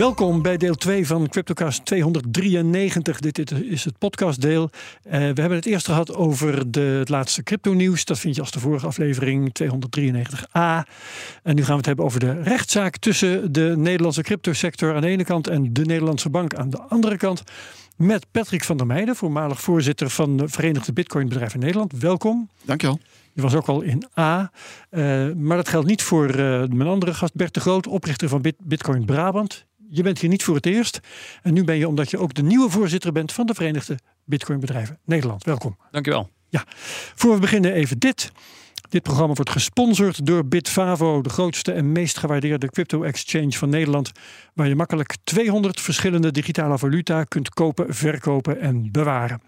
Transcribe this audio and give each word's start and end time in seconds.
Welkom 0.00 0.42
bij 0.42 0.56
deel 0.56 0.74
2 0.74 1.06
van 1.06 1.28
CryptoCast 1.28 1.84
293. 1.84 3.20
Dit 3.20 3.50
is 3.50 3.84
het 3.84 3.98
podcastdeel. 3.98 4.62
Uh, 4.62 5.12
we 5.12 5.18
hebben 5.18 5.52
het 5.52 5.66
eerst 5.66 5.86
gehad 5.86 6.14
over 6.14 6.70
de, 6.70 6.80
het 6.80 7.08
laatste 7.08 7.42
crypto-nieuws. 7.42 8.04
Dat 8.04 8.18
vind 8.18 8.34
je 8.34 8.40
als 8.40 8.50
de 8.50 8.60
vorige 8.60 8.86
aflevering 8.86 9.52
293a. 9.62 10.88
En 11.42 11.54
nu 11.54 11.62
gaan 11.62 11.70
we 11.70 11.76
het 11.76 11.86
hebben 11.86 12.04
over 12.04 12.20
de 12.20 12.42
rechtszaak 12.42 12.96
tussen 12.96 13.52
de 13.52 13.74
Nederlandse 13.76 14.22
cryptosector 14.22 14.94
aan 14.94 15.00
de 15.00 15.08
ene 15.08 15.24
kant 15.24 15.48
en 15.48 15.72
de 15.72 15.84
Nederlandse 15.84 16.30
bank 16.30 16.54
aan 16.54 16.70
de 16.70 16.80
andere 16.80 17.16
kant. 17.16 17.42
Met 17.96 18.26
Patrick 18.30 18.64
van 18.64 18.76
der 18.76 18.86
Meijden, 18.86 19.16
voormalig 19.16 19.60
voorzitter 19.60 20.10
van 20.10 20.36
de 20.36 20.48
Verenigde 20.48 20.92
Bitcoinbedrijven 20.92 21.60
Nederland. 21.60 21.92
Welkom. 21.98 22.48
Dankjewel. 22.62 22.98
Je 23.34 23.42
was 23.42 23.54
ook 23.54 23.66
al 23.66 23.80
in 23.80 24.04
A. 24.18 24.50
Uh, 24.90 25.32
maar 25.32 25.56
dat 25.56 25.68
geldt 25.68 25.86
niet 25.86 26.02
voor 26.02 26.28
uh, 26.28 26.64
mijn 26.64 26.88
andere 26.88 27.14
gast, 27.14 27.34
Bert 27.34 27.54
de 27.54 27.60
Groot, 27.60 27.86
oprichter 27.86 28.28
van 28.28 28.42
Bit 28.42 28.56
Bitcoin 28.58 29.04
Brabant 29.04 29.68
je 29.90 30.02
bent 30.02 30.18
hier 30.18 30.30
niet 30.30 30.42
voor 30.42 30.54
het 30.54 30.66
eerst. 30.66 31.00
En 31.42 31.52
nu 31.52 31.64
ben 31.64 31.76
je 31.76 31.88
omdat 31.88 32.10
je 32.10 32.18
ook 32.18 32.34
de 32.34 32.42
nieuwe 32.42 32.70
voorzitter 32.70 33.12
bent 33.12 33.32
van 33.32 33.46
de 33.46 33.54
Verenigde 33.54 33.98
Bitcoinbedrijven 34.24 34.98
Nederland. 35.04 35.44
Welkom. 35.44 35.76
Dankjewel. 35.90 36.30
Ja, 36.48 36.64
voor 37.14 37.34
we 37.34 37.40
beginnen 37.40 37.72
even 37.72 37.98
dit. 37.98 38.32
Dit 38.88 39.02
programma 39.02 39.34
wordt 39.34 39.50
gesponsord 39.50 40.26
door 40.26 40.46
Bitfavo, 40.46 41.22
de 41.22 41.28
grootste 41.28 41.72
en 41.72 41.92
meest 41.92 42.18
gewaardeerde 42.18 42.70
crypto-exchange 42.70 43.52
van 43.52 43.68
Nederland, 43.68 44.12
waar 44.54 44.68
je 44.68 44.74
makkelijk 44.74 45.16
200 45.24 45.80
verschillende 45.80 46.30
digitale 46.30 46.78
valuta 46.78 47.24
kunt 47.24 47.48
kopen, 47.48 47.94
verkopen 47.94 48.60
en 48.60 48.90
bewaren. 48.92 49.42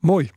Mooi. 0.00 0.30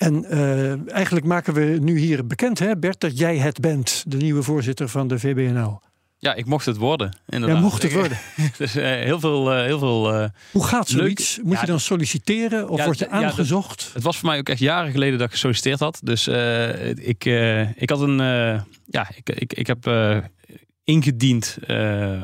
En 0.00 0.24
uh, 0.30 0.92
eigenlijk 0.92 1.26
maken 1.26 1.54
we 1.54 1.78
nu 1.80 1.98
hier 1.98 2.26
bekend, 2.26 2.58
hè 2.58 2.76
Bert, 2.76 3.00
dat 3.00 3.18
jij 3.18 3.36
het 3.36 3.60
bent, 3.60 4.04
de 4.06 4.16
nieuwe 4.16 4.42
voorzitter 4.42 4.88
van 4.88 5.08
de 5.08 5.18
VBNL. 5.18 5.80
Ja, 6.18 6.34
ik 6.34 6.46
mocht 6.46 6.66
het 6.66 6.76
worden. 6.76 7.16
Inderdaad. 7.28 7.56
Ja, 7.56 7.62
mocht 7.62 7.82
het 7.82 7.92
worden. 7.92 8.18
dus 8.58 8.76
uh, 8.76 8.84
heel 8.84 9.20
veel. 9.20 9.56
Uh, 9.56 9.64
heel 9.64 9.78
veel 9.78 10.14
uh, 10.14 10.28
Hoe 10.50 10.64
gaat 10.64 10.88
zoiets? 10.88 11.36
Leuk. 11.36 11.46
Moet 11.46 11.54
ja, 11.54 11.60
je 11.60 11.66
dan 11.66 11.80
solliciteren 11.80 12.68
of 12.68 12.78
ja, 12.78 12.84
word 12.84 12.98
je 12.98 13.08
aangezocht? 13.08 13.90
Het 13.94 14.02
was 14.02 14.16
voor 14.18 14.28
mij 14.28 14.38
ook 14.38 14.48
echt 14.48 14.58
jaren 14.58 14.90
geleden 14.90 15.18
dat 15.18 15.26
ik 15.26 15.32
gesolliciteerd 15.32 15.80
had. 15.80 16.00
Dus 16.02 16.28
ik, 16.94 17.24
ik 17.74 17.90
had 17.90 18.00
een. 18.00 18.16
ja, 18.86 19.08
ik, 19.14 19.30
ik, 19.30 19.52
ik 19.52 19.66
heb 19.66 19.90
ingediend 20.84 21.58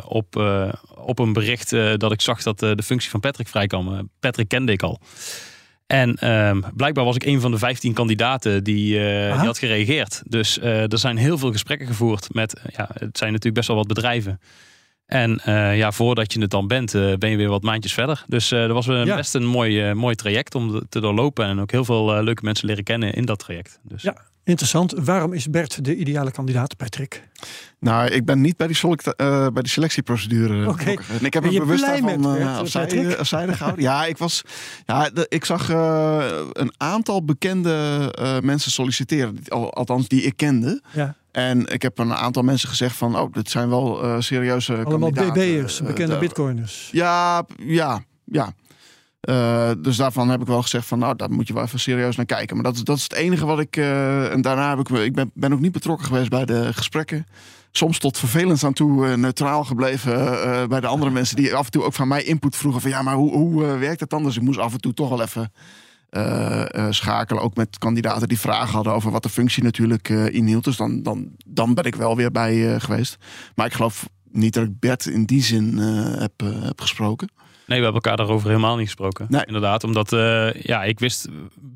op, 0.06 0.36
op 0.94 1.18
een 1.18 1.32
bericht 1.32 1.70
dat 1.96 2.12
ik 2.12 2.20
zag 2.20 2.42
dat 2.42 2.58
de 2.58 2.82
functie 2.84 3.10
van 3.10 3.20
Patrick 3.20 3.48
vrijkwam. 3.48 4.10
Patrick 4.20 4.48
kende 4.48 4.72
ik 4.72 4.82
al. 4.82 5.00
En 5.86 6.30
um, 6.30 6.64
blijkbaar 6.74 7.04
was 7.04 7.14
ik 7.14 7.24
een 7.24 7.40
van 7.40 7.50
de 7.50 7.58
15 7.58 7.92
kandidaten 7.92 8.64
die, 8.64 8.98
uh, 8.98 9.36
die 9.38 9.46
had 9.46 9.58
gereageerd. 9.58 10.22
Dus 10.26 10.58
uh, 10.58 10.92
er 10.92 10.98
zijn 10.98 11.16
heel 11.16 11.38
veel 11.38 11.52
gesprekken 11.52 11.86
gevoerd 11.86 12.34
met, 12.34 12.60
ja, 12.76 12.88
het 12.92 13.18
zijn 13.18 13.30
natuurlijk 13.30 13.54
best 13.54 13.68
wel 13.68 13.76
wat 13.76 13.86
bedrijven. 13.86 14.40
En 15.06 15.40
uh, 15.46 15.76
ja, 15.76 15.92
voordat 15.92 16.32
je 16.32 16.40
het 16.40 16.50
dan 16.50 16.66
bent, 16.66 16.92
ben 16.92 17.30
je 17.30 17.36
weer 17.36 17.48
wat 17.48 17.62
maandjes 17.62 17.92
verder. 17.92 18.24
Dus 18.26 18.48
dat 18.48 18.70
was 18.70 18.86
ja. 18.86 19.16
best 19.16 19.34
een 19.34 19.46
mooi, 19.46 19.94
mooi 19.94 20.14
traject 20.14 20.54
om 20.54 20.88
te 20.88 21.00
doorlopen. 21.00 21.44
En 21.46 21.60
ook 21.60 21.70
heel 21.70 21.84
veel 21.84 22.22
leuke 22.22 22.44
mensen 22.44 22.66
leren 22.66 22.84
kennen 22.84 23.12
in 23.12 23.24
dat 23.24 23.38
traject. 23.38 23.80
Dus. 23.82 24.02
Ja, 24.02 24.16
Interessant. 24.46 24.92
Waarom 24.96 25.32
is 25.32 25.50
Bert 25.50 25.84
de 25.84 25.96
ideale 25.96 26.30
kandidaat, 26.30 26.76
Patrick? 26.76 27.28
Nou, 27.78 28.10
ik 28.10 28.24
ben 28.24 28.40
niet 28.40 28.56
bij 28.56 28.66
die, 28.66 28.78
uh, 28.82 28.94
bij 29.48 29.62
die 29.62 29.68
selectieprocedure 29.68 30.68
okay. 30.68 30.98
En 31.18 31.24
ik 31.24 31.34
heb 31.34 31.44
er 31.44 31.50
bewust 31.50 31.84
van 31.84 32.36
uh, 32.36 32.58
afzijde, 32.58 33.16
afzijde 33.16 33.52
gehouden. 33.52 33.84
Ja, 33.84 34.04
ik 34.04 34.18
was. 34.18 34.42
Ja, 34.84 35.10
de, 35.10 35.26
ik 35.28 35.44
zag 35.44 35.70
uh, 35.70 36.24
een 36.52 36.72
aantal 36.76 37.24
bekende 37.24 38.40
mensen 38.42 38.70
solliciteren. 38.70 39.38
Althans, 39.48 40.08
die 40.08 40.22
ik 40.22 40.36
kende. 40.36 40.82
Ja. 40.92 41.14
En 41.30 41.66
ik 41.66 41.82
heb 41.82 41.98
een 41.98 42.14
aantal 42.14 42.42
mensen 42.42 42.68
gezegd 42.68 42.96
van, 42.96 43.18
oh, 43.18 43.32
dit 43.32 43.50
zijn 43.50 43.68
wel 43.68 44.22
serieuze 44.22 44.72
Allemaal 44.72 44.98
kandidaten. 44.98 45.32
BB'ers, 45.32 45.82
bekende 45.82 46.18
bitcoiners. 46.18 46.88
Ja, 46.92 47.44
ja, 47.56 48.02
ja. 48.24 48.54
Uh, 49.28 49.70
dus 49.78 49.96
daarvan 49.96 50.28
heb 50.28 50.40
ik 50.40 50.46
wel 50.46 50.62
gezegd 50.62 50.86
van, 50.86 50.98
nou, 50.98 51.16
daar 51.16 51.30
moet 51.30 51.48
je 51.48 51.54
wel 51.54 51.62
even 51.62 51.80
serieus 51.80 52.16
naar 52.16 52.26
kijken. 52.26 52.56
Maar 52.56 52.64
dat, 52.64 52.84
dat 52.84 52.96
is 52.96 53.02
het 53.02 53.12
enige 53.12 53.46
wat 53.46 53.58
ik. 53.58 53.76
Uh, 53.76 54.32
en 54.32 54.42
daarna 54.42 54.68
heb 54.68 54.78
ik, 54.78 54.88
ik 54.88 55.14
ben, 55.14 55.30
ben 55.34 55.52
ook 55.52 55.60
niet 55.60 55.72
betrokken 55.72 56.06
geweest 56.06 56.28
bij 56.28 56.44
de 56.44 56.72
gesprekken. 56.72 57.26
Soms 57.70 57.98
tot 57.98 58.18
vervelend 58.18 58.64
aan 58.64 58.72
toe 58.72 59.06
uh, 59.06 59.14
neutraal 59.14 59.64
gebleven 59.64 60.14
bij 60.68 60.80
de 60.80 60.86
andere 60.86 61.10
mensen 61.10 61.36
die 61.36 61.54
af 61.54 61.64
en 61.64 61.70
toe 61.70 61.82
ook 61.82 61.92
van 61.92 62.08
mij 62.08 62.22
input 62.22 62.56
vroegen 62.56 62.80
van, 62.80 62.90
ja, 62.90 63.02
maar 63.02 63.14
hoe, 63.14 63.32
hoe 63.32 63.64
werkt 63.64 63.98
dat 63.98 64.10
dan? 64.10 64.22
Dus 64.22 64.36
ik 64.36 64.42
moest 64.42 64.58
af 64.58 64.72
en 64.72 64.80
toe 64.80 64.94
toch 64.94 65.08
wel 65.08 65.22
even 65.22 65.52
schakelen, 66.94 67.42
ook 67.42 67.56
met 67.56 67.78
kandidaten 67.78 68.28
die 68.28 68.40
vragen 68.40 68.74
hadden 68.74 68.92
over 68.92 69.10
wat 69.10 69.22
de 69.22 69.28
functie 69.28 69.62
natuurlijk 69.62 70.08
inhield. 70.08 70.64
Dus 70.64 70.76
dan, 70.76 71.02
dan, 71.02 71.30
dan 71.46 71.74
ben 71.74 71.84
ik 71.84 71.94
wel 71.94 72.16
weer 72.16 72.30
bij 72.30 72.80
geweest. 72.80 73.16
Maar 73.54 73.66
ik 73.66 73.72
geloof 73.72 74.08
niet 74.30 74.54
dat 74.54 74.64
ik 74.64 74.80
Bert 74.80 75.06
in 75.06 75.24
die 75.24 75.42
zin 75.42 75.78
heb, 76.18 76.32
heb 76.62 76.80
gesproken. 76.80 77.28
Nee, 77.66 77.78
we 77.78 77.84
hebben 77.84 78.02
elkaar 78.02 78.16
daarover 78.16 78.48
helemaal 78.48 78.76
niet 78.76 78.86
gesproken. 78.86 79.26
Nee. 79.28 79.44
Inderdaad, 79.46 79.84
omdat 79.84 80.12
uh, 80.12 80.52
ja, 80.52 80.84
ik 80.84 80.98
wist 80.98 81.28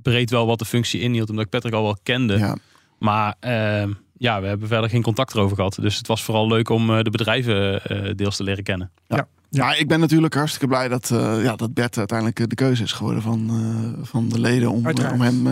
breed 0.03 0.31
wel 0.31 0.47
wat 0.47 0.59
de 0.59 0.65
functie 0.65 1.01
inhield, 1.01 1.31
omdat 1.31 1.45
ik 1.45 1.51
Patrick 1.51 1.75
al 1.75 1.83
wel 1.83 1.99
kende. 2.03 2.39
Ja. 2.39 2.57
Maar 2.99 3.35
uh, 3.41 3.95
ja, 4.21 4.41
we 4.41 4.47
hebben 4.47 4.69
verder 4.69 4.91
geen 4.91 5.03
contact 5.03 5.35
erover 5.35 5.57
gehad. 5.57 5.79
Dus 5.81 5.97
het 5.97 6.07
was 6.07 6.23
vooral 6.23 6.49
leuk 6.49 6.69
om 6.69 6.91
uh, 6.91 7.03
de 7.03 7.11
bedrijven 7.11 7.83
deels 8.17 8.37
te 8.37 8.43
leren 8.43 8.65
kennen. 8.65 8.91
Ja. 9.07 9.17
ja. 9.17 9.27
Ja, 9.53 9.75
ik 9.75 9.89
ben 9.89 10.01
natuurlijk 10.01 10.35
hartstikke 10.35 10.67
blij 10.67 10.89
dat, 10.89 11.11
uh, 11.13 11.43
ja, 11.43 11.57
dat 11.57 11.75
Bert 11.75 11.99
uiteindelijk 11.99 12.49
de 12.49 12.55
keuze 12.55 12.83
is 12.83 12.93
geworden 12.93 13.23
van, 13.23 13.51
uh, 13.51 14.07
van 14.07 14.29
de 14.29 14.41
leden 14.41 14.71
om, 14.71 14.87
uh, 14.87 15.13
om 15.13 15.21
hem. 15.21 15.47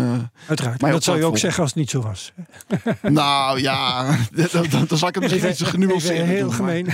Uiteraard. 0.46 0.80
dat 0.80 1.02
zou 1.02 1.18
je 1.18 1.24
ook 1.24 1.38
zeggen 1.38 1.62
als 1.62 1.70
het 1.70 1.78
niet 1.78 1.90
zo 1.90 2.00
was. 2.00 2.32
nou 3.02 3.60
ja, 3.60 4.16
dan 4.88 4.98
zal 4.98 5.08
ik 5.08 5.14
het 5.14 5.22
misschien 5.22 5.50
iets 5.50 5.62
genuanceerd 5.62 6.26
Heel 6.26 6.42
doen, 6.42 6.52
gemeen. 6.52 6.86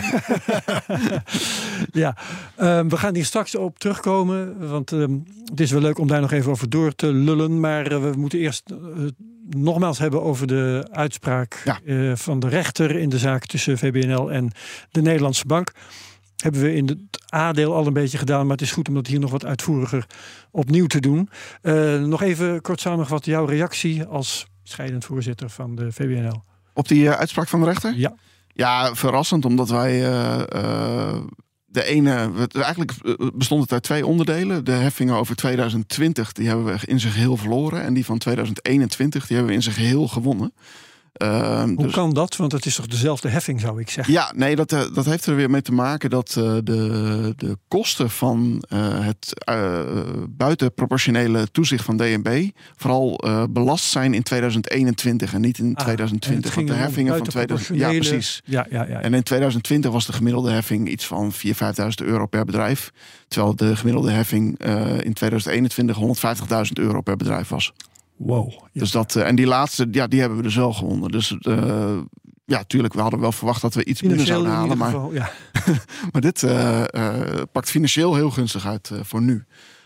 ja, 2.02 2.16
um, 2.60 2.88
we 2.88 2.96
gaan 2.96 3.14
hier 3.14 3.24
straks 3.24 3.54
op 3.54 3.78
terugkomen. 3.78 4.68
Want 4.68 4.90
um, 4.90 5.24
het 5.44 5.60
is 5.60 5.70
wel 5.70 5.80
leuk 5.80 5.98
om 5.98 6.06
daar 6.06 6.20
nog 6.20 6.32
even 6.32 6.50
over 6.50 6.70
door 6.70 6.94
te 6.94 7.06
lullen. 7.06 7.60
Maar 7.60 8.02
we 8.02 8.12
moeten 8.16 8.38
eerst 8.38 8.74
nogmaals 9.54 9.98
hebben 9.98 10.22
over 10.22 10.46
de 10.46 10.88
uitspraak 10.90 11.62
ja. 11.64 12.16
van 12.16 12.40
de 12.40 12.48
rechter 12.48 12.96
in 12.96 13.08
de 13.08 13.18
zaak 13.18 13.46
tussen 13.46 13.78
VBNL 13.78 14.32
en 14.32 14.50
de 14.90 15.02
Nederlandse 15.02 15.46
Bank 15.46 15.72
hebben 16.44 16.62
we 16.62 16.74
in 16.74 16.86
het 16.86 17.32
A-deel 17.34 17.74
al 17.74 17.86
een 17.86 17.92
beetje 17.92 18.18
gedaan. 18.18 18.42
Maar 18.42 18.56
het 18.56 18.66
is 18.66 18.72
goed 18.72 18.88
om 18.88 18.94
dat 18.94 19.06
hier 19.06 19.20
nog 19.20 19.30
wat 19.30 19.44
uitvoeriger 19.44 20.06
opnieuw 20.50 20.86
te 20.86 21.00
doen. 21.00 21.28
Uh, 21.62 22.00
nog 22.00 22.22
even 22.22 22.60
kort 22.60 22.80
samengevat 22.80 23.24
jouw 23.24 23.44
reactie 23.44 24.04
als 24.04 24.46
scheidend 24.62 25.04
voorzitter 25.04 25.50
van 25.50 25.74
de 25.74 25.92
VBNL. 25.92 26.44
Op 26.72 26.88
die 26.88 27.02
uh, 27.02 27.10
uitspraak 27.10 27.48
van 27.48 27.60
de 27.60 27.66
rechter? 27.66 27.94
Ja. 27.96 28.14
Ja, 28.56 28.94
verrassend, 28.94 29.44
omdat 29.44 29.68
wij 29.68 30.08
uh, 30.08 31.20
de 31.74 31.84
ene, 31.84 32.30
eigenlijk 32.52 32.92
bestond 33.34 33.62
het 33.62 33.72
uit 33.72 33.82
twee 33.82 34.06
onderdelen. 34.06 34.64
De 34.64 34.72
heffingen 34.72 35.14
over 35.14 35.36
2020, 35.36 36.32
die 36.32 36.46
hebben 36.46 36.64
we 36.64 36.78
in 36.86 37.00
zijn 37.00 37.12
geheel 37.12 37.36
verloren. 37.36 37.82
En 37.82 37.94
die 37.94 38.04
van 38.04 38.18
2021, 38.18 39.26
die 39.26 39.36
hebben 39.36 39.54
we 39.54 39.58
in 39.58 39.64
zijn 39.64 39.74
geheel 39.74 40.08
gewonnen. 40.08 40.52
Uh, 41.22 41.62
Hoe 41.62 41.76
dus, 41.76 41.92
kan 41.92 42.12
dat? 42.12 42.36
Want 42.36 42.52
het 42.52 42.66
is 42.66 42.74
toch 42.74 42.86
dezelfde 42.86 43.28
heffing, 43.28 43.60
zou 43.60 43.80
ik 43.80 43.90
zeggen? 43.90 44.14
Ja, 44.14 44.32
nee, 44.36 44.56
dat, 44.56 44.72
uh, 44.72 44.82
dat 44.94 45.04
heeft 45.04 45.26
er 45.26 45.36
weer 45.36 45.50
mee 45.50 45.62
te 45.62 45.72
maken 45.72 46.10
dat 46.10 46.34
uh, 46.38 46.44
de, 46.62 47.32
de 47.36 47.58
kosten 47.68 48.10
van 48.10 48.64
uh, 48.68 49.04
het 49.04 49.32
buitenproportionele 50.28 51.50
toezicht 51.50 51.84
van 51.84 51.96
DNB 51.96 52.50
vooral 52.76 53.20
belast 53.50 53.84
zijn 53.84 54.14
in 54.14 54.22
2021 54.22 55.34
en 55.34 55.40
niet 55.40 55.58
in 55.58 55.74
ah, 55.74 55.82
2020. 55.82 56.54
Want 56.54 56.66
de 56.68 56.74
heffingen 56.74 57.16
van 57.16 57.26
2020. 57.26 57.92
Ja, 57.92 58.10
precies. 58.10 58.42
Ja, 58.44 58.66
ja, 58.70 58.86
ja, 58.88 59.00
En 59.00 59.14
in 59.14 59.22
2020 59.22 59.90
was 59.90 60.06
de 60.06 60.12
gemiddelde 60.12 60.50
heffing 60.50 60.88
iets 60.88 61.06
van 61.06 61.32
4.000, 61.32 61.38
5.000 61.38 61.48
euro 62.04 62.26
per 62.26 62.44
bedrijf. 62.44 62.90
Terwijl 63.28 63.56
de 63.56 63.76
gemiddelde 63.76 64.10
heffing 64.10 64.58
in 65.02 65.12
2021 65.12 65.98
150.000 65.98 66.72
euro 66.72 67.00
per 67.00 67.16
bedrijf 67.16 67.48
was. 67.48 67.72
Wow. 68.16 68.52
Dus 68.72 68.90
dat, 68.90 69.14
uh, 69.14 69.26
en 69.26 69.34
die 69.34 69.46
laatste, 69.46 69.88
ja, 69.90 70.06
die 70.06 70.20
hebben 70.20 70.38
we 70.38 70.44
dus 70.44 70.54
wel 70.56 70.72
gewonnen. 70.72 71.10
Dus 71.10 71.36
uh, 71.40 71.98
ja, 72.44 72.64
tuurlijk, 72.64 72.94
we 72.94 73.00
hadden 73.00 73.20
wel 73.20 73.32
verwacht 73.32 73.60
dat 73.60 73.74
we 73.74 73.84
iets 73.84 74.02
minder 74.02 74.26
zouden 74.26 74.52
halen. 74.52 74.78
Maar, 74.78 74.90
geval, 74.90 75.12
ja. 75.12 75.30
maar 76.12 76.20
dit 76.20 76.42
uh, 76.42 76.84
pakt 77.52 77.70
financieel 77.70 78.14
heel 78.14 78.30
gunstig 78.30 78.66
uit 78.66 78.90
voor 79.02 79.22
nu. 79.22 79.44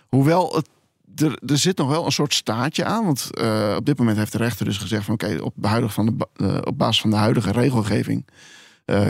Hoewel 0.08 0.54
het 0.54 0.68
er, 1.14 1.38
er 1.46 1.58
zit 1.58 1.78
nog 1.78 1.88
wel 1.88 2.04
een 2.04 2.12
soort 2.12 2.34
staatje 2.34 2.84
aan. 2.84 3.04
Want 3.04 3.30
op 3.76 3.86
dit 3.86 3.98
moment 3.98 4.16
heeft 4.16 4.32
de 4.32 4.38
rechter 4.38 4.64
dus 4.64 4.76
gezegd 4.76 5.04
van 5.04 5.14
oké, 5.14 5.24
okay, 5.24 5.82
op, 5.82 5.90
van 5.90 6.06
de, 6.06 6.62
op 6.64 6.78
basis 6.78 7.00
van 7.00 7.10
de 7.10 7.16
huidige 7.16 7.52
regelgeving 7.52 8.26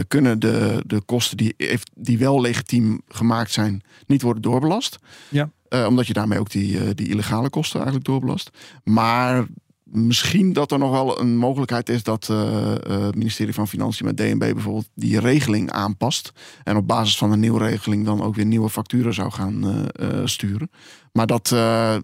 kunnen 0.09 0.39
de, 0.39 0.83
de 0.87 1.01
kosten 1.01 1.37
die, 1.37 1.55
die 1.95 2.19
wel 2.19 2.41
legitiem 2.41 3.01
gemaakt 3.09 3.53
zijn, 3.53 3.83
niet 4.07 4.23
worden 4.23 4.43
doorbelast. 4.43 4.99
Ja. 5.29 5.51
Omdat 5.69 6.07
je 6.07 6.13
daarmee 6.13 6.39
ook 6.39 6.51
die, 6.51 6.95
die 6.95 7.09
illegale 7.09 7.51
kosten 7.51 7.77
eigenlijk 7.77 8.07
doorbelast. 8.07 8.51
Maar 8.85 9.47
misschien 9.91 10.53
dat 10.53 10.73
er 10.73 10.79
nog 10.79 10.91
wel 10.91 11.21
een 11.21 11.37
mogelijkheid 11.37 11.89
is 11.89 12.03
dat 12.03 12.29
uh, 12.31 12.73
het 12.89 13.15
ministerie 13.15 13.55
van 13.55 13.69
Financiën 13.69 14.07
met 14.07 14.17
DNB 14.17 14.39
bijvoorbeeld 14.39 14.89
die 14.95 15.21
regeling 15.21 15.71
aanpast. 15.71 16.33
En 16.65 16.77
op 16.77 16.87
basis 16.87 17.19
van 17.19 17.33
een 17.33 17.41
nieuwe 17.41 17.59
regeling 17.59 18.05
dan 18.05 18.23
ook 18.23 18.35
weer 18.35 18.45
nieuwe 18.45 18.71
facturen 18.71 19.15
zou 19.15 19.31
gaan 19.31 19.65
uh, 20.01 20.09
sturen. 20.25 20.71
Maar 21.13 21.27
dat, 21.27 21.49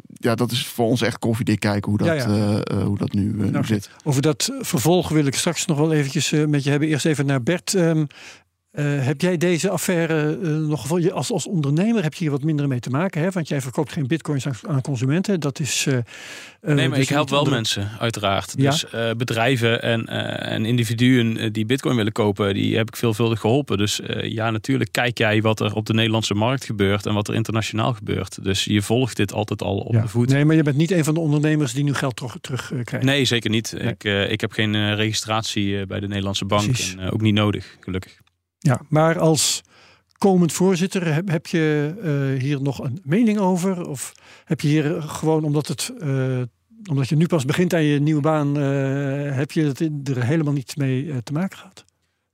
ja, 0.06 0.34
dat 0.34 0.50
is 0.50 0.66
voor 0.66 0.86
ons 0.86 1.02
echt 1.02 1.18
koffiedik 1.18 1.60
kijken 1.60 1.90
hoe 1.90 1.98
dat, 1.98 2.24
hoe 2.84 2.98
dat 2.98 3.12
nu, 3.12 3.32
nu 3.34 3.50
nou, 3.50 3.64
zit. 3.64 3.90
Over 4.04 4.22
dat 4.22 4.50
vervolg 4.60 5.08
wil 5.08 5.26
ik 5.26 5.34
straks 5.34 5.66
nog 5.66 5.78
wel 5.78 5.92
eventjes 5.92 6.30
met 6.30 6.64
je 6.64 6.70
hebben. 6.70 6.88
Eerst 6.88 7.06
even 7.06 7.26
naar 7.26 7.42
Bert. 7.42 7.74
Um, 7.74 8.06
uh, 8.78 9.04
heb 9.04 9.20
jij 9.20 9.36
deze 9.36 9.70
affaire 9.70 10.38
uh, 10.42 10.56
nog 10.56 11.10
als, 11.12 11.32
als 11.32 11.46
ondernemer 11.46 12.02
heb 12.02 12.14
je 12.14 12.20
hier 12.20 12.30
wat 12.30 12.42
minder 12.42 12.68
mee 12.68 12.80
te 12.80 12.90
maken? 12.90 13.20
Hè? 13.20 13.30
Want 13.30 13.48
jij 13.48 13.60
verkoopt 13.60 13.92
geen 13.92 14.06
bitcoins 14.06 14.46
aan, 14.46 14.54
aan 14.68 14.80
consumenten. 14.80 15.40
Dat 15.40 15.60
is. 15.60 15.86
Uh, 15.86 15.94
nee, 15.94 16.88
maar 16.88 16.98
dus 16.98 17.06
ik 17.06 17.08
help 17.08 17.30
wel 17.30 17.44
mensen, 17.44 17.90
uiteraard. 17.98 18.54
Ja? 18.56 18.70
Dus 18.70 18.86
bedrijven 19.16 19.82
en, 19.82 20.06
en 20.38 20.64
individuen 20.64 21.52
die 21.52 21.66
bitcoin 21.66 21.96
willen 21.96 22.12
kopen, 22.12 22.54
die 22.54 22.76
heb 22.76 22.88
ik 22.88 22.96
veelvuldig 22.96 23.40
geholpen. 23.40 23.78
Dus 23.78 24.00
ja, 24.22 24.50
natuurlijk 24.50 24.92
kijk 24.92 25.18
jij 25.18 25.42
wat 25.42 25.60
er 25.60 25.74
op 25.74 25.86
de 25.86 25.94
Nederlandse 25.94 26.34
markt 26.34 26.64
gebeurt 26.64 27.06
en 27.06 27.14
wat 27.14 27.28
er 27.28 27.34
internationaal 27.34 27.92
gebeurt. 27.92 28.44
Dus 28.44 28.64
je 28.64 28.82
volgt 28.82 29.16
dit 29.16 29.32
altijd 29.32 29.62
al 29.62 29.78
op 29.78 29.92
de 29.92 30.08
voet. 30.08 30.28
Nee, 30.28 30.44
maar 30.44 30.56
je 30.56 30.62
bent 30.62 30.76
niet 30.76 30.90
een 30.90 31.04
van 31.04 31.14
de 31.14 31.20
ondernemers 31.20 31.72
die 31.72 31.84
nu 31.84 31.94
geld 31.94 32.16
terug, 32.16 32.36
terug 32.40 32.66
krijgen. 32.66 33.04
Nee, 33.04 33.24
zeker 33.24 33.50
niet. 33.50 33.74
Ik, 33.78 34.04
ik 34.04 34.40
heb 34.40 34.52
geen 34.52 34.94
registratie 34.94 35.86
bij 35.86 36.00
de 36.00 36.08
Nederlandse 36.08 36.44
bank 36.44 36.76
en 36.98 37.10
ook 37.10 37.20
niet 37.20 37.34
nodig, 37.34 37.76
gelukkig. 37.80 38.22
Ja, 38.64 38.80
maar 38.88 39.18
als 39.18 39.62
komend 40.18 40.52
voorzitter, 40.52 41.14
heb, 41.30 41.46
je 41.46 41.94
uh, 42.34 42.40
hier 42.40 42.62
nog 42.62 42.78
een 42.78 43.00
mening 43.02 43.38
over? 43.38 43.88
Of 43.88 44.12
heb 44.44 44.60
je 44.60 44.68
hier 44.68 45.02
gewoon 45.02 45.44
omdat 45.44 45.68
het. 45.68 45.92
Uh, 45.98 46.42
omdat 46.90 47.08
je 47.08 47.16
nu 47.16 47.26
pas 47.26 47.44
begint 47.44 47.74
aan 47.74 47.82
je 47.82 48.00
nieuwe 48.00 48.20
baan, 48.20 48.54
heb 48.54 49.52
je 49.52 49.72
er 50.04 50.24
helemaal 50.24 50.52
niets 50.52 50.74
mee 50.74 51.22
te 51.22 51.32
maken 51.32 51.58
gehad? 51.58 51.84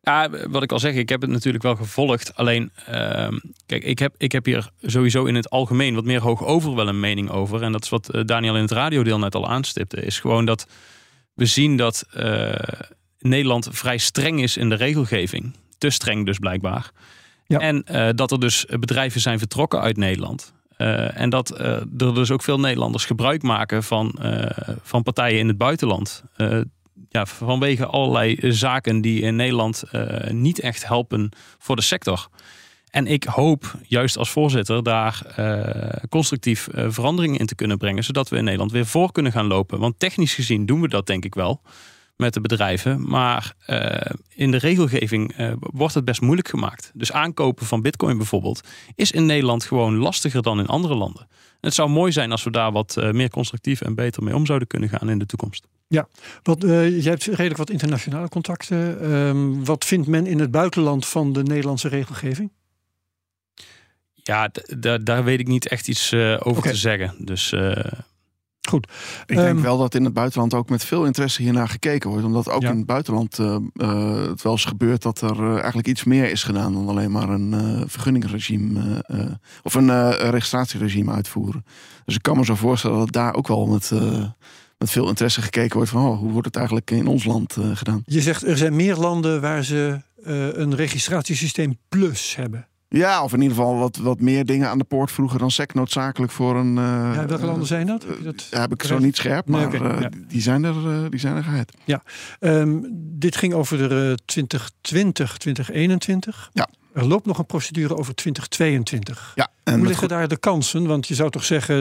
Ja, 0.01 0.31
wat 0.49 0.63
ik 0.63 0.73
al 0.73 0.79
zeg, 0.79 0.95
ik 0.95 1.09
heb 1.09 1.21
het 1.21 1.31
natuurlijk 1.31 1.65
wel 1.65 1.77
gevolgd. 1.77 2.37
Alleen, 2.37 2.71
ehm, 2.87 3.39
kijk, 3.67 3.85
ik 3.85 3.99
heb, 3.99 4.15
ik 4.19 4.33
heb 4.33 4.45
hier 4.45 4.71
sowieso 4.83 5.25
in 5.25 5.35
het 5.35 5.51
algemeen 5.51 5.95
wat 5.95 6.05
meer 6.05 6.21
hoog 6.21 6.45
over 6.45 6.75
wel 6.75 6.89
een 6.89 7.01
mening 7.01 7.31
over. 7.31 7.63
En 7.63 7.73
dat 7.73 7.83
is 7.83 7.89
wat 7.89 8.11
Daniel 8.27 8.57
in 8.57 8.63
het 8.63 8.71
radiodeel 8.71 9.19
net 9.19 9.35
al 9.35 9.49
aanstipte. 9.49 10.01
Is 10.01 10.21
gewoon 10.21 10.45
dat 10.45 10.67
we 11.35 11.47
zien 11.47 11.77
dat 11.77 12.07
Nederland 13.19 13.69
vrij 13.71 13.99
streng 13.99 14.43
is 14.43 14.57
in 14.57 14.69
de 14.69 14.75
regelgeving 14.75 15.53
te 15.81 15.91
streng 15.91 16.27
dus 16.27 16.39
blijkbaar. 16.39 16.91
Ja. 17.47 17.59
En 17.59 17.85
uh, 17.91 18.09
dat 18.15 18.31
er 18.31 18.41
dus 18.41 18.67
bedrijven 18.81 19.21
zijn 19.21 19.39
vertrokken 19.39 19.81
uit 19.81 19.97
Nederland. 19.97 20.53
Uh, 20.79 21.21
en 21.21 21.31
dat 21.31 21.61
uh, 21.61 21.67
er 21.77 22.15
dus 22.15 22.31
ook 22.31 22.43
veel 22.43 22.61
Nederlanders 22.61 23.05
gebruik 23.05 23.43
maken 23.43 23.83
van, 23.83 24.19
van 24.83 25.03
partijen 25.03 25.39
in 25.39 25.49
het 25.49 25.59
buitenland. 25.59 26.25
ja, 27.09 27.27
vanwege 27.27 27.87
allerlei 27.87 28.53
zaken 28.53 29.01
die 29.01 29.21
in 29.21 29.37
Nederland 29.37 29.85
niet 30.29 30.61
echt 30.61 30.87
helpen 30.87 31.31
voor 31.59 31.77
de 31.77 31.83
sector. 31.83 32.29
En 32.91 33.07
ik 33.07 33.25
hoop, 33.25 33.75
juist 33.83 34.17
als 34.17 34.31
voorzitter, 34.31 34.83
daar 34.83 35.23
constructief 36.09 36.69
veranderingen 36.73 37.39
in 37.39 37.47
te 37.47 37.55
kunnen 37.55 37.79
brengen. 37.79 38.05
Zodat 38.05 38.29
we 38.29 38.37
in 38.37 38.45
Nederland 38.45 38.73
weer 38.73 38.87
voor 38.87 39.13
kunnen 39.13 39.33
gaan 39.33 39.47
lopen. 39.47 39.79
Want 39.79 39.99
technisch 39.99 40.35
gezien 40.35 40.67
doen 40.67 40.81
we 40.81 40.89
dat 40.89 41.07
denk 41.07 41.25
ik 41.25 41.35
wel 41.35 41.61
met 42.21 42.35
de 42.35 42.41
bedrijven. 42.41 43.09
Maar 43.09 43.55
uh, 43.67 44.01
in 44.35 44.51
de 44.51 44.57
regelgeving 44.57 45.39
uh, 45.39 45.53
wordt 45.59 45.95
het 45.95 46.05
best 46.05 46.21
moeilijk 46.21 46.49
gemaakt. 46.49 46.91
Dus 46.95 47.13
aankopen 47.13 47.67
van 47.67 47.83
bitcoin 47.83 48.17
bijvoorbeeld 48.17 48.61
is 48.95 49.11
in 49.11 49.27
Nederland 49.27 49.65
gewoon 49.65 49.97
lastiger 49.97 50.43
dan 50.43 50.59
in 50.59 50.67
andere 50.67 50.95
landen. 50.95 51.23
En 51.31 51.69
het 51.69 51.75
zou 51.75 51.89
mooi 51.89 52.13
zijn 52.13 52.31
als 52.31 52.45
we 52.45 52.51
daar 52.51 52.73
wat 52.73 52.97
uh, 52.99 53.11
meer 53.11 53.31
constructief 53.31 53.81
en 53.81 53.95
beter 53.95 54.23
mee 54.23 54.35
om 54.35 54.47
zouden 54.47 54.69
kunnen 54.69 54.89
gaan 54.89 55.11
in 55.11 55.19
de 55.19 55.27
toekomst. 55.27 55.67
Ja, 55.89 56.09
wat, 56.43 56.59
jij 56.61 57.01
hebt 57.03 57.25
redelijk 57.25 57.57
wat 57.57 57.71
internationale 57.71 58.29
contacten. 58.29 59.01
Ehm, 59.01 59.65
wat 59.65 59.85
vindt 59.85 60.09
men 60.09 60.27
in 60.27 60.39
het 60.39 60.51
buitenland 60.51 61.07
van 61.07 61.33
de 61.33 61.43
Nederlandse 61.43 61.89
regelgeving? 61.89 62.53
Ja, 64.15 64.51
daar 65.01 65.25
weet 65.25 65.41
ik 65.41 65.47
niet 65.47 65.69
echt 65.69 65.89
iets 65.89 66.15
over 66.15 66.59
okay. 66.59 66.73
te 66.73 66.79
zeggen. 66.79 67.15
Dus 67.25 67.53
Goed. 68.69 68.91
Ik 69.27 69.37
denk 69.37 69.49
ehm, 69.49 69.61
wel 69.61 69.79
dat 69.79 69.95
in 69.95 70.05
het 70.05 70.13
buitenland 70.13 70.55
ook 70.55 70.69
met 70.69 70.85
veel 70.85 71.05
interesse 71.05 71.43
hiernaar 71.43 71.69
gekeken 71.69 72.11
wordt. 72.11 72.25
Omdat 72.25 72.49
ook 72.51 72.63
in 72.63 72.77
het 72.77 72.87
buitenland 72.87 73.39
uh, 73.39 73.57
uh, 73.75 74.23
het 74.29 74.43
wel 74.43 74.53
eens 74.53 74.65
gebeurt 74.65 75.03
dat 75.03 75.21
er 75.21 75.41
uh, 75.41 75.53
eigenlijk 75.53 75.87
iets 75.87 76.05
meer 76.05 76.31
is 76.31 76.43
gedaan 76.43 76.73
dan 76.73 76.89
alleen 76.89 77.11
maar 77.11 77.29
een 77.29 77.85
vergunningregime 77.89 79.05
of 79.63 79.75
een 79.75 80.11
registratieregime 80.13 81.13
uitvoeren. 81.13 81.65
Dus 82.05 82.15
ik 82.15 82.23
kan 82.23 82.37
me 82.37 82.45
zo 82.45 82.55
voorstellen 82.55 82.99
dat 82.99 83.13
daar 83.13 83.35
ook 83.35 83.49
wel 83.49 83.67
met, 83.67 83.91
met 84.79 84.91
veel 84.91 85.09
interesse 85.09 85.43
gekeken 85.43 85.77
wordt 85.77 85.91
van 85.91 86.07
oh, 86.07 86.19
hoe 86.19 86.31
wordt 86.31 86.47
het 86.47 86.57
eigenlijk 86.57 86.91
in 86.91 87.07
ons 87.07 87.25
land 87.25 87.57
gedaan. 87.73 88.03
Je 88.07 88.21
zegt 88.21 88.47
er 88.47 88.57
zijn 88.57 88.77
meer 88.77 88.97
landen 88.97 89.41
waar 89.41 89.65
ze 89.65 90.01
een 90.53 90.75
registratiesysteem 90.75 91.79
plus 91.89 92.37
hebben. 92.37 92.69
Ja, 92.93 93.23
of 93.23 93.33
in 93.33 93.43
ieder 93.43 93.57
geval 93.57 93.79
wat, 93.79 93.97
wat 93.97 94.21
meer 94.21 94.45
dingen 94.45 94.69
aan 94.69 94.79
de 94.79 94.85
poort 94.85 95.13
vroeger 95.13 95.39
dan 95.39 95.51
sec 95.51 95.75
noodzakelijk 95.75 96.33
voor 96.33 96.57
een. 96.57 96.77
Uh, 96.77 97.11
ja, 97.15 97.27
welke 97.27 97.47
landen 97.47 97.67
zijn 97.67 97.87
dat? 97.87 98.05
Heb, 98.05 98.25
dat 98.25 98.47
heb 98.51 98.73
ik 98.73 98.83
zo 98.83 98.99
niet 98.99 99.17
scherp, 99.17 99.47
maar 99.47 99.69
nee, 99.69 99.81
okay, 99.81 100.01
uh, 100.01 100.07
die 100.29 100.41
zijn 100.41 100.65
er, 100.65 100.75
uh, 100.75 101.11
die 101.11 101.21
zijn 101.21 101.37
er 101.37 101.43
geheid. 101.43 101.73
Ja, 101.85 102.03
um, 102.41 102.87
dit 103.19 103.37
ging 103.37 103.53
over 103.55 103.79
de 103.79 104.19
2020, 104.25 105.37
2021. 105.37 106.51
Ja. 106.53 106.69
Er 106.93 107.07
loopt 107.07 107.27
nog 107.27 107.39
een 107.39 107.47
procedure 107.47 107.97
over 107.97 108.15
2022. 108.15 109.33
Ja, 109.35 109.49
en 109.65 109.79
Hoe 109.79 109.87
liggen 109.87 110.09
daar 110.09 110.29
de 110.29 110.37
kansen? 110.37 110.87
Want 110.87 111.09
je 111.09 111.15
zou 111.15 111.31
toch 111.31 111.45
zeggen, 111.45 111.77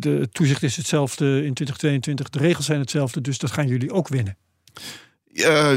de 0.00 0.28
toezicht 0.32 0.62
is 0.62 0.76
hetzelfde 0.76 1.24
in 1.26 1.54
2022, 1.54 2.30
de 2.30 2.38
regels 2.38 2.66
zijn 2.66 2.80
hetzelfde, 2.80 3.20
dus 3.20 3.38
dat 3.38 3.50
gaan 3.50 3.66
jullie 3.66 3.92
ook 3.92 4.08
winnen. 4.08 4.36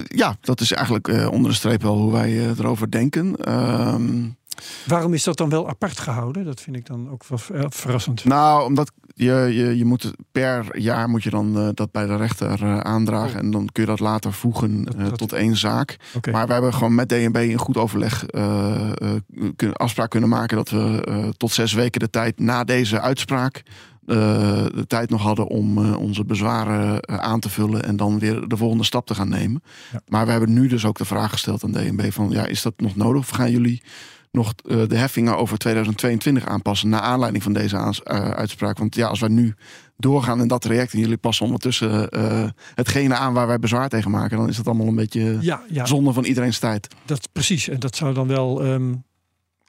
ja, 0.07 0.38
dat 0.42 0.62
is 0.62 0.71
eigenlijk 0.71 1.07
onder 1.07 1.51
de 1.51 1.57
streep 1.57 1.81
wel 1.81 1.98
hoe 1.98 2.12
wij 2.12 2.50
erover 2.57 2.92
denken. 2.92 3.36
Ehm, 3.36 4.21
Waarom 4.86 5.13
is 5.13 5.24
dat 5.24 5.38
dan 5.38 5.50
wel 5.50 5.69
apart 5.69 6.00
gehouden? 6.00 6.45
Dat 6.45 6.62
vind 6.62 6.75
ik 6.75 6.86
dan 6.86 7.10
ook 7.10 7.24
wel 7.27 7.69
verrassend. 7.69 8.24
Nou, 8.24 8.65
omdat 8.65 8.92
je, 9.15 9.33
je, 9.33 9.77
je 9.77 9.86
moet 9.86 10.13
per 10.31 10.80
jaar 10.80 11.10
moet 11.10 11.24
je 11.24 11.30
dan 11.30 11.57
uh, 11.57 11.69
dat 11.74 11.92
bij 11.92 12.06
de 12.06 12.15
rechter 12.15 12.63
uh, 12.63 12.80
aandragen. 12.80 13.39
Oh. 13.39 13.45
En 13.45 13.51
dan 13.51 13.69
kun 13.71 13.83
je 13.83 13.89
dat 13.89 14.00
later 14.00 14.33
voegen 14.33 14.83
dat, 14.83 15.18
tot 15.18 15.33
één 15.33 15.57
zaak. 15.57 15.98
Okay. 16.15 16.33
Maar 16.33 16.48
we 16.48 16.54
hebben 16.54 16.74
gewoon 16.74 16.95
met 16.95 17.10
DNB 17.10 17.36
in 17.36 17.57
goed 17.57 17.77
overleg 17.77 18.25
kun, 19.56 19.74
afspraak 19.74 20.10
kunnen 20.10 20.30
maken 20.30 20.57
dat 20.57 20.69
we 20.69 21.33
tot 21.38 21.52
zes 21.52 21.73
weken 21.73 21.99
de 21.99 22.09
tijd 22.09 22.40
na 22.40 22.64
deze 22.64 23.02
uitspraak. 23.02 23.64
de 24.06 24.85
tijd 24.88 25.09
nog 25.09 25.21
hadden 25.21 25.47
om 25.47 25.94
onze 25.95 26.26
bezwaren 26.26 27.09
aan 27.21 27.40
te 27.40 27.49
vullen 27.49 27.83
en 27.83 27.95
dan 27.95 28.19
weer 28.19 28.47
de 28.47 28.57
volgende 28.57 28.83
stap 28.83 29.06
te 29.06 29.16
gaan 29.16 29.30
nemen. 29.30 29.64
Ja. 29.92 29.99
Maar 30.07 30.26
we 30.26 30.31
hebben 30.31 30.54
nu 30.54 30.68
dus 30.68 30.85
ook 30.85 30.97
de 30.97 31.06
vraag 31.06 31.31
gesteld 31.31 31.64
aan 31.64 31.71
DNB 31.71 32.11
van 32.11 32.30
ja, 32.30 32.45
is 32.45 32.61
dat 32.61 32.73
nog 32.78 32.95
nodig 32.95 33.21
of 33.21 33.30
gaan 33.30 33.52
jullie 33.52 33.81
nog 34.33 34.54
uh, 34.66 34.87
de 34.87 34.97
heffingen 34.97 35.37
over 35.37 35.57
2022 35.57 36.45
aanpassen. 36.45 36.90
Naar 36.90 36.99
aanleiding 36.99 37.44
van 37.44 37.54
deze 37.54 37.75
uh, 37.75 38.30
uitspraak. 38.30 38.78
Want 38.78 38.95
ja, 38.95 39.07
als 39.07 39.19
wij 39.19 39.30
nu 39.30 39.56
doorgaan 39.97 40.42
in 40.42 40.47
dat 40.47 40.61
traject 40.61 40.94
en 40.94 40.99
jullie 40.99 41.18
passen 41.18 41.45
ondertussen 41.45 42.07
uh, 42.18 42.49
hetgene 42.75 43.16
aan 43.16 43.33
waar 43.33 43.47
wij 43.47 43.59
bezwaar 43.59 43.90
tegen 43.90 44.11
maken, 44.11 44.37
dan 44.37 44.49
is 44.49 44.57
dat 44.57 44.68
allemaal 44.68 44.87
een 44.87 44.95
beetje 44.95 45.37
ja, 45.42 45.63
ja. 45.68 45.85
zonde 45.85 46.13
van 46.13 46.23
iedereen's 46.23 46.59
tijd. 46.59 46.87
Dat 47.06 47.30
precies. 47.31 47.69
En 47.69 47.80
dat 47.80 47.95
zou 47.95 48.13
dan 48.13 48.28
wel. 48.28 48.66
Um 48.66 49.04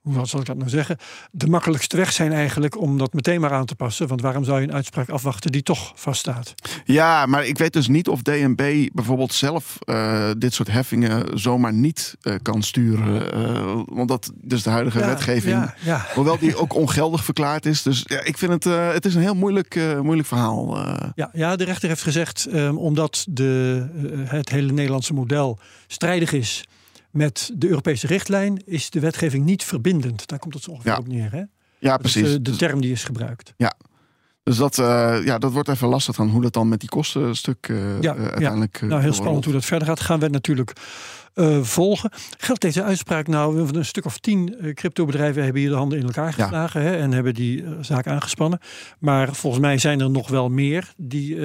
hoe 0.04 0.26
zal 0.26 0.40
ik 0.40 0.46
dat 0.46 0.56
nou 0.56 0.68
zeggen? 0.68 0.96
De 1.30 1.46
makkelijkste 1.46 1.96
weg 1.96 2.12
zijn 2.12 2.32
eigenlijk 2.32 2.80
om 2.80 2.98
dat 2.98 3.12
meteen 3.12 3.40
maar 3.40 3.52
aan 3.52 3.64
te 3.64 3.74
passen. 3.74 4.08
Want 4.08 4.20
waarom 4.20 4.44
zou 4.44 4.60
je 4.60 4.66
een 4.66 4.74
uitspraak 4.74 5.08
afwachten 5.08 5.52
die 5.52 5.62
toch 5.62 5.92
vaststaat? 5.94 6.54
Ja, 6.84 7.26
maar 7.26 7.46
ik 7.46 7.58
weet 7.58 7.72
dus 7.72 7.88
niet 7.88 8.08
of 8.08 8.22
DNB 8.22 8.88
bijvoorbeeld 8.92 9.32
zelf 9.32 9.78
uh, 9.84 10.30
dit 10.38 10.54
soort 10.54 10.70
heffingen 10.70 11.38
zomaar 11.38 11.72
niet 11.72 12.16
uh, 12.22 12.34
kan 12.42 12.62
sturen. 12.62 13.38
Uh, 13.38 13.82
want 13.86 14.08
dat 14.08 14.32
dus 14.34 14.62
de 14.62 14.70
huidige 14.70 14.98
ja, 14.98 15.06
wetgeving. 15.06 15.54
Ja, 15.54 15.74
ja. 15.84 16.06
Hoewel 16.14 16.38
die 16.38 16.56
ook 16.56 16.74
ongeldig 16.74 17.24
verklaard 17.24 17.66
is. 17.66 17.82
Dus 17.82 18.02
ja, 18.06 18.24
ik 18.24 18.38
vind 18.38 18.52
het, 18.52 18.64
het 18.94 19.04
is 19.04 19.14
een 19.14 19.20
heel 19.20 19.34
moeilijk, 19.34 19.80
moeilijk 20.02 20.28
verhaal. 20.28 20.78
Ja, 21.14 21.30
ja, 21.32 21.56
de 21.56 21.64
rechter 21.64 21.88
heeft 21.88 22.02
gezegd, 22.02 22.46
um, 22.52 22.78
omdat 22.78 23.26
de, 23.28 23.86
het 24.24 24.48
hele 24.48 24.72
Nederlandse 24.72 25.14
model 25.14 25.58
strijdig 25.86 26.32
is 26.32 26.64
met 27.14 27.50
de 27.54 27.68
Europese 27.68 28.06
richtlijn 28.06 28.62
is 28.64 28.90
de 28.90 29.00
wetgeving 29.00 29.44
niet 29.44 29.64
verbindend. 29.64 30.26
Daar 30.26 30.38
komt 30.38 30.54
het 30.54 30.62
zo 30.62 30.70
ongeveer 30.70 30.92
ja. 30.92 30.98
op 30.98 31.08
neer. 31.08 31.32
Hè? 31.32 31.42
Ja, 31.78 31.96
precies. 31.96 32.30
De, 32.30 32.42
de 32.42 32.56
term 32.56 32.80
die 32.80 32.92
is 32.92 33.04
gebruikt. 33.04 33.54
Ja. 33.56 33.74
Dus 34.42 34.56
dat, 34.56 34.78
uh, 34.78 35.18
ja, 35.24 35.38
dat 35.38 35.52
wordt 35.52 35.68
even 35.68 35.88
lastig 35.88 36.16
dan 36.16 36.28
hoe 36.28 36.42
dat 36.42 36.52
dan 36.52 36.68
met 36.68 36.80
die 36.80 36.88
kostenstuk 36.88 37.68
uh, 37.68 38.00
ja, 38.00 38.14
uiteindelijk. 38.14 38.80
Ja. 38.80 38.86
nou, 38.86 39.02
heel 39.02 39.12
spannend 39.12 39.44
hoe 39.44 39.52
dat 39.52 39.64
verder 39.64 39.88
gaat. 39.88 40.00
Gaan 40.00 40.20
we 40.20 40.28
natuurlijk 40.28 40.72
volgen. 41.60 42.10
Geldt 42.38 42.60
deze 42.60 42.82
uitspraak 42.82 43.26
nou? 43.26 43.68
Een 43.76 43.84
stuk 43.84 44.04
of 44.04 44.18
tien 44.18 44.56
cryptobedrijven 44.74 45.42
hebben 45.42 45.60
hier 45.60 45.70
de 45.70 45.76
handen 45.76 45.98
in 45.98 46.04
elkaar 46.04 46.32
geslagen 46.32 46.82
ja. 46.82 46.88
hè, 46.88 46.96
en 46.96 47.12
hebben 47.12 47.34
die 47.34 47.64
zaak 47.80 48.06
aangespannen. 48.06 48.58
Maar 48.98 49.34
volgens 49.34 49.62
mij 49.62 49.78
zijn 49.78 50.00
er 50.00 50.10
nog 50.10 50.28
wel 50.28 50.48
meer 50.48 50.92
die 50.96 51.36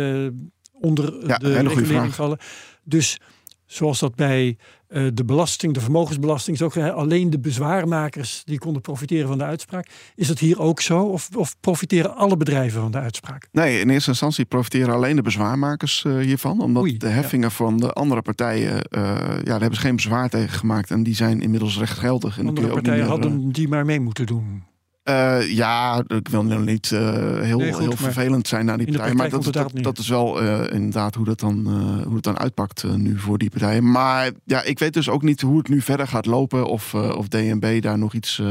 onder 0.72 1.40
de 1.40 1.60
regulering 1.60 2.16
vallen. 2.16 2.38
Dus 2.84 3.20
zoals 3.66 4.00
dat 4.00 4.16
bij 4.16 4.58
uh, 4.90 5.08
de 5.14 5.26
belasting, 5.26 5.74
de 5.74 5.80
vermogensbelasting, 5.80 6.56
is 6.56 6.64
ook 6.64 6.78
alleen 6.78 7.30
de 7.30 7.40
bezwaarmakers 7.40 8.42
die 8.46 8.60
konden 8.60 8.82
profiteren 8.82 9.28
van 9.28 9.38
de 9.38 9.44
uitspraak. 9.44 9.88
Is 10.16 10.28
dat 10.28 10.40
hier 10.40 10.60
ook 10.60 10.82
zo? 10.82 11.02
Of, 11.04 11.30
of 11.36 11.56
profiteren 11.60 12.16
alle 12.16 12.38
bedrijven 12.38 12.82
van 12.82 12.92
de 12.92 12.98
uitspraak? 12.98 13.48
Nee, 13.52 13.80
in 13.80 13.90
eerste 13.90 14.10
instantie 14.10 14.46
profiteren 14.46 14.94
alleen 14.94 15.16
de 15.16 15.22
bezwaarmakers 15.22 16.04
uh, 16.08 16.18
hiervan. 16.18 16.62
Omdat 16.62 16.84
Oei, 16.84 16.98
de 16.98 17.08
heffingen 17.08 17.52
van 17.52 17.78
de 17.78 17.94
andere 17.94 18.22
partijen, 18.22 18.74
uh, 18.74 18.80
ja, 18.92 19.44
daar 19.44 19.60
hebben 19.60 19.76
ze 19.76 19.82
geen 19.82 19.96
bezwaar 19.96 20.30
tegen 20.30 20.60
gemaakt. 20.60 20.92
En 20.92 21.04
die 21.04 21.16
zijn 21.16 21.42
inmiddels 21.42 21.78
rechtgeldig. 21.78 22.40
En 22.40 22.48
andere 22.48 22.68
partijen 22.68 23.06
hadden 23.06 23.52
die 23.52 23.68
maar 23.68 23.86
mee 23.86 24.00
moeten 24.00 24.26
doen. 24.26 24.64
Uh, 25.10 25.52
ja, 25.52 26.04
ik 26.08 26.28
wil 26.28 26.44
nu 26.44 26.58
niet 26.58 26.92
uh, 26.92 27.00
heel, 27.40 27.60
heel 27.60 27.96
vervelend 27.96 28.48
zijn 28.48 28.66
naar 28.66 28.78
die 28.78 28.88
partijen. 28.88 29.16
Maar 29.16 29.30
dat, 29.30 29.54
dat, 29.54 29.72
dat, 29.74 29.98
is 29.98 30.08
wel 30.08 30.44
uh, 30.44 30.72
inderdaad 30.72 31.16
hoe 31.16 31.26
dat 31.26 31.40
dan, 31.40 31.68
hoe 32.06 32.16
het 32.16 32.24
dan 32.24 32.40
uitpakt 32.40 32.84
nu 32.84 33.20
voor 33.20 33.38
die 33.38 33.50
partijen. 33.50 33.92
Maar 33.92 34.32
ja, 34.44 34.64
ik 34.64 34.80
weet 34.80 34.94
dus 34.94 35.10
ook 35.10 35.22
niet 35.22 35.42
hoe 35.42 35.58
het 35.58 35.68
nu 35.68 35.82
verder 35.82 36.08
gaat 36.08 36.26
lopen. 36.26 36.66
Of, 36.66 36.94
of 36.94 37.28
DNB 37.28 37.82
daar 37.82 37.98
nog 37.98 38.14
iets 38.14 38.42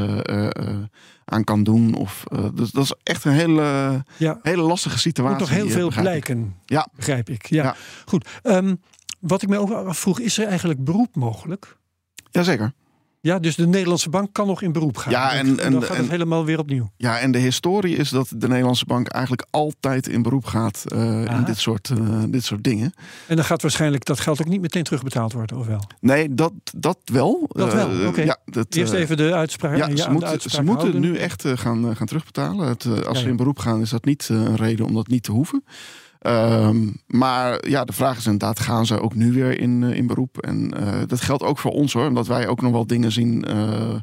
aan 1.24 1.44
kan 1.44 1.62
doen. 1.62 1.94
Of, 1.94 2.24
dus 2.54 2.70
dat 2.70 2.84
is 2.84 2.94
echt 3.02 3.24
een 3.24 3.32
hele, 3.32 4.04
ja. 4.16 4.38
hele 4.42 4.62
lastige 4.62 4.98
situatie. 4.98 5.38
Moet 5.38 5.48
nog 5.48 5.58
heel 5.58 5.68
veel 5.68 6.02
blijken, 6.02 6.54
ja. 6.64 6.88
begrijp 6.96 7.30
ik. 7.30 7.46
Ja. 7.46 7.62
ja. 7.62 7.74
Goed. 8.04 8.28
Um, 8.42 8.80
wat 9.20 9.42
ik 9.42 9.48
me 9.48 9.58
ook 9.58 9.70
afvroeg, 9.70 10.20
is 10.20 10.38
er 10.38 10.46
eigenlijk 10.46 10.84
beroep 10.84 11.16
mogelijk? 11.16 11.76
Jazeker. 12.30 12.72
Ja, 13.28 13.38
dus 13.38 13.56
de 13.56 13.66
Nederlandse 13.66 14.08
bank 14.08 14.32
kan 14.32 14.46
nog 14.46 14.62
in 14.62 14.72
beroep 14.72 14.96
gaan. 14.96 15.12
Ja, 15.12 15.32
en, 15.32 15.60
en 15.60 15.72
dan 15.72 15.82
gaat 15.82 15.96
het 15.96 16.10
helemaal 16.10 16.44
weer 16.44 16.58
opnieuw. 16.58 16.90
Ja, 16.96 17.18
en 17.18 17.30
de 17.30 17.38
historie 17.38 17.96
is 17.96 18.08
dat 18.08 18.28
de 18.36 18.48
Nederlandse 18.48 18.84
bank 18.84 19.08
eigenlijk 19.08 19.46
altijd 19.50 20.08
in 20.08 20.22
beroep 20.22 20.44
gaat 20.44 20.84
uh, 20.86 21.24
in 21.24 21.44
dit 21.44 21.58
soort, 21.58 21.90
uh, 21.98 22.22
dit 22.28 22.44
soort 22.44 22.64
dingen. 22.64 22.92
En 23.26 23.36
dan 23.36 23.44
gaat 23.44 23.62
waarschijnlijk 23.62 24.04
dat 24.04 24.20
geld 24.20 24.40
ook 24.40 24.48
niet 24.48 24.60
meteen 24.60 24.82
terugbetaald 24.82 25.32
worden, 25.32 25.56
of 25.56 25.66
wel? 25.66 25.82
Nee, 26.00 26.34
dat, 26.34 26.52
dat 26.76 26.98
wel. 27.04 27.44
Dat 27.48 27.72
wel, 27.72 27.92
uh, 27.92 28.06
oké. 28.06 28.22
Ja, 28.22 28.38
Eerst 28.68 28.92
even 28.92 29.16
de 29.16 29.34
uitspraak. 29.34 29.76
Ja, 29.76 29.96
ze, 29.96 30.10
moet, 30.10 30.42
ze 30.46 30.62
moeten 30.62 31.00
nu 31.00 31.16
echt 31.16 31.44
gaan, 31.46 31.96
gaan 31.96 32.06
terugbetalen. 32.06 32.68
Het, 32.68 32.86
als 33.06 33.16
ja, 33.18 33.24
ze 33.24 33.28
in 33.28 33.36
beroep 33.36 33.58
gaan, 33.58 33.80
is 33.80 33.90
dat 33.90 34.04
niet 34.04 34.28
een 34.28 34.56
reden 34.56 34.86
om 34.86 34.94
dat 34.94 35.06
niet 35.06 35.22
te 35.22 35.32
hoeven. 35.32 35.64
Um, 36.20 37.00
maar 37.06 37.68
ja, 37.68 37.84
de 37.84 37.92
vraag 37.92 38.18
is 38.18 38.24
inderdaad, 38.24 38.60
gaan 38.60 38.86
ze 38.86 39.00
ook 39.00 39.14
nu 39.14 39.32
weer 39.32 39.60
in, 39.60 39.82
uh, 39.82 39.96
in 39.96 40.06
beroep? 40.06 40.38
En 40.38 40.74
uh, 40.80 41.00
dat 41.06 41.20
geldt 41.20 41.42
ook 41.42 41.58
voor 41.58 41.70
ons 41.70 41.92
hoor, 41.92 42.06
omdat 42.06 42.26
wij 42.26 42.48
ook 42.48 42.60
nog 42.60 42.72
wel 42.72 42.86
dingen 42.86 43.12
zien. 43.12 43.44
Uh, 43.50 43.94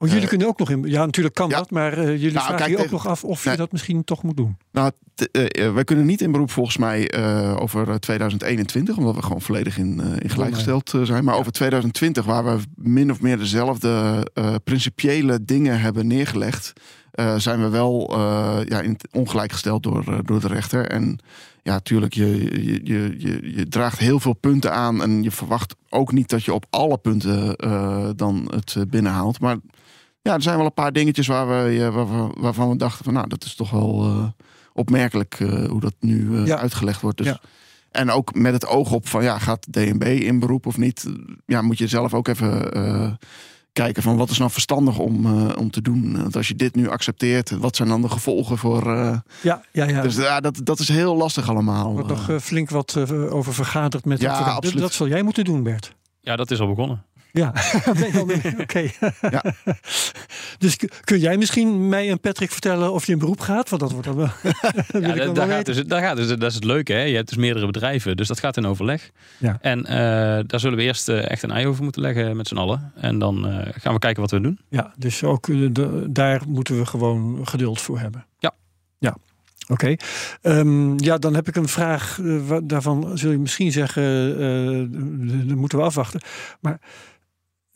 Oh, 0.00 0.08
jullie 0.08 0.28
kunnen 0.28 0.46
ook 0.46 0.58
nog 0.58 0.70
in. 0.70 0.82
Ja, 0.82 1.04
natuurlijk 1.04 1.34
kan 1.34 1.50
dat, 1.50 1.70
maar 1.70 1.98
uh, 1.98 2.04
jullie 2.04 2.32
nou, 2.32 2.46
vragen 2.46 2.70
je 2.70 2.78
ook 2.78 2.90
nog 2.90 3.06
af 3.06 3.24
of 3.24 3.44
je 3.44 3.56
dat 3.56 3.72
misschien 3.72 4.04
toch 4.04 4.22
moet 4.22 4.36
doen. 4.36 4.56
Nou, 4.72 4.92
uh, 5.32 5.72
wij 5.72 5.84
kunnen 5.84 6.06
niet 6.06 6.20
in 6.20 6.32
beroep 6.32 6.50
volgens 6.50 6.76
mij 6.76 7.12
over 7.58 8.00
2021, 8.00 8.96
omdat 8.96 9.14
we 9.14 9.22
gewoon 9.22 9.40
volledig 9.40 9.78
in, 9.78 10.00
in 10.18 10.30
gelijkgesteld 10.30 10.94
zijn. 11.02 11.24
Maar 11.24 11.36
over 11.36 11.52
2020, 11.52 12.24
waar 12.24 12.44
we 12.44 12.62
min 12.74 13.10
of 13.10 13.20
meer 13.20 13.38
dezelfde 13.38 14.26
principiële 14.64 15.44
dingen 15.44 15.80
hebben 15.80 16.06
neergelegd, 16.06 16.72
zijn 17.36 17.60
we 17.60 17.68
wel 17.68 18.18
ja, 18.68 18.80
in 18.80 18.96
ongelijk 19.12 19.52
gesteld 19.52 19.82
door, 19.82 20.22
door 20.24 20.40
de 20.40 20.48
rechter. 20.48 20.86
En 20.86 21.18
ja, 21.62 21.72
natuurlijk, 21.72 22.14
je, 22.14 22.64
je, 22.64 22.80
je, 23.18 23.56
je, 23.56 23.68
draagt 23.68 23.98
heel 23.98 24.20
veel 24.20 24.32
punten 24.32 24.72
aan 24.72 25.02
en 25.02 25.22
je 25.22 25.30
verwacht 25.30 25.74
ook 25.88 26.12
niet 26.12 26.28
dat 26.28 26.44
je 26.44 26.54
op 26.54 26.66
alle 26.70 26.98
punten 26.98 27.56
dan 28.16 28.52
het 28.54 28.90
binnenhaalt. 28.90 29.40
Maar 29.40 29.56
ja, 30.22 30.34
er 30.34 30.42
zijn 30.42 30.56
wel 30.56 30.66
een 30.66 30.74
paar 30.74 30.92
dingetjes 30.92 31.26
waar 31.26 31.48
we, 31.48 31.90
waar 31.90 32.40
waarvan 32.40 32.68
we 32.68 32.76
dachten 32.76 33.04
van 33.04 33.12
nou, 33.12 33.28
dat 33.28 33.44
is 33.44 33.54
toch 33.54 33.70
wel 33.70 34.06
uh, 34.06 34.28
opmerkelijk 34.72 35.40
uh, 35.40 35.64
hoe 35.64 35.80
dat 35.80 35.94
nu 36.00 36.50
uitgelegd 36.50 37.00
wordt. 37.00 37.16
Dus, 37.16 37.26
ja. 37.26 37.40
En 37.90 38.10
ook 38.10 38.34
met 38.34 38.52
het 38.52 38.66
oog 38.66 38.92
op 38.92 39.08
van 39.08 39.22
ja, 39.22 39.38
gaat 39.38 39.72
DNB 39.72 40.02
in 40.02 40.38
beroep 40.38 40.66
of 40.66 40.76
niet? 40.76 41.06
Ja, 41.46 41.62
moet 41.62 41.78
je 41.78 41.86
zelf 41.86 42.14
ook 42.14 42.28
even 42.28 43.18
kijken 43.82 44.02
van 44.02 44.16
wat 44.16 44.30
is 44.30 44.38
nou 44.38 44.50
verstandig 44.50 44.98
om, 44.98 45.26
om 45.52 45.70
te 45.70 45.82
doen. 45.82 46.22
Want 46.22 46.36
als 46.36 46.48
je 46.48 46.54
dit 46.54 46.74
nu 46.74 46.88
accepteert, 46.88 47.50
wat 47.50 47.76
zijn 47.76 47.88
dan 47.88 48.02
de 48.02 48.08
gevolgen 48.08 48.58
voor... 48.58 48.84
ja, 49.42 49.62
ja, 49.72 49.84
ja. 49.84 50.02
Dus 50.02 50.16
ja, 50.16 50.40
dat, 50.40 50.60
dat 50.64 50.78
is 50.78 50.88
heel 50.88 51.16
lastig 51.16 51.48
allemaal. 51.48 51.86
Er 51.86 51.92
wordt 51.92 52.08
nog 52.08 52.42
flink 52.42 52.70
wat 52.70 52.96
over 53.30 53.54
vergaderd 53.54 54.04
met... 54.04 54.20
Ja, 54.20 54.38
absoluut. 54.38 54.80
Dat 54.80 54.92
zal 54.92 55.08
jij 55.08 55.22
moeten 55.22 55.44
doen, 55.44 55.62
Bert. 55.62 55.94
Ja, 56.20 56.36
dat 56.36 56.50
is 56.50 56.60
al 56.60 56.68
begonnen. 56.68 57.04
Ja, 57.38 57.52
oké. 58.64 58.90
Ja. 59.30 59.44
Dus 60.58 60.76
kun 61.04 61.18
jij 61.18 61.36
misschien 61.36 61.88
mij 61.88 62.10
en 62.10 62.20
Patrick 62.20 62.50
vertellen 62.50 62.92
of 62.92 63.06
je 63.06 63.12
in 63.12 63.18
beroep 63.18 63.40
gaat? 63.40 63.68
Want 63.68 63.82
dat 63.82 63.92
wordt 63.92 64.06
dan 64.06 64.16
wel. 64.16 64.28
ja, 65.00 65.14
dat, 65.14 65.34
daar, 65.34 65.48
gaat 65.48 65.66
dus, 65.66 65.84
daar 65.84 66.02
gaat 66.02 66.16
dus, 66.16 66.28
dat 66.28 66.42
is 66.42 66.54
het 66.54 66.64
leuke. 66.64 66.92
Hè? 66.92 67.02
Je 67.02 67.14
hebt 67.14 67.28
dus 67.28 67.36
meerdere 67.36 67.66
bedrijven, 67.66 68.16
dus 68.16 68.28
dat 68.28 68.40
gaat 68.40 68.56
in 68.56 68.66
overleg. 68.66 69.10
Ja. 69.38 69.58
En 69.60 69.78
uh, 69.78 69.88
daar 70.46 70.60
zullen 70.60 70.78
we 70.78 70.84
eerst 70.84 71.08
uh, 71.08 71.30
echt 71.30 71.42
een 71.42 71.50
ei 71.50 71.66
over 71.66 71.82
moeten 71.82 72.02
leggen 72.02 72.36
met 72.36 72.48
z'n 72.48 72.56
allen. 72.56 72.92
En 72.94 73.18
dan 73.18 73.48
uh, 73.48 73.58
gaan 73.70 73.92
we 73.92 73.98
kijken 73.98 74.20
wat 74.20 74.30
we 74.30 74.40
doen. 74.40 74.58
Ja, 74.68 74.92
dus 74.96 75.24
ook 75.24 75.46
de, 75.46 76.06
daar 76.10 76.42
moeten 76.48 76.78
we 76.78 76.86
gewoon 76.86 77.46
geduld 77.48 77.80
voor 77.80 77.98
hebben. 77.98 78.26
Ja. 78.38 78.54
Ja. 78.98 79.16
Oké. 79.68 79.72
Okay. 79.72 79.98
Um, 80.42 80.90
ehm, 80.90 81.04
ja, 81.04 81.18
dan 81.18 81.34
heb 81.34 81.48
ik 81.48 81.56
een 81.56 81.68
vraag. 81.68 82.20
daarvan 82.62 83.18
zul 83.18 83.30
je 83.30 83.38
misschien 83.38 83.72
zeggen, 83.72 84.40
uh, 84.40 85.54
moeten 85.54 85.78
we 85.78 85.84
afwachten. 85.84 86.20
Maar 86.60 86.80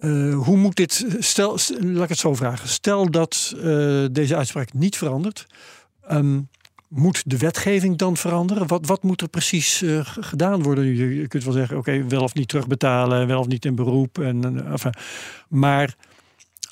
uh, 0.04 0.34
hoe 0.34 0.56
moet 0.56 0.76
dit, 0.76 1.06
stel, 1.18 1.58
laat 1.80 2.02
ik 2.02 2.08
het 2.08 2.18
zo 2.18 2.34
vragen. 2.34 2.68
Stel 2.68 3.10
dat 3.10 3.54
uh, 3.56 4.06
deze 4.12 4.36
uitspraak 4.36 4.72
niet 4.72 4.96
verandert. 4.96 5.46
Um, 6.10 6.48
moet 6.88 7.22
de 7.26 7.38
wetgeving 7.38 7.96
dan 7.96 8.16
veranderen? 8.16 8.66
Wat, 8.66 8.86
wat 8.86 9.02
moet 9.02 9.20
er 9.20 9.28
precies 9.28 9.82
uh, 9.82 10.00
gedaan 10.04 10.62
worden? 10.62 10.84
Je, 10.84 11.26
kunt 11.26 11.44
wel 11.44 11.52
zeggen, 11.52 11.76
oké, 11.76 12.06
wel 12.06 12.22
of 12.22 12.34
niet 12.34 12.48
terugbetalen, 12.48 13.26
wel 13.26 13.40
of 13.40 13.46
niet 13.46 13.64
in 13.64 13.74
beroep. 13.74 14.18
En, 14.18 14.64
maar 15.48 15.96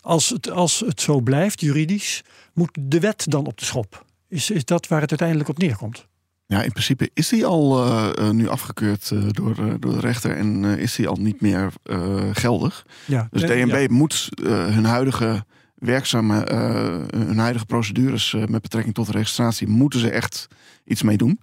als 0.00 0.28
het, 0.28 0.50
als 0.50 0.80
het 0.80 1.00
zo 1.00 1.20
blijft, 1.20 1.60
juridisch, 1.60 2.22
moet 2.54 2.78
de 2.80 3.00
wet 3.00 3.24
dan 3.28 3.46
op 3.46 3.58
de 3.58 3.64
schop? 3.64 4.04
Is, 4.28 4.50
is 4.50 4.64
dat 4.64 4.88
waar 4.88 5.00
het 5.00 5.10
uiteindelijk 5.10 5.48
op 5.48 5.58
neerkomt? 5.58 6.08
Ja, 6.50 6.62
in 6.62 6.72
principe 6.72 7.10
is 7.14 7.28
die 7.28 7.46
al 7.46 7.86
uh, 7.86 8.30
nu 8.30 8.48
afgekeurd 8.48 9.10
uh, 9.12 9.22
door, 9.30 9.54
door 9.80 9.92
de 9.92 10.00
rechter 10.00 10.36
en 10.36 10.64
is 10.64 10.94
die 10.94 11.08
al 11.08 11.16
niet 11.16 11.40
meer 11.40 11.72
geldig. 12.32 12.86
Ja, 13.04 13.28
dus 13.30 13.42
DNB 13.42 13.86
ja. 13.88 13.94
moet 13.94 14.28
hun 14.42 14.84
huidige 14.84 15.44
werkzame, 15.74 16.44
hun 17.16 17.38
huidige 17.38 17.66
procedures 17.66 18.36
met 18.48 18.62
betrekking 18.62 18.94
tot 18.94 19.06
de 19.06 19.12
registratie, 19.12 19.68
moeten 19.68 20.00
ze 20.00 20.10
echt 20.10 20.48
iets 20.84 21.02
mee 21.02 21.16
doen. 21.16 21.40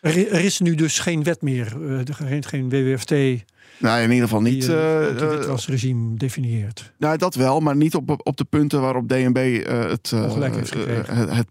Er, 0.00 0.32
er 0.32 0.44
is 0.44 0.60
nu 0.60 0.74
dus 0.74 0.98
geen 0.98 1.22
wet 1.22 1.42
meer, 1.42 1.76
geen, 2.04 2.44
geen 2.44 2.68
WWFT 2.68 3.12
nou, 3.80 4.02
in 4.02 4.10
ieder 4.10 4.24
geval 4.24 4.42
niet. 4.42 4.60
Die, 4.60 4.74
uh, 4.74 5.56
regime 5.66 6.16
definieert. 6.16 6.92
Nou, 6.98 7.16
dat 7.16 7.34
wel, 7.34 7.60
maar 7.60 7.76
niet 7.76 7.94
op, 7.94 8.20
op 8.26 8.36
de 8.36 8.44
punten 8.44 8.80
waarop 8.80 9.08
DNB 9.08 9.36
uh, 9.36 9.88
het, 9.88 10.10
uh, 10.14 10.34
het, 10.34 10.74
het 11.30 11.48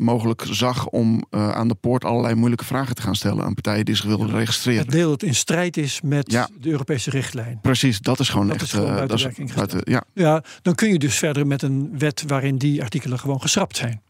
mogelijk 0.00 0.42
zag 0.50 0.88
om 0.88 1.24
aan 1.30 1.68
de 1.68 1.74
poort 1.74 2.04
allerlei 2.04 2.34
moeilijke 2.34 2.64
vragen 2.64 2.94
te 2.94 3.02
gaan 3.02 3.14
stellen 3.14 3.44
aan 3.44 3.54
partijen 3.54 3.84
die 3.84 3.94
zich 3.94 4.04
wilden 4.04 4.30
registreren. 4.30 4.82
Het 4.82 4.90
deel 4.90 5.08
dat 5.08 5.22
in 5.22 5.34
strijd 5.34 5.76
is 5.76 6.00
met 6.00 6.32
ja. 6.32 6.48
de 6.60 6.70
Europese 6.70 7.10
richtlijn. 7.10 7.58
Precies, 7.62 8.00
dat 8.00 8.20
is 8.20 8.28
gewoon 8.28 8.46
dat 8.46 8.56
echt. 8.56 8.64
Is 8.64 8.72
gewoon 8.72 9.06
dat 9.06 9.18
is, 9.18 9.54
buiten, 9.54 9.80
ja. 9.84 10.04
ja, 10.14 10.42
dan 10.62 10.74
kun 10.74 10.92
je 10.92 10.98
dus 10.98 11.18
verder 11.18 11.46
met 11.46 11.62
een 11.62 11.98
wet 11.98 12.24
waarin 12.26 12.58
die 12.58 12.82
artikelen 12.82 13.18
gewoon 13.18 13.40
geschrapt 13.40 13.76
zijn. 13.76 14.02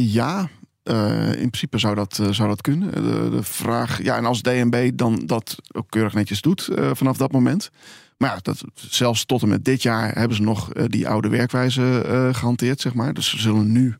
ja, 0.00 0.48
uh, 0.84 1.26
in 1.26 1.50
principe 1.50 1.78
zou 1.78 1.94
dat, 1.94 2.18
uh, 2.20 2.28
zou 2.30 2.48
dat 2.48 2.60
kunnen. 2.60 2.92
De, 2.92 3.30
de, 3.30 3.42
vraag, 3.42 4.02
ja, 4.02 4.16
en 4.16 4.24
als 4.24 4.42
DNB 4.42 4.90
dan 4.94 5.22
dat 5.26 5.56
ook 5.72 5.90
keurig 5.90 6.14
netjes 6.14 6.40
doet 6.40 6.68
vanaf 6.92 7.16
dat 7.16 7.32
moment. 7.32 7.70
Maar 8.16 8.30
ja, 8.30 8.38
dat, 8.42 8.64
zelfs 8.74 9.24
tot 9.24 9.42
en 9.42 9.48
met 9.48 9.64
dit 9.64 9.82
jaar 9.82 10.18
hebben 10.18 10.36
ze 10.36 10.42
nog 10.42 10.68
die 10.72 11.08
oude 11.08 11.28
werkwijze 11.28 12.30
gehanteerd, 12.32 12.80
zeg 12.80 12.94
maar. 12.94 13.14
Dus 13.14 13.30
ze 13.30 13.38
zullen 13.38 13.72
nu 13.72 13.96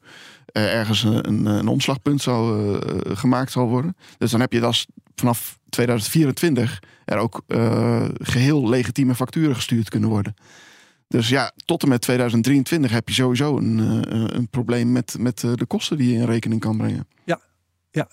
ergens 0.52 1.02
een, 1.02 1.46
een 1.46 1.68
omslagpunt 1.68 2.22
zal, 2.22 2.78
gemaakt 3.04 3.52
zal 3.52 3.68
worden. 3.68 3.96
Dus 4.18 4.30
dan 4.30 4.40
heb 4.40 4.52
je 4.52 4.60
dat 4.60 4.86
vanaf 5.14 5.58
2024 5.68 6.82
er 7.04 7.18
ook 7.18 7.42
geheel 8.18 8.68
legitieme 8.68 9.14
facturen 9.14 9.54
gestuurd 9.54 9.88
kunnen 9.88 10.08
worden. 10.08 10.34
Dus 11.08 11.28
ja, 11.28 11.52
tot 11.64 11.82
en 11.82 11.88
met 11.88 12.00
2023 12.00 12.90
heb 12.90 13.08
je 13.08 13.14
sowieso 13.14 13.56
een, 13.56 13.78
uh, 13.78 14.24
een 14.26 14.48
probleem 14.48 14.92
met, 14.92 15.16
met 15.18 15.44
eh, 15.44 15.52
de 15.54 15.66
kosten 15.66 15.96
die 15.96 16.12
je 16.12 16.18
in 16.18 16.24
rekening 16.24 16.60
kan 16.60 16.76
brengen. 16.76 17.06
Ja, 17.24 17.40
ja. 17.90 18.08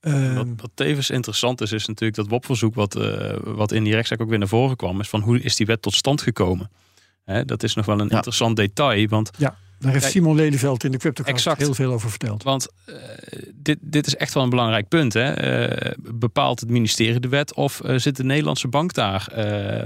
Uh, 0.00 0.36
wat, 0.36 0.46
wat, 0.56 0.70
tevens 0.74 1.10
interessant 1.10 1.60
is, 1.60 1.72
is 1.72 1.86
natuurlijk 1.86 2.16
dat 2.18 2.28
WOP-verzoek, 2.28 2.74
wat, 2.74 2.96
uh, 2.96 3.36
wat 3.42 3.72
in 3.72 3.84
die 3.84 3.94
rechtszaak 3.94 4.20
ook 4.20 4.28
weer 4.28 4.38
naar 4.38 4.48
voren 4.48 4.76
kwam, 4.76 5.00
is 5.00 5.08
van 5.08 5.20
hoe 5.20 5.40
is 5.40 5.56
die 5.56 5.66
wet 5.66 5.82
tot 5.82 5.94
stand 5.94 6.22
gekomen? 6.22 6.70
Hè, 7.24 7.44
dat 7.44 7.62
is 7.62 7.74
nog 7.74 7.86
wel 7.86 8.00
een 8.00 8.08
ja. 8.08 8.14
interessant 8.16 8.56
detail. 8.56 9.08
Want 9.08 9.30
ja. 9.38 9.56
Daar 9.84 9.92
heeft 9.92 10.12
Simon 10.12 10.34
Lelyveld 10.34 10.84
in 10.84 10.90
de 10.90 10.98
CryptoCast 10.98 11.56
heel 11.56 11.74
veel 11.74 11.92
over 11.92 12.10
verteld. 12.10 12.42
Want 12.42 12.68
uh, 12.86 12.96
dit, 13.54 13.78
dit 13.80 14.06
is 14.06 14.16
echt 14.16 14.34
wel 14.34 14.42
een 14.42 14.50
belangrijk 14.50 14.88
punt. 14.88 15.12
Hè? 15.12 15.68
Uh, 15.68 15.92
bepaalt 15.98 16.60
het 16.60 16.70
ministerie 16.70 17.20
de 17.20 17.28
wet 17.28 17.54
of 17.54 17.80
uh, 17.84 17.98
zit 17.98 18.16
de 18.16 18.24
Nederlandse 18.24 18.68
bank 18.68 18.94
daar 18.94 19.28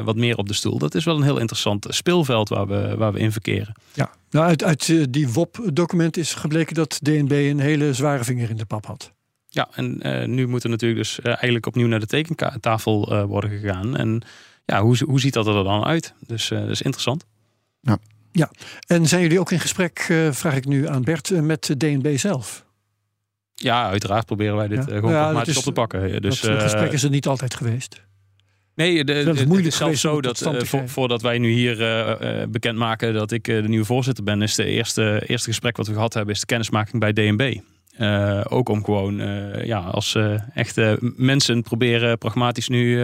wat 0.05 0.17
meer 0.17 0.37
op 0.37 0.49
de 0.49 0.55
stoel? 0.55 0.79
Dat 0.79 0.95
is 0.95 1.05
wel 1.05 1.17
een 1.17 1.23
heel 1.23 1.39
interessant 1.39 1.87
speelveld 1.89 2.49
waar 2.49 2.67
we, 2.67 2.95
waar 2.97 3.13
we 3.13 3.19
in 3.19 3.33
verkeren. 3.33 3.75
Ja, 3.93 4.11
nou, 4.31 4.47
uit, 4.47 4.65
uit 4.65 5.13
die 5.13 5.29
WOP-document 5.29 6.17
is 6.17 6.35
gebleken 6.35 6.75
dat 6.75 6.99
DNB 7.03 7.31
een 7.31 7.61
hele 7.61 7.93
zware 7.93 8.25
vinger 8.25 8.51
in 8.51 8.57
de 8.57 8.67
pap 8.67 8.87
had. 8.87 9.13
Ja, 9.49 9.69
en 9.75 10.01
nu 10.35 10.47
moet 10.47 10.65
er 10.65 10.71
natuurlijk 10.71 11.01
dus 11.01 11.21
eigenlijk 11.21 11.67
opnieuw 11.67 11.87
naar 11.87 12.01
de 12.01 12.07
tekentafel 12.07 13.27
worden 13.27 13.51
gegaan. 13.51 13.97
En 13.97 14.23
ja, 14.65 14.83
hoe, 14.83 14.97
hoe 15.07 15.21
ziet 15.21 15.33
dat 15.33 15.47
er 15.47 15.65
dan 15.65 15.85
uit? 15.85 16.15
Dus 16.27 16.49
dat 16.49 16.69
is 16.69 16.83
interessant. 16.83 17.25
Ja. 17.81 17.99
Ja, 18.39 18.51
en 18.87 19.07
zijn 19.07 19.23
jullie 19.23 19.41
ook 19.41 19.51
in 19.51 19.61
gesprek, 19.61 20.01
vraag 20.31 20.57
ik 20.57 20.67
nu 20.67 20.89
aan 20.89 21.03
Bert, 21.03 21.31
met 21.43 21.75
DNB 21.77 22.17
zelf? 22.17 22.67
Ja, 23.55 23.89
uiteraard 23.89 24.27
proberen 24.27 24.57
wij 24.57 24.69
dit 24.69 24.85
gewoon 24.85 25.13
ja, 25.13 25.41
op 25.41 25.45
te 25.45 25.73
pakken. 25.73 26.23
Dus, 26.23 26.41
dat 26.41 26.63
gesprek 26.63 26.93
is 26.93 27.03
er 27.03 27.11
niet 27.11 27.27
altijd 27.27 27.55
geweest. 27.55 28.07
Nee, 28.75 29.05
de, 29.05 29.13
het, 29.13 29.39
het 29.39 29.67
is 29.67 29.77
zelfs 29.77 30.01
zo 30.01 30.21
dat 30.21 30.47
uh, 30.47 30.83
voordat 30.85 31.23
wij 31.23 31.39
nu 31.39 31.51
hier 31.51 31.81
uh, 31.81 32.47
bekendmaken 32.49 33.15
dat 33.15 33.31
ik 33.31 33.45
de 33.45 33.65
nieuwe 33.67 33.85
voorzitter 33.85 34.25
ben, 34.25 34.43
is 34.43 34.55
de 34.55 34.65
eerste, 34.65 35.23
eerste 35.27 35.49
gesprek 35.49 35.77
wat 35.77 35.87
we 35.87 35.93
gehad 35.93 36.15
hebben, 36.15 36.35
is 36.35 36.41
de 36.41 36.47
kennismaking 36.47 37.01
bij 37.01 37.13
DNB. 37.13 37.61
Uh, 37.99 38.41
ook 38.49 38.69
om 38.69 38.85
gewoon 38.85 39.21
uh, 39.21 39.65
ja, 39.65 39.79
als 39.79 40.15
uh, 40.15 40.41
echte 40.55 40.99
mensen 41.17 41.63
proberen 41.63 42.19
pragmatisch 42.19 42.69
nu 42.69 43.01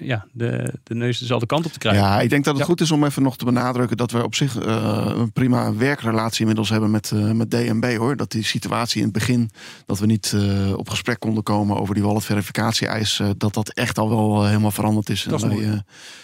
ja, 0.00 0.26
de, 0.32 0.72
de 0.82 0.94
neus 0.94 1.18
dezelfde 1.18 1.46
kant 1.46 1.66
op 1.66 1.72
te 1.72 1.78
krijgen. 1.78 2.02
Ja, 2.02 2.20
ik 2.20 2.30
denk 2.30 2.44
dat 2.44 2.56
het 2.56 2.64
goed 2.64 2.80
is 2.80 2.90
om 2.90 3.04
even 3.04 3.22
nog 3.22 3.36
te 3.36 3.44
benadrukken 3.44 3.96
dat 3.96 4.10
we 4.10 4.24
op 4.24 4.34
zich 4.34 4.54
een 4.54 5.32
prima 5.32 5.74
werkrelatie 5.74 6.40
inmiddels 6.40 6.68
hebben 6.68 6.90
met, 6.90 7.12
met 7.34 7.50
DNB 7.50 7.96
hoor. 7.96 8.16
Dat 8.16 8.30
die 8.30 8.44
situatie 8.44 8.98
in 8.98 9.04
het 9.04 9.12
begin, 9.12 9.50
dat 9.86 9.98
we 9.98 10.06
niet 10.06 10.36
op 10.76 10.90
gesprek 10.90 11.20
konden 11.20 11.42
komen 11.42 11.76
over 11.80 11.94
die 11.94 12.02
wallet 12.02 12.24
verificatie 12.24 12.86
eis, 12.86 13.20
dat 13.36 13.54
dat 13.54 13.68
echt 13.68 13.98
al 13.98 14.08
wel 14.08 14.46
helemaal 14.46 14.70
veranderd 14.70 15.08
is. 15.08 15.22
Dat 15.22 15.42
en 15.42 15.48
wij 15.48 15.82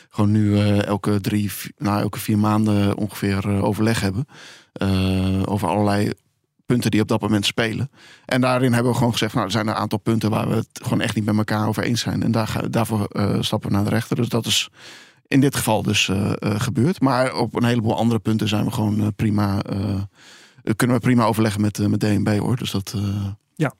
gewoon 0.08 0.30
nu 0.30 0.58
elke 0.78 1.20
drie, 1.20 1.50
nou, 1.78 2.00
elke 2.00 2.18
vier 2.18 2.38
maanden 2.38 2.96
ongeveer 2.96 3.62
overleg 3.62 4.00
hebben. 4.00 4.26
over 5.46 5.68
allerlei 5.68 6.12
punten 6.66 6.90
die 6.90 7.00
op 7.00 7.08
dat 7.08 7.20
moment 7.20 7.46
spelen. 7.46 7.90
En 8.24 8.40
daarin 8.40 8.72
hebben 8.72 8.90
we 8.92 8.96
gewoon 8.96 9.12
gezegd, 9.12 9.34
nou, 9.34 9.46
er 9.46 9.52
zijn 9.52 9.68
een 9.68 9.74
aantal 9.74 9.98
punten 9.98 10.30
waar 10.30 10.48
we 10.48 10.54
het 10.54 10.68
gewoon 10.72 11.00
echt 11.00 11.14
niet 11.14 11.24
met 11.24 11.36
elkaar 11.36 11.68
over 11.68 11.82
eens 11.82 12.00
zijn. 12.00 12.22
En 12.22 12.30
daar, 12.30 12.70
daarvoor 12.70 13.08
uh, 13.12 13.36
stappen 13.40 13.68
we 13.68 13.74
naar 13.74 13.84
de 13.84 13.90
rechter. 13.90 14.16
Dus 14.16 14.28
dat 14.28 14.46
is 14.46 14.68
in 15.26 15.40
dit 15.40 15.56
geval 15.56 15.82
dus 15.82 16.08
uh, 16.08 16.32
gebeurd. 16.40 17.00
Maar 17.00 17.34
op 17.34 17.54
een 17.54 17.64
heleboel 17.64 17.96
andere 17.96 18.20
punten 18.20 18.48
zijn 18.48 18.64
we 18.64 18.70
gewoon 18.70 19.12
prima, 19.16 19.62
kunnen 20.76 20.96
we 20.96 21.02
prima 21.02 21.24
overleggen 21.24 21.60
met, 21.60 21.88
met 21.88 22.00
DNB 22.00 22.38
hoor. 22.38 22.56
Dus 22.56 22.70
dat. 22.70 22.94
Ja. 23.54 23.74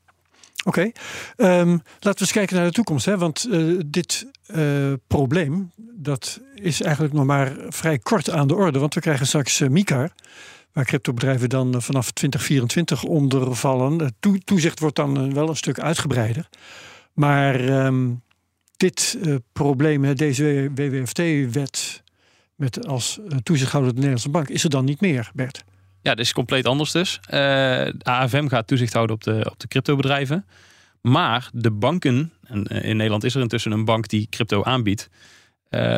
Oké, 0.65 0.91
ehm, 1.37 1.71
laten 1.71 1.81
we 2.01 2.21
eens 2.21 2.33
kijken 2.33 2.57
naar 2.57 2.65
de 2.65 2.73
toekomst. 2.73 3.05
Hè? 3.05 3.19
Want 3.19 3.49
dit 3.87 4.27
probleem 5.07 5.71
dat 6.05 6.41
is 6.55 6.83
eigenlijk 6.83 7.15
nog 7.15 7.25
maar 7.25 7.57
vrij 7.69 7.99
kort 7.99 8.31
aan 8.31 8.47
de 8.47 8.55
orde. 8.55 8.79
Want 8.79 8.95
we 8.95 9.01
krijgen 9.01 9.27
straks 9.27 9.59
MICAR 9.61 10.11
waar 10.75 10.85
cryptobedrijven 10.85 11.49
dan 11.49 11.75
eh, 11.75 11.81
vanaf 11.81 12.11
2024 12.11 13.03
onder 13.03 13.55
vallen. 13.55 14.15
toezicht 14.45 14.81
wordt 14.81 14.97
dan 14.97 15.17
eh, 15.17 15.33
wel 15.33 15.49
een 15.49 15.57
stuk 15.57 15.81
uitgebreider. 15.81 16.49
Maar 17.13 17.61
ehm, 17.61 18.11
dit 18.77 19.19
uh, 19.23 19.35
probleem, 19.53 20.15
deze 20.15 20.71
WWFT-wet 20.75 22.03
met 22.57 22.87
als 22.87 23.21
toezichthouder 23.43 23.91
de 23.91 23.97
Nederlandse 23.97 24.31
Bank, 24.31 24.49
is 24.49 24.65
er 24.65 24.71
dan 24.71 24.85
niet 24.85 25.01
meer, 25.01 25.31
Bert? 25.35 25.65
Ja, 26.01 26.15
dat 26.15 26.25
is 26.25 26.33
compleet 26.33 26.67
anders 26.67 26.91
dus. 26.91 27.21
de 27.27 27.95
AFM 28.03 28.49
gaat 28.49 28.67
toezicht 28.67 28.93
houden 28.93 29.17
op 29.17 29.25
de, 29.25 29.47
op 29.51 29.61
de 29.61 29.69
cryptobedrijven. 29.69 30.47
Maar 31.01 31.51
de 31.53 31.71
banken, 31.71 32.33
en 32.43 32.65
in 32.65 32.97
Nederland 32.97 33.25
is 33.25 33.35
er 33.35 33.41
intussen 33.41 33.73
een 33.73 33.85
bank 33.85 34.09
die 34.09 34.27
crypto 34.31 34.63
aanbiedt, 34.63 35.09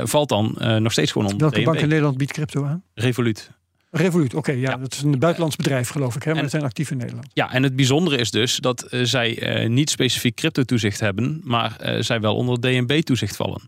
valt 0.02 0.28
dan 0.28 0.56
nog 0.82 0.92
steeds 0.92 1.12
gewoon 1.12 1.26
onder 1.26 1.50
Welke 1.50 1.62
bank 1.62 1.78
in 1.78 1.88
Nederland 1.88 2.16
biedt 2.16 2.32
crypto 2.32 2.64
aan? 2.64 2.82
Revolut. 2.94 3.50
Revolut, 3.96 4.34
oké, 4.34 4.52
ja, 4.52 4.76
dat 4.76 4.92
is 4.92 5.02
een 5.02 5.18
buitenlands 5.18 5.56
bedrijf 5.56 5.88
geloof 5.88 6.16
ik, 6.16 6.22
hè, 6.22 6.34
maar 6.34 6.42
ze 6.42 6.48
zijn 6.48 6.62
actief 6.62 6.90
in 6.90 6.96
Nederland. 6.96 7.26
Ja, 7.32 7.52
en 7.52 7.62
het 7.62 7.76
bijzondere 7.76 8.16
is 8.16 8.30
dus 8.30 8.56
dat 8.56 8.86
uh, 8.90 9.04
zij 9.04 9.62
uh, 9.62 9.68
niet 9.68 9.90
specifiek 9.90 10.34
crypto-toezicht 10.34 11.00
hebben, 11.00 11.40
maar 11.44 11.76
uh, 11.80 12.02
zij 12.02 12.20
wel 12.20 12.36
onder 12.36 12.60
DNB-toezicht 12.60 13.36
vallen. 13.36 13.62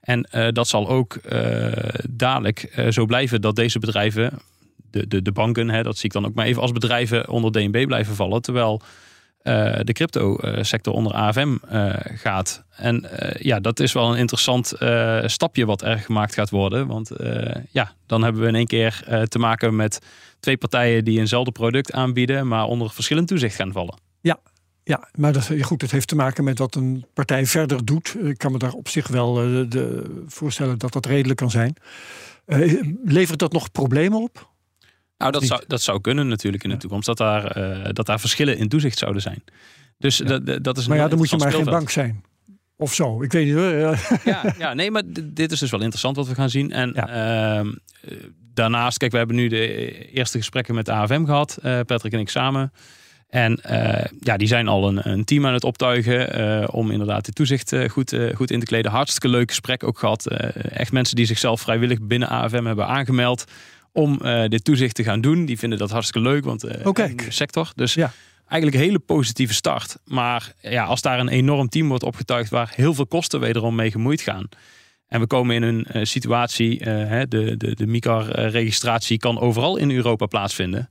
En 0.00 0.28
dat 0.52 0.68
zal 0.68 0.88
ook 0.88 1.20
dadelijk 2.10 2.86
zo 2.90 3.06
blijven 3.06 3.40
dat 3.40 3.56
deze 3.56 3.78
bedrijven, 3.78 4.38
de, 4.90 5.08
de, 5.08 5.22
de 5.22 5.32
banken, 5.32 5.70
hè, 5.70 5.82
dat 5.82 5.96
zie 5.96 6.04
ik 6.04 6.12
dan 6.12 6.26
ook 6.26 6.34
maar 6.34 6.46
even 6.46 6.62
als 6.62 6.72
bedrijven 6.72 7.28
onder 7.28 7.52
DNB 7.52 7.86
blijven 7.86 8.14
vallen, 8.14 8.42
terwijl 8.42 8.82
uh, 9.44 9.78
de 9.82 9.92
crypto-sector 9.92 10.92
onder 10.92 11.12
AFM 11.12 11.56
uh, 11.72 11.94
gaat. 12.00 12.64
En 12.76 13.06
ja, 13.38 13.60
dat 13.60 13.80
is 13.80 13.92
wel 13.92 14.12
een 14.12 14.18
interessant 14.18 14.72
stapje 15.24 15.66
wat 15.66 15.82
er 15.82 15.98
gemaakt 15.98 16.34
gaat 16.34 16.50
worden. 16.50 16.86
Want 16.86 17.10
ja, 17.70 17.92
dan 18.06 18.22
hebben 18.22 18.42
we 18.42 18.48
in 18.48 18.54
één 18.54 18.66
keer 18.66 19.02
te 19.28 19.38
maken 19.38 19.76
met 19.76 19.98
twee 20.40 20.56
partijen 20.56 21.04
die 21.04 21.18
eenzelfde 21.18 21.52
product 21.52 21.92
aanbieden, 21.92 22.48
maar 22.48 22.64
onder 22.64 22.90
verschillend 22.90 23.28
toezicht 23.28 23.54
gaan 23.54 23.72
vallen. 23.72 23.98
Ja, 24.20 24.38
ja, 24.84 25.08
maar 25.14 25.32
dat, 25.32 25.50
goed, 25.60 25.82
het 25.82 25.90
heeft 25.90 26.08
te 26.08 26.16
maken 26.16 26.44
met 26.44 26.58
wat 26.58 26.74
een 26.74 27.04
partij 27.14 27.46
verder 27.46 27.84
doet. 27.84 28.16
Ik 28.22 28.38
kan 28.38 28.52
me 28.52 28.58
daar 28.58 28.72
op 28.72 28.88
zich 28.88 29.08
wel 29.08 29.34
de, 29.68 30.04
voorstellen 30.26 30.78
dat 30.78 30.92
dat 30.92 31.06
redelijk 31.06 31.38
kan 31.38 31.50
zijn. 31.50 31.76
levert 33.04 33.38
dat 33.38 33.52
nog 33.52 33.72
problemen 33.72 34.22
op? 34.22 34.51
Nou, 35.22 35.32
dat 35.32 35.44
zou, 35.44 35.62
dat 35.66 35.82
zou 35.82 36.00
kunnen 36.00 36.28
natuurlijk 36.28 36.64
in 36.64 36.70
de 36.70 36.76
toekomst. 36.76 37.06
Dat 37.06 37.16
daar, 37.16 37.58
uh, 37.58 37.84
dat 37.92 38.06
daar 38.06 38.20
verschillen 38.20 38.56
in 38.56 38.68
toezicht 38.68 38.98
zouden 38.98 39.22
zijn. 39.22 39.42
Dus 39.98 40.16
dat, 40.16 40.64
dat 40.64 40.78
is 40.78 40.86
maar 40.86 40.96
ja, 40.96 41.08
dan 41.08 41.18
moet 41.18 41.30
je 41.30 41.36
maar 41.36 41.52
geen 41.52 41.64
bank 41.64 41.90
zijn. 41.90 42.22
Of 42.76 42.94
zo, 42.94 43.22
ik 43.22 43.32
weet 43.32 43.46
niet 43.46 43.54
hoor. 43.54 43.98
Ja, 44.24 44.54
ja 44.58 44.74
nee, 44.74 44.90
maar 44.90 45.02
dit 45.22 45.52
is 45.52 45.58
dus 45.58 45.70
wel 45.70 45.80
interessant 45.80 46.16
wat 46.16 46.28
we 46.28 46.34
gaan 46.34 46.50
zien. 46.50 46.72
En 46.72 46.92
ja. 46.94 47.60
uh, 47.60 47.68
daarnaast, 48.54 48.98
kijk, 48.98 49.12
we 49.12 49.18
hebben 49.18 49.36
nu 49.36 49.48
de 49.48 50.08
eerste 50.10 50.38
gesprekken 50.38 50.74
met 50.74 50.86
de 50.86 50.92
AFM 50.92 51.24
gehad, 51.24 51.58
uh, 51.64 51.80
Patrick 51.86 52.12
en 52.12 52.18
ik 52.18 52.28
samen. 52.28 52.72
En 53.28 53.60
uh, 53.70 54.04
ja, 54.20 54.36
die 54.36 54.46
zijn 54.46 54.68
al 54.68 54.88
een, 54.88 55.10
een 55.10 55.24
team 55.24 55.46
aan 55.46 55.52
het 55.52 55.64
optuigen 55.64 56.72
om 56.72 56.90
inderdaad 56.90 57.24
de 57.24 57.32
toezicht 57.32 57.74
goed, 57.88 58.16
goed 58.34 58.50
in 58.50 58.60
te 58.60 58.66
kleden. 58.66 58.90
Hartstikke 58.90 59.28
leuk 59.28 59.48
gesprek 59.48 59.84
ook 59.84 59.98
gehad. 59.98 60.26
echt 60.26 60.92
mensen 60.92 61.16
die 61.16 61.26
zichzelf 61.26 61.60
vrijwillig 61.60 62.00
binnen 62.00 62.28
AFM 62.28 62.64
hebben 62.64 62.86
aangemeld 62.86 63.44
om 63.92 64.18
uh, 64.22 64.44
dit 64.48 64.64
toezicht 64.64 64.94
te 64.94 65.04
gaan 65.04 65.20
doen. 65.20 65.44
Die 65.44 65.58
vinden 65.58 65.78
dat 65.78 65.90
hartstikke 65.90 66.28
leuk, 66.28 66.44
want 66.44 66.64
uh, 66.64 66.86
oh, 66.86 66.92
kijk. 66.92 67.26
sector. 67.28 67.72
Dus 67.74 67.94
ja. 67.94 68.12
eigenlijk 68.48 68.82
een 68.82 68.88
hele 68.88 68.98
positieve 68.98 69.54
start. 69.54 69.96
Maar 70.04 70.52
ja, 70.60 70.84
als 70.84 71.02
daar 71.02 71.18
een 71.18 71.28
enorm 71.28 71.68
team 71.68 71.88
wordt 71.88 72.04
opgetuigd 72.04 72.50
waar 72.50 72.72
heel 72.74 72.94
veel 72.94 73.06
kosten 73.06 73.40
wederom 73.40 73.74
mee 73.74 73.90
gemoeid 73.90 74.20
gaan. 74.20 74.48
En 75.08 75.20
we 75.20 75.26
komen 75.26 75.54
in 75.54 75.62
een 75.62 75.86
uh, 75.92 76.04
situatie, 76.04 76.78
de, 76.78 77.54
de, 77.56 77.74
de 77.74 77.86
MICAR-registratie 77.86 79.18
kan 79.18 79.40
overal 79.40 79.76
in 79.76 79.90
Europa 79.90 80.26
plaatsvinden. 80.26 80.90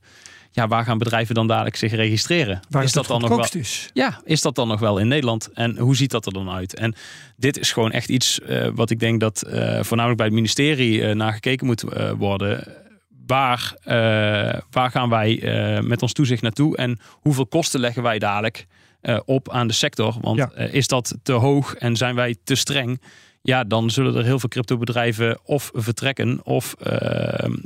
Ja, 0.50 0.68
waar 0.68 0.84
gaan 0.84 0.98
bedrijven 0.98 1.34
dan 1.34 1.46
dadelijk 1.46 1.76
zich 1.76 1.92
registreren? 1.92 2.60
Waar 2.70 2.84
is 2.84 2.92
dat 2.92 3.06
dan 3.06 3.20
nog 3.20 3.30
wel? 3.30 3.46
Is. 3.52 3.90
Ja, 3.92 4.20
is 4.24 4.40
dat 4.40 4.54
dan 4.54 4.68
nog 4.68 4.80
wel 4.80 4.98
in 4.98 5.08
Nederland? 5.08 5.48
En 5.54 5.78
hoe 5.78 5.96
ziet 5.96 6.10
dat 6.10 6.26
er 6.26 6.32
dan 6.32 6.50
uit? 6.50 6.74
En 6.74 6.94
dit 7.36 7.58
is 7.58 7.72
gewoon 7.72 7.92
echt 7.92 8.08
iets 8.08 8.40
wat 8.74 8.90
ik 8.90 9.00
denk 9.00 9.20
dat 9.20 9.44
voornamelijk 9.80 10.16
bij 10.16 10.26
het 10.26 10.34
ministerie 10.34 11.14
naar 11.14 11.32
gekeken 11.32 11.66
moet 11.66 11.84
worden 12.18 12.81
waar, 13.26 13.74
uh, 13.84 14.60
waar 14.70 14.90
gaan 14.90 15.08
wij 15.08 15.42
uh, 15.42 15.80
met 15.80 16.02
ons 16.02 16.12
toezicht 16.12 16.42
naartoe 16.42 16.76
en 16.76 16.98
hoeveel 17.10 17.46
kosten 17.46 17.80
leggen 17.80 18.02
wij 18.02 18.18
dadelijk 18.18 18.66
uh, 19.02 19.20
op 19.24 19.50
aan 19.50 19.66
de 19.66 19.72
sector? 19.72 20.16
Want 20.20 20.36
ja. 20.38 20.54
is 20.54 20.86
dat 20.86 21.14
te 21.22 21.32
hoog 21.32 21.74
en 21.74 21.96
zijn 21.96 22.14
wij 22.14 22.36
te 22.44 22.54
streng? 22.54 23.00
Ja, 23.42 23.64
dan 23.64 23.90
zullen 23.90 24.16
er 24.16 24.24
heel 24.24 24.38
veel 24.38 24.48
cryptobedrijven 24.48 25.38
of 25.44 25.70
vertrekken 25.74 26.40
of 26.44 26.74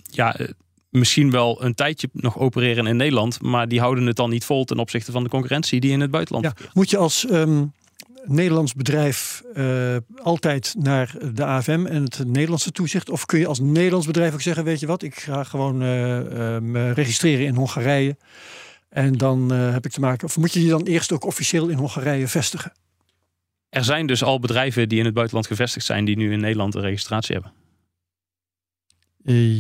ja, 0.03 0.37
misschien 0.91 1.31
wel 1.31 1.65
een 1.65 1.75
tijdje 1.75 2.09
nog 2.13 2.39
opereren 2.39 2.87
in 2.87 2.97
Nederland, 2.97 3.43
maar 3.43 3.69
die 3.69 3.81
houden 3.81 4.07
het 4.07 4.17
dan 4.17 4.31
niet 4.31 4.45
vol 4.45 4.65
ten 4.65 4.79
opzichte 4.79 5.13
van 5.13 5.23
de 5.23 5.29
concurrentie 5.29 5.81
die 5.81 5.93
in 5.93 6.01
het 6.01 6.11
buitenland. 6.11 6.45
Ja. 6.45 6.67
Moet 6.73 6.91
je 6.91 6.97
als 6.97 7.27
um, 7.31 7.73
Nederlands 8.27 8.75
bedrijf 8.75 9.43
uh, 9.55 9.97
altijd 10.23 10.75
naar 10.79 11.15
de 11.33 11.45
AFM 11.45 11.87
en 11.87 12.03
het 12.03 12.25
Nederlandse 12.27 12.73
toezicht? 12.73 13.11
Of 13.11 13.27
kun 13.27 13.39
je 13.39 13.47
als 13.47 13.61
Nederlands 13.61 14.07
bedrijf 14.07 14.33
ook 14.33 14.41
zeggen: 14.41 14.65
Weet 14.65 14.81
je 14.81 14.87
wat, 14.87 15.03
ik 15.03 15.15
ga 15.15 15.45
gewoon 15.45 15.83
uh, 15.83 16.19
uh, 16.19 16.59
me 16.59 16.91
registreren 16.93 17.47
in 17.47 17.55
Hongarije. 17.55 18.17
En 18.89 19.13
dan 19.13 19.51
heb 19.51 19.85
ik 19.85 19.93
te 19.93 20.01
maken. 20.01 20.27
Of 20.27 20.37
moet 20.37 20.53
je 20.53 20.63
je 20.63 20.69
dan 20.69 20.83
eerst 20.83 21.13
ook 21.13 21.25
officieel 21.25 21.69
in 21.69 21.77
Hongarije 21.77 22.29
vestigen? 22.29 22.73
Er 23.69 23.85
zijn 23.85 24.07
dus 24.07 24.23
al 24.23 24.41
bedrijven 24.41 24.89
die 24.89 24.99
in 24.99 25.05
het 25.05 25.15
buitenland 25.15 25.47
gevestigd 25.47 25.87
zijn, 25.87 26.05
die 26.05 26.17
nu 26.17 26.33
in 26.33 26.41
Nederland 26.41 26.75
een 26.75 26.81
registratie 26.81 27.35
hebben. 27.35 27.53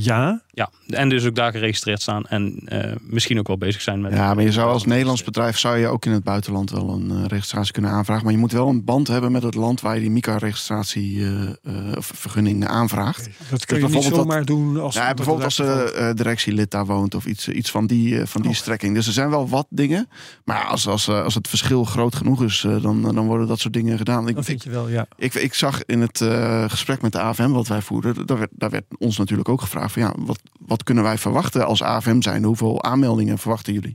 Ja. 0.02 0.42
Ja, 0.56 0.70
en 0.88 1.08
dus 1.08 1.26
ook 1.26 1.34
daar 1.34 1.52
geregistreerd 1.52 2.02
staan 2.02 2.24
en 2.24 2.58
uh, 2.68 2.92
misschien 3.02 3.38
ook 3.38 3.46
wel 3.46 3.58
bezig 3.58 3.80
zijn 3.80 4.00
met. 4.00 4.12
Ja, 4.12 4.34
maar 4.34 4.44
je 4.44 4.52
zou 4.52 4.70
als 4.70 4.84
Nederlands 4.84 5.24
bedrijf 5.24 5.58
zou 5.58 5.76
je 5.76 5.86
ook 5.86 6.04
in 6.04 6.12
het 6.12 6.24
buitenland 6.24 6.70
wel 6.70 6.88
een 6.88 7.10
uh, 7.10 7.24
registratie 7.26 7.72
kunnen 7.72 7.90
aanvragen. 7.90 8.24
Maar 8.24 8.32
je 8.32 8.38
moet 8.38 8.52
wel 8.52 8.68
een 8.68 8.84
band 8.84 9.08
hebben 9.08 9.32
met 9.32 9.42
het 9.42 9.54
land 9.54 9.80
waar 9.80 9.94
je 9.94 10.00
die 10.00 10.10
MICA-registratie 10.10 11.26
of 11.96 12.10
vergunning 12.14 12.66
aanvraagt. 12.66 13.28
Dat 13.50 13.64
kun 13.64 13.80
dus 13.80 13.90
je 13.90 13.96
niet 13.96 14.04
zomaar 14.04 14.38
dat, 14.38 14.46
doen 14.46 14.80
als. 14.80 14.94
Ja, 14.94 15.14
bijvoorbeeld 15.14 15.44
als 15.44 15.56
de 15.56 16.12
directielid 16.14 16.70
daar 16.70 16.86
woont 16.86 17.14
of 17.14 17.26
iets, 17.26 17.48
iets 17.48 17.70
van 17.70 17.86
die, 17.86 18.26
van 18.26 18.42
die 18.42 18.50
oh. 18.50 18.56
strekking. 18.56 18.94
Dus 18.94 19.06
er 19.06 19.12
zijn 19.12 19.30
wel 19.30 19.48
wat 19.48 19.66
dingen. 19.70 20.08
Maar 20.44 20.64
als, 20.64 20.86
als, 20.88 21.08
als 21.08 21.34
het 21.34 21.48
verschil 21.48 21.84
groot 21.84 22.14
genoeg 22.14 22.42
is, 22.42 22.66
dan, 22.82 23.02
dan 23.02 23.26
worden 23.26 23.46
dat 23.46 23.58
soort 23.58 23.74
dingen 23.74 23.98
gedaan. 23.98 24.28
Ik, 24.28 24.34
dat 24.34 24.44
vind 24.44 24.62
je 24.62 24.70
wel, 24.70 24.88
ja. 24.88 25.06
Ik, 25.16 25.34
ik 25.34 25.54
zag 25.54 25.84
in 25.84 26.00
het 26.00 26.24
gesprek 26.70 27.02
met 27.02 27.12
de 27.12 27.20
AFM 27.20 27.50
wat 27.50 27.68
wij 27.68 27.82
voerden, 27.82 28.26
daar 28.26 28.38
werd, 28.38 28.50
daar 28.54 28.70
werd 28.70 28.84
ons 28.98 29.18
natuurlijk 29.18 29.48
ook 29.48 29.60
gevraagd 29.60 29.92
van 29.92 30.02
ja, 30.02 30.14
wat, 30.18 30.44
wat 30.66 30.82
kunnen 30.82 31.04
wij 31.04 31.18
verwachten 31.18 31.66
als 31.66 31.82
AFM 31.82 32.20
zijn? 32.20 32.44
Hoeveel 32.44 32.82
aanmeldingen 32.82 33.38
verwachten 33.38 33.72
jullie? 33.72 33.94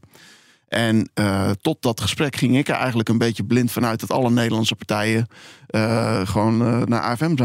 En 0.68 1.10
uh, 1.16 1.50
tot 1.62 1.82
dat 1.82 2.02
gesprek 2.02 2.36
ging 2.36 2.58
ik 2.58 2.68
er 2.68 2.76
eigenlijk 2.76 3.10
een 3.10 3.18
beetje 3.18 3.44
blind 3.44 3.72
vanuit 3.72 4.00
dat 4.00 4.12
alle 4.12 4.30
Nederlandse 4.30 4.76
partijen 4.76 5.28
uh, 5.70 6.28
gewoon 6.28 6.62
uh, 6.62 6.82
naar 6.82 7.02
AFM 7.02 7.36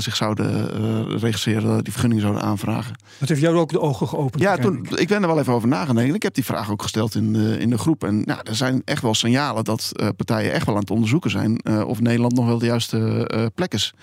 zich 0.00 0.16
zouden 0.16 1.18
registreren, 1.18 1.84
die 1.84 1.92
vergunning 1.92 2.20
zouden 2.20 2.42
aanvragen. 2.42 2.96
Dat 3.18 3.28
heeft 3.28 3.40
jou 3.40 3.56
ook 3.56 3.70
de 3.70 3.80
ogen 3.80 4.08
geopend? 4.08 4.42
Ja, 4.42 4.56
toen, 4.56 4.86
ik 4.94 5.08
ben 5.08 5.22
er 5.22 5.28
wel 5.28 5.38
even 5.38 5.52
over 5.52 5.68
nagedacht. 5.68 6.14
Ik 6.14 6.22
heb 6.22 6.34
die 6.34 6.44
vraag 6.44 6.70
ook 6.70 6.82
gesteld 6.82 7.14
in 7.14 7.32
de, 7.32 7.58
in 7.58 7.70
de 7.70 7.78
groep. 7.78 8.04
En 8.04 8.22
nou, 8.24 8.40
er 8.44 8.56
zijn 8.56 8.82
echt 8.84 9.02
wel 9.02 9.14
signalen 9.14 9.64
dat 9.64 9.92
partijen 10.16 10.52
echt 10.52 10.66
wel 10.66 10.74
aan 10.74 10.80
het 10.80 10.90
onderzoeken 10.90 11.30
zijn 11.30 11.66
of 11.86 12.00
Nederland 12.00 12.34
nog 12.34 12.46
wel 12.46 12.58
de 12.58 12.66
juiste 12.66 13.50
plek 13.54 13.74
is. 13.74 13.94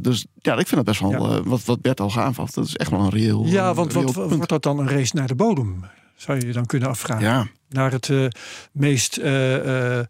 Dus 0.00 0.26
ja, 0.38 0.52
ik 0.52 0.66
vind 0.66 0.74
dat 0.76 0.84
best 0.84 1.00
wel 1.00 1.42
wat, 1.42 1.64
wat 1.64 1.80
Bert 1.80 2.00
al 2.00 2.12
aanvalt. 2.16 2.54
Dat 2.54 2.66
is 2.66 2.76
echt 2.76 2.90
wel 2.90 3.00
een 3.00 3.10
reëel. 3.10 3.46
Ja, 3.46 3.74
want 3.74 3.92
wat, 3.92 4.14
wordt 4.14 4.48
dat 4.48 4.62
dan 4.62 4.78
een 4.78 4.88
race 4.88 5.16
naar 5.16 5.26
de 5.26 5.34
bodem? 5.34 5.84
Zou 6.16 6.38
je 6.38 6.46
je 6.46 6.52
dan 6.52 6.66
kunnen 6.66 6.88
afvragen? 6.88 7.24
Ja 7.24 7.46
naar 7.72 7.92
het 7.92 8.08
uh, 8.08 8.26
meest 8.72 9.18
uh, 9.18 10.00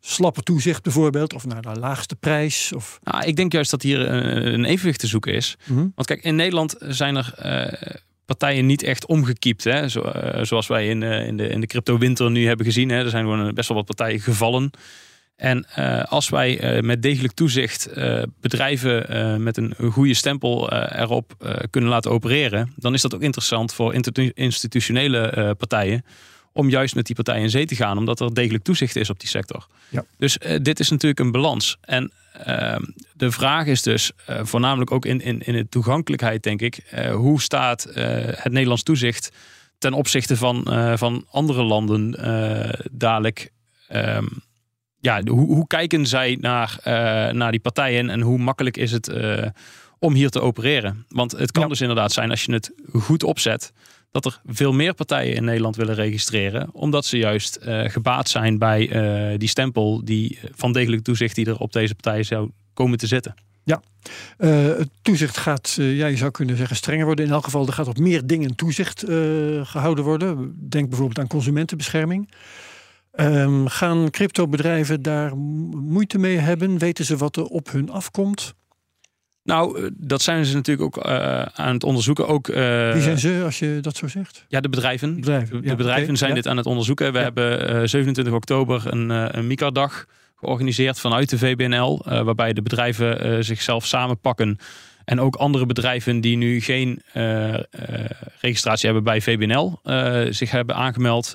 slappe 0.00 0.42
toezicht 0.42 0.82
bijvoorbeeld, 0.82 1.34
of 1.34 1.46
naar 1.46 1.62
de 1.62 1.78
laagste 1.78 2.16
prijs? 2.16 2.72
Of... 2.72 2.98
Nou, 3.02 3.24
ik 3.24 3.36
denk 3.36 3.52
juist 3.52 3.70
dat 3.70 3.82
hier 3.82 4.10
een 4.10 4.64
evenwicht 4.64 4.98
te 4.98 5.06
zoeken 5.06 5.34
is. 5.34 5.56
Mm 5.64 5.76
-hmm. 5.76 5.92
Want 5.94 6.06
kijk, 6.06 6.22
in 6.22 6.36
Nederland 6.36 6.76
zijn 6.78 7.16
er 7.16 8.02
partijen 8.24 8.66
niet 8.66 8.82
echt 8.82 9.06
omgekiept. 9.06 9.64
Hè? 9.64 9.88
Zo, 9.88 10.12
zoals 10.42 10.66
wij 10.66 10.88
in, 10.88 11.02
in, 11.02 11.36
de, 11.36 11.48
in 11.48 11.60
de 11.60 11.66
crypto-winter 11.66 12.30
nu 12.30 12.46
hebben 12.46 12.66
gezien. 12.66 12.88
Hè? 12.88 13.04
Er 13.04 13.10
zijn 13.10 13.24
gewoon 13.24 13.54
best 13.54 13.68
wel 13.68 13.76
wat 13.76 13.86
partijen 13.86 14.20
gevallen. 14.20 14.70
En 15.36 15.66
uh, 15.78 16.02
als 16.02 16.28
wij 16.28 16.76
uh, 16.76 16.82
met 16.82 17.02
degelijk 17.02 17.34
toezicht 17.34 17.88
uh, 17.96 18.22
bedrijven 18.40 19.42
met 19.42 19.56
een 19.56 19.74
goede 19.92 20.14
stempel 20.14 20.72
erop 20.72 21.56
kunnen 21.70 21.90
laten 21.90 22.10
opereren, 22.10 22.72
dan 22.76 22.94
is 22.94 23.02
dat 23.02 23.14
ook 23.14 23.22
interessant 23.22 23.74
voor 23.74 23.94
institutionele 24.34 25.54
partijen 25.58 26.04
om 26.52 26.68
juist 26.68 26.94
met 26.94 27.06
die 27.06 27.14
partijen 27.14 27.42
in 27.42 27.50
zee 27.50 27.66
te 27.66 27.76
gaan, 27.76 27.98
omdat 27.98 28.20
er 28.20 28.34
degelijk 28.34 28.64
toezicht 28.64 28.96
is 28.96 29.10
op 29.10 29.20
die 29.20 29.28
sector. 29.28 29.66
Ja. 29.88 30.04
Dus 30.18 30.38
dit 30.62 30.80
is 30.80 30.90
natuurlijk 30.90 31.20
een 31.20 31.30
balans. 31.30 31.76
En 31.80 32.12
uh, 32.46 32.76
de 33.12 33.30
vraag 33.30 33.66
is 33.66 33.82
dus, 33.82 34.12
voornamelijk 34.26 34.90
ook 34.90 35.04
in, 35.04 35.20
in, 35.20 35.40
in 35.40 35.52
de 35.52 35.68
toegankelijkheid, 35.68 36.42
denk 36.42 36.60
ik, 36.60 36.76
eh, 36.76 37.14
hoe 37.14 37.40
staat 37.40 37.82
het 37.92 38.52
Nederlands 38.52 38.82
toezicht 38.82 39.32
ten 39.78 39.92
opzichte 39.92 40.36
van, 40.36 40.66
van 40.98 41.26
andere 41.30 41.62
landen 41.62 42.16
dadelijk? 42.92 43.52
Um, 43.92 44.42
ja, 45.04 45.22
hoe, 45.24 45.46
hoe 45.46 45.66
kijken 45.66 46.06
zij 46.06 46.36
naar, 46.40 46.78
naar 47.34 47.50
die 47.50 47.60
partijen 47.60 48.10
en 48.10 48.20
hoe 48.20 48.38
makkelijk 48.38 48.76
is 48.76 48.92
het 48.92 49.12
om 49.98 50.14
hier 50.14 50.30
te 50.30 50.40
opereren? 50.40 51.06
Want 51.08 51.32
het 51.32 51.52
kan 51.52 51.62
ja. 51.62 51.68
dus 51.68 51.80
inderdaad 51.80 52.12
zijn 52.12 52.30
als 52.30 52.44
je 52.44 52.52
het 52.52 52.72
goed 52.92 53.22
opzet 53.22 53.72
dat 54.10 54.24
er 54.24 54.40
veel 54.46 54.72
meer 54.72 54.94
partijen 54.94 55.34
in 55.34 55.44
Nederland 55.44 55.76
willen 55.76 55.94
registreren. 55.94 56.68
Omdat 56.72 57.06
ze 57.06 57.18
juist 57.18 57.58
uh, 57.62 57.88
gebaat 57.88 58.28
zijn 58.28 58.58
bij 58.58 58.88
die 59.38 59.48
stempel 59.48 60.04
die 60.04 60.38
van 60.54 60.72
degelijk 60.72 61.02
toezicht 61.02 61.34
die 61.34 61.46
er 61.46 61.58
op 61.58 61.72
deze 61.72 61.94
partijen 61.94 62.24
zou 62.24 62.50
komen 62.74 62.98
te 62.98 63.06
zitten. 63.06 63.34
Ja, 63.64 63.82
uh, 64.38 64.50
het 64.66 64.88
toezicht 65.02 65.36
gaat, 65.36 65.74
ja, 65.80 66.06
je 66.06 66.16
zou 66.16 66.30
kunnen 66.30 66.56
zeggen, 66.56 66.76
strenger 66.76 67.06
worden. 67.06 67.24
In 67.24 67.30
elk 67.30 67.44
geval, 67.44 67.66
er 67.66 67.72
gaat 67.72 67.88
op 67.88 67.98
meer 67.98 68.26
dingen 68.26 68.54
toezicht 68.54 69.04
gehouden 69.62 70.04
worden. 70.04 70.54
Denk 70.68 70.88
bijvoorbeeld 70.88 71.18
aan 71.18 71.26
consumentenbescherming. 71.26 72.28
Um, 73.16 73.68
gaan 73.68 74.10
cryptobedrijven 74.10 75.02
daar 75.02 75.36
moeite 75.36 76.18
mee 76.18 76.36
hebben? 76.36 76.78
Weten 76.78 77.04
ze 77.04 77.16
wat 77.16 77.36
er 77.36 77.44
op 77.44 77.70
hun 77.70 77.90
afkomt? 77.90 78.54
Nou, 79.44 79.78
eh, 79.78 79.90
dat 79.96 80.22
zijn 80.22 80.44
ze 80.44 80.54
natuurlijk 80.54 80.96
ook 80.96 81.06
uh, 81.06 81.42
aan 81.42 81.74
het 81.74 81.84
onderzoeken. 81.84 82.28
Ook, 82.28 82.48
uh, 82.48 82.92
Wie 82.92 83.02
zijn 83.02 83.18
ze, 83.18 83.42
als 83.44 83.58
je 83.58 83.78
dat 83.80 83.96
zo 83.96 84.08
zegt? 84.08 84.44
Ja, 84.48 84.60
de 84.60 84.68
bedrijven. 84.68 85.14
bedrijven 85.14 85.62
de, 85.62 85.74
bedrijven 85.76 86.02
okay, 86.02 86.16
zijn 86.16 86.30
ja. 86.30 86.36
dit 86.36 86.46
aan 86.46 86.56
het 86.56 86.66
onderzoeken. 86.66 87.12
We 87.12 87.18
ja. 87.18 87.24
hebben 87.24 87.76
uh, 87.80 87.86
27 87.86 88.34
oktober 88.34 88.82
een, 88.86 89.10
een 89.38 89.46
MICA-dag 89.46 90.06
georganiseerd 90.34 91.00
vanuit 91.00 91.30
de 91.30 91.38
VBNL. 91.38 92.02
waarbij 92.04 92.52
de 92.52 92.62
bedrijven 92.62 93.44
zichzelf 93.44 93.86
samenpakken. 93.86 94.58
En 95.04 95.20
ook 95.20 95.34
andere 95.36 95.66
bedrijven 95.66 96.20
die 96.20 96.36
nu 96.36 96.60
geen 96.60 97.02
registratie 98.40 98.84
hebben 98.84 99.04
bij 99.04 99.20
VBNL 99.20 99.80
zich 100.30 100.50
hebben 100.50 100.74
aangemeld. 100.74 101.34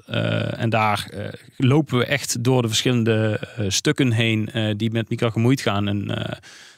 en 0.57 0.69
daar 0.69 1.11
lopen 1.57 1.97
we 1.97 2.05
echt 2.05 2.43
door 2.43 2.61
de 2.61 2.67
verschillende 2.67 3.39
stukken 3.67 4.11
heen 4.11 4.49
die 4.77 4.91
met 4.91 5.09
MICA 5.09 5.29
gemoeid 5.29 5.61
gaan. 5.61 5.87
En 5.87 6.11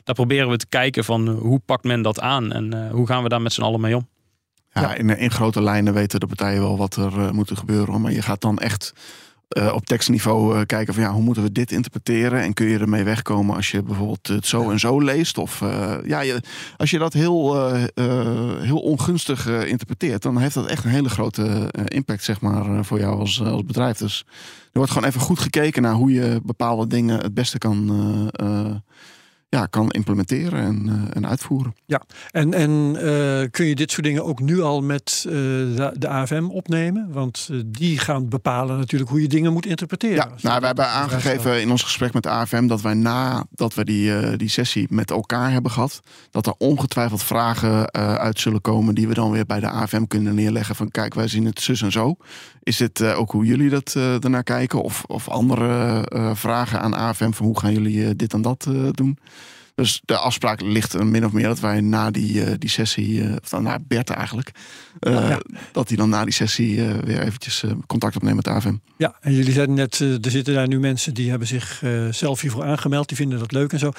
daar 0.03 0.15
proberen 0.15 0.49
we 0.49 0.57
te 0.57 0.67
kijken 0.67 1.03
van 1.03 1.27
hoe 1.27 1.59
pakt 1.59 1.83
men 1.83 2.01
dat 2.01 2.19
aan 2.19 2.51
en 2.51 2.75
uh, 2.75 2.91
hoe 2.91 3.07
gaan 3.07 3.23
we 3.23 3.29
daar 3.29 3.41
met 3.41 3.53
z'n 3.53 3.61
allen 3.61 3.81
mee 3.81 3.95
om. 3.95 4.07
Ja, 4.73 4.93
in, 4.93 5.09
in, 5.09 5.31
grote 5.31 5.61
lijnen 5.61 5.93
weten 5.93 6.19
de 6.19 6.27
partijen 6.27 6.61
wel 6.61 6.77
wat 6.77 6.95
er 6.95 7.17
uh, 7.17 7.31
moet 7.31 7.57
gebeuren. 7.57 8.01
Maar 8.01 8.11
je 8.11 8.21
gaat 8.21 8.41
dan 8.41 8.59
echt 8.59 8.93
uh, 9.57 9.73
op 9.73 9.85
tekstniveau 9.85 10.65
kijken 10.65 10.93
van 10.93 11.03
ja, 11.03 11.11
hoe 11.11 11.23
moeten 11.23 11.43
we 11.43 11.51
dit 11.51 11.71
interpreteren? 11.71 12.41
En 12.41 12.53
kun 12.53 12.67
je 12.67 12.77
ermee 12.77 13.03
wegkomen 13.03 13.55
als 13.55 13.71
je 13.71 13.83
bijvoorbeeld 13.83 14.27
het 14.27 14.47
zo 14.47 14.69
en 14.69 14.79
zo 14.79 14.99
leest? 14.99 15.37
Of 15.37 15.59
ja, 16.05 16.19
je, 16.19 16.41
als 16.77 16.89
je 16.89 16.97
dat 16.97 17.13
heel, 17.13 17.65
heel 18.61 18.79
ongunstig 18.79 19.47
interpreteert, 19.47 20.21
dan 20.21 20.37
heeft 20.37 20.53
dat 20.53 20.65
echt 20.65 20.83
een 20.83 20.89
hele 20.89 21.09
grote 21.09 21.71
impact, 21.85 22.23
zeg 22.23 22.41
maar, 22.41 22.85
voor 22.85 22.99
jou 22.99 23.19
als, 23.19 23.41
als 23.41 23.65
bedrijf. 23.65 23.97
Dus 23.97 24.25
er 24.63 24.69
wordt 24.71 24.91
gewoon 24.91 25.07
even 25.07 25.21
goed 25.21 25.39
gekeken 25.39 25.81
naar 25.81 25.93
hoe 25.93 26.11
je 26.11 26.39
bepaalde 26.43 26.87
dingen 26.87 27.19
het 27.19 27.33
beste 27.33 27.57
kan 27.57 27.89
ja, 29.51 29.65
kan 29.65 29.89
implementeren 29.89 30.59
en, 30.59 30.85
uh, 30.87 31.15
en 31.15 31.27
uitvoeren. 31.27 31.75
Ja, 31.85 32.01
en, 32.31 32.53
en 32.53 32.69
uh, 32.95 33.49
kun 33.51 33.65
je 33.65 33.75
dit 33.75 33.91
soort 33.91 34.03
dingen 34.03 34.25
ook 34.25 34.39
nu 34.39 34.61
al 34.61 34.81
met 34.81 35.23
uh, 35.27 35.33
de, 35.33 35.93
de, 35.97 36.07
AFM 36.07 36.43
opnemen? 36.43 37.07
Want 37.11 37.49
die 37.65 37.97
gaan 37.97 38.29
bepalen 38.29 38.77
natuurlijk 38.77 39.09
hoe 39.09 39.21
je 39.21 39.27
dingen 39.27 39.53
moet 39.53 39.65
interpreteren. 39.65 40.15
Ja, 40.15 40.29
nou, 40.41 40.59
we 40.59 40.65
hebben 40.65 40.87
aangegeven 40.87 41.61
in 41.61 41.71
ons 41.71 41.83
gesprek 41.83 42.13
met 42.13 42.23
de 42.23 42.29
AFM 42.29 42.67
dat 42.67 42.81
wij 42.81 42.93
nadat 42.93 43.73
we 43.73 43.85
die, 43.85 44.37
die 44.37 44.49
sessie 44.49 44.87
met 44.89 45.11
elkaar 45.11 45.51
hebben 45.51 45.71
gehad, 45.71 46.01
dat 46.29 46.45
er 46.45 46.53
ongetwijfeld 46.57 47.23
vragen 47.23 47.91
uit 48.19 48.39
zullen 48.39 48.61
komen 48.61 48.95
die 48.95 49.07
we 49.07 49.13
dan 49.13 49.31
weer 49.31 49.45
bij 49.45 49.59
de 49.59 49.69
AFM 49.69 50.05
kunnen 50.07 50.35
neerleggen. 50.35 50.75
Van 50.75 50.91
kijk, 50.91 51.13
wij 51.13 51.27
zien 51.27 51.45
het 51.45 51.61
zus 51.61 51.81
en 51.81 51.91
zo. 51.91 52.15
Is 52.63 52.77
dit 52.77 53.03
ook 53.03 53.31
hoe 53.31 53.45
jullie 53.45 53.69
dat 53.69 53.95
ernaar 53.95 54.43
kijken? 54.43 54.81
Of, 54.81 55.03
of 55.07 55.29
andere 55.29 56.05
vragen 56.35 56.81
aan 56.81 56.93
AFM 56.93 57.31
van 57.31 57.45
hoe 57.45 57.59
gaan 57.59 57.73
jullie 57.73 58.15
dit 58.15 58.33
en 58.33 58.41
dat 58.41 58.67
doen? 58.91 59.17
Dus 59.81 60.01
de 60.05 60.17
afspraak 60.17 60.61
ligt 60.61 60.93
er 60.93 61.05
min 61.05 61.25
of 61.25 61.31
meer 61.31 61.47
dat 61.47 61.59
wij 61.59 61.81
na 61.81 62.11
die, 62.11 62.33
uh, 62.33 62.51
die 62.57 62.69
sessie, 62.69 63.21
uh, 63.21 63.35
of 63.41 63.49
dan 63.49 63.63
naar 63.63 63.79
Bert 63.87 64.09
eigenlijk, 64.09 64.51
uh, 64.99 65.13
ja. 65.13 65.39
dat 65.71 65.87
hij 65.87 65.97
dan 65.97 66.09
na 66.09 66.23
die 66.23 66.33
sessie 66.33 66.83
weer 66.83 67.19
eventjes 67.19 67.63
contact 67.87 68.15
opneemt 68.15 68.35
met 68.35 68.47
AFM. 68.47 68.75
Ja, 68.97 69.15
en 69.21 69.33
jullie 69.33 69.53
zeiden 69.53 69.75
net, 69.75 69.99
er 69.99 70.31
zitten 70.31 70.53
daar 70.53 70.67
nu 70.67 70.79
mensen 70.79 71.13
die 71.13 71.29
hebben 71.29 71.47
zich 71.47 71.83
zelf 72.11 72.41
hiervoor 72.41 72.63
aangemeld, 72.63 73.07
die 73.07 73.17
vinden 73.17 73.39
dat 73.39 73.51
leuk 73.51 73.73
en 73.73 73.79
zo. 73.79 73.91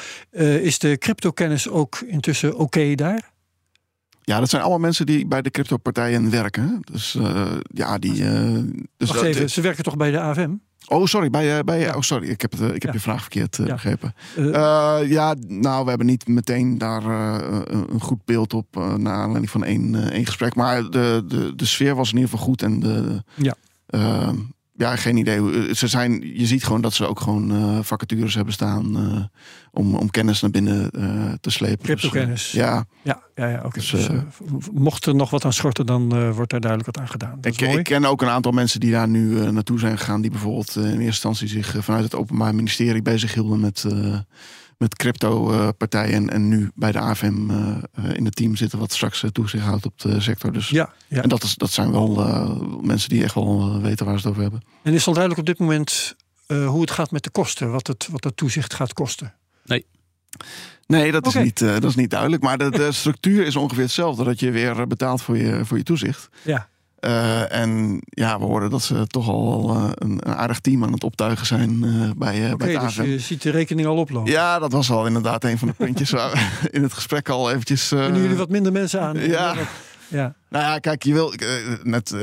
is 0.63 0.79
de 0.79 0.99
crypto-kennis 0.99 1.69
ook 1.69 2.01
intussen 2.07 2.57
oké 2.57 2.95
daar? 2.95 3.32
Ja, 4.25 4.39
dat 4.39 4.51
zijn 4.51 4.63
allemaal 4.63 4.81
mensen 4.81 5.07
die 5.07 5.27
bij 5.27 5.43
de 5.43 5.51
crypto-partijen 5.51 6.31
werken. 6.31 6.81
Dus 6.93 7.19
ja, 7.63 7.99
die. 7.99 8.13
dus 8.97 9.09
Wacht 9.09 9.23
even, 9.23 9.51
ze 9.51 9.61
werken 9.61 9.85
toch 9.85 9.97
bij 9.97 10.11
de 10.11 10.21
AFM? 10.21 10.51
Oh, 10.89 11.07
sorry. 11.07 11.31
Bij, 11.31 11.59
uh, 11.59 11.65
bij, 11.65 11.81
ja. 11.81 11.95
Oh, 11.95 12.01
sorry. 12.01 12.29
Ik 12.29 12.41
heb, 12.41 12.53
het, 12.53 12.61
ik 12.61 12.83
heb 12.83 12.83
ja. 12.83 12.93
je 12.93 13.01
vraag 13.01 13.21
verkeerd 13.21 13.59
uh, 13.59 13.67
ja. 13.67 13.73
begrepen. 13.73 14.15
Uh, 14.37 14.99
ja, 15.05 15.35
nou, 15.47 15.83
we 15.83 15.89
hebben 15.89 16.07
niet 16.07 16.29
meteen 16.29 16.79
daar 16.79 17.05
een 17.05 18.01
goed 18.01 18.25
beeld 18.25 18.55
op. 18.55 18.67
naar 18.97 19.15
aanleiding 19.15 19.51
van 19.51 19.65
één, 19.65 20.11
één 20.11 20.27
gesprek. 20.27 20.55
Maar 20.55 20.91
de, 20.91 21.25
de, 21.27 21.53
de 21.57 21.65
sfeer 21.65 21.95
was 21.95 22.09
in 22.09 22.17
ieder 22.17 22.31
geval 22.31 22.45
goed. 22.45 22.63
En 22.63 22.81
de, 22.81 23.23
ja. 23.35 23.55
Ja, 24.83 24.97
geen 24.97 25.17
idee. 25.17 25.75
Ze 25.75 25.87
zijn, 25.87 26.39
je 26.39 26.47
ziet 26.47 26.65
gewoon 26.65 26.81
dat 26.81 26.93
ze 26.93 27.07
ook 27.07 27.21
gewoon 27.21 27.85
vacatures 27.85 28.35
hebben 28.35 28.53
staan. 28.53 29.31
om, 29.73 29.95
om 29.95 30.11
kennis 30.11 30.41
naar 30.41 30.51
binnen 30.51 30.91
te 31.41 31.51
slepen. 31.51 31.85
Crypto-kennis. 31.85 32.43
Dus, 32.43 32.53
ja. 32.53 32.85
Ja, 33.03 33.23
ja, 33.35 33.49
ja 33.49 33.63
oké. 33.65 33.79
Dus, 33.79 33.91
dus, 33.91 34.09
mocht 34.73 35.07
er 35.07 35.15
nog 35.15 35.31
wat 35.31 35.45
aan 35.45 35.53
schorten, 35.53 35.87
dan 35.87 36.33
wordt 36.33 36.51
daar 36.51 36.61
duidelijk 36.61 36.97
wat 36.97 37.05
aan 37.05 37.11
gedaan. 37.11 37.39
Ik, 37.41 37.61
ik, 37.61 37.85
ken 37.85 38.05
ook 38.05 38.23
een 38.23 38.29
aantal 38.29 38.53
mensen 38.53 38.81
die 38.81 38.91
daar 38.91 39.09
nu 39.09 39.51
naartoe 39.51 39.79
zijn 39.79 39.99
gegaan. 39.99 40.21
Die 40.21 40.31
bijvoorbeeld 40.31 40.77
in 40.77 40.85
eerste 40.85 41.05
instantie 41.05 41.49
zich 41.49 41.77
vanuit 41.79 42.05
het 42.05 42.15
Openbaar 42.15 42.55
Ministerie 42.55 43.03
bezig 43.03 43.35
hielden 43.35 43.61
met, 43.61 43.87
met 44.83 44.97
crypto-partijen. 44.97 46.15
En, 46.15 46.31
en, 46.31 46.49
nu 46.49 46.71
bij 46.75 46.93
de 46.93 46.99
AFM 46.99 47.51
in 48.13 48.25
het 48.25 48.37
team 48.37 48.57
zitten 48.57 48.79
wat 48.79 48.93
straks 48.93 49.25
toezicht 49.33 49.65
houdt 49.65 49.87
op 49.87 50.01
de 50.01 50.21
sector. 50.21 50.53
Dus, 50.53 50.69
ja, 50.69 50.93
ja. 51.09 51.23
En 51.23 51.29
dat, 51.29 51.43
is, 51.43 51.55
dat 51.55 51.71
zijn 51.71 51.93
wel 51.93 52.15
mensen 52.83 53.09
die 53.09 53.23
echt 53.23 53.35
wel 53.35 53.81
weten 53.81 54.07
waar 54.07 54.15
ze 54.15 54.21
het 54.21 54.31
over 54.31 54.43
hebben. 54.43 54.63
En 54.83 54.93
is 54.93 55.07
al 55.07 55.13
duidelijk 55.13 55.41
op 55.41 55.47
dit 55.47 55.59
moment 55.59 56.15
hoe 56.47 56.81
het 56.81 56.91
gaat 56.91 57.11
met 57.11 57.25
de 57.25 57.31
kosten? 57.31 57.71
Wat 57.71 57.87
het, 57.87 58.09
wat 58.11 58.25
het 58.25 58.37
toezicht 58.37 58.75
gaat 58.75 58.93
kosten? 58.93 59.35
Nee. 59.65 59.87
Nee, 60.87 61.13
dat 61.13 61.27
is, 61.27 61.35
niet, 61.35 61.61
uh, 61.61 61.73
dat 61.73 61.85
is 61.85 61.95
niet 61.95 62.11
duidelijk. 62.11 62.43
Maar 62.43 62.59
de, 62.59 62.71
de 62.71 62.93
structuur 62.93 63.47
is 63.47 63.57
ongeveer 63.57 63.83
hetzelfde. 63.83 64.25
Dat 64.25 64.41
je 64.41 64.51
weer 64.51 64.87
betaalt 64.87 65.23
voor 65.23 65.37
je, 65.37 65.65
voor 65.65 65.77
je 65.77 65.83
toezicht. 65.83 66.29
Ja. 66.43 66.69
Uh, 67.07 67.53
en 67.53 68.01
ja, 68.05 68.39
we 68.39 68.45
hoorden 68.45 68.71
dat 68.71 68.83
ze 68.83 69.07
toch 69.07 69.29
al 69.29 69.77
uh, 69.77 69.91
een, 69.95 70.11
een, 70.11 70.35
aardig 70.35 70.61
team 70.61 70.85
aan 70.85 70.93
het 70.93 71.05
optuigen 71.05 71.47
zijn 71.47 71.85
uh, 71.85 72.11
bij, 72.17 72.53
okay, 72.53 72.73
bij 72.75 72.79
dus 72.79 72.95
je 72.95 73.19
ziet 73.19 73.43
de 73.43 73.51
rekening 73.51 73.89
al 73.89 73.97
oplopen. 73.97 74.33
Ja, 74.33 74.59
dat 74.59 74.73
was 74.73 74.91
al 74.91 75.07
inderdaad 75.07 75.45
een 75.45 75.59
van 75.59 75.69
de 75.69 75.75
puntjes 75.75 76.11
waar 76.11 76.31
we 76.31 76.69
in 76.77 76.83
het 76.83 76.93
gesprek 76.93 77.29
al 77.29 77.51
eventjes... 77.51 77.89
Kunnen 77.89 78.21
jullie 78.21 78.37
wat 78.37 78.49
minder 78.49 78.73
mensen 78.73 79.01
aan? 79.01 79.19
Ja. 79.19 79.55
Ja. 80.09 80.35
Nou 80.49 80.65
ja, 80.65 80.79
kijk, 80.79 81.03
je 81.03 81.13
wil, 81.13 81.33
net, 81.83 82.15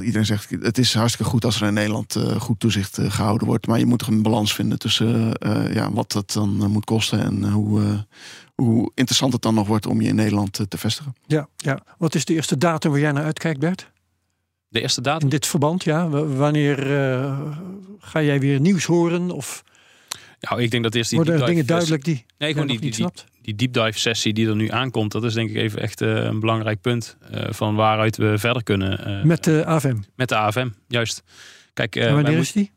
iedereen 0.00 0.26
zegt, 0.26 0.50
het 0.60 0.78
is 0.78 0.94
hartstikke 0.94 1.30
goed 1.30 1.44
als 1.44 1.60
er 1.60 1.66
in 1.66 1.74
Nederland 1.74 2.16
goed 2.38 2.60
toezicht 2.60 2.98
gehouden 3.02 3.46
wordt. 3.46 3.66
Maar 3.66 3.78
je 3.78 3.86
moet 3.86 3.98
toch 3.98 4.08
een 4.08 4.22
balans 4.22 4.54
vinden 4.54 4.78
tussen 4.78 5.36
ja, 5.72 5.92
wat 5.92 6.12
het 6.12 6.32
dan 6.32 6.70
moet 6.70 6.84
kosten 6.84 7.20
en 7.20 7.50
hoe, 7.50 8.06
hoe 8.54 8.90
interessant 8.94 9.32
het 9.32 9.42
dan 9.42 9.54
nog 9.54 9.66
wordt 9.66 9.86
om 9.86 10.00
je 10.00 10.08
in 10.08 10.14
Nederland 10.14 10.60
te 10.68 10.78
vestigen. 10.78 11.14
Ja, 11.26 11.48
ja, 11.56 11.78
wat 11.98 12.14
is 12.14 12.24
de 12.24 12.34
eerste 12.34 12.58
datum 12.58 12.90
waar 12.90 13.00
jij 13.00 13.12
naar 13.12 13.24
uitkijkt, 13.24 13.60
Bert? 13.60 13.89
De 14.70 14.80
eerste 14.80 15.00
datum? 15.00 15.22
In 15.22 15.28
dit 15.28 15.46
verband, 15.46 15.84
ja. 15.84 16.08
Wanneer 16.08 16.76
ga 17.98 18.22
jij 18.22 18.40
weer 18.40 18.60
nieuws 18.60 18.84
horen? 18.84 19.30
Of 19.30 19.64
nou, 20.40 20.62
ik 20.62 20.70
denk 20.70 20.82
dat 20.82 20.94
eerst 20.94 21.10
die 21.10 21.18
Worden 21.18 21.46
dingen 21.46 21.66
duidelijk 21.66 22.04
die 22.04 22.24
nee, 22.38 22.52
gewoon 22.52 22.66
die, 22.66 22.80
die, 22.80 22.90
die, 22.90 23.06
die, 23.42 23.54
deep 23.54 23.72
dive 23.72 23.98
sessie 23.98 24.32
die 24.32 24.48
er 24.48 24.56
nu 24.56 24.70
aankomt, 24.70 25.12
dat 25.12 25.24
is 25.24 25.34
denk 25.34 25.50
ik 25.50 25.56
even 25.56 25.80
echt 25.80 26.00
uh, 26.00 26.24
een 26.24 26.40
belangrijk 26.40 26.80
punt 26.80 27.16
uh, 27.34 27.44
van 27.50 27.74
waaruit 27.74 28.16
we 28.16 28.38
verder 28.38 28.62
kunnen. 28.62 29.26
Met 29.26 29.44
de 29.44 29.64
AFM? 29.64 29.96
Met 30.14 30.28
de 30.28 30.36
AFM, 30.36 30.68
juist. 30.88 31.22
Kijk, 31.72 31.96
en 31.96 32.14
wanneer 32.14 32.38
is 32.38 32.52
die? 32.52 32.70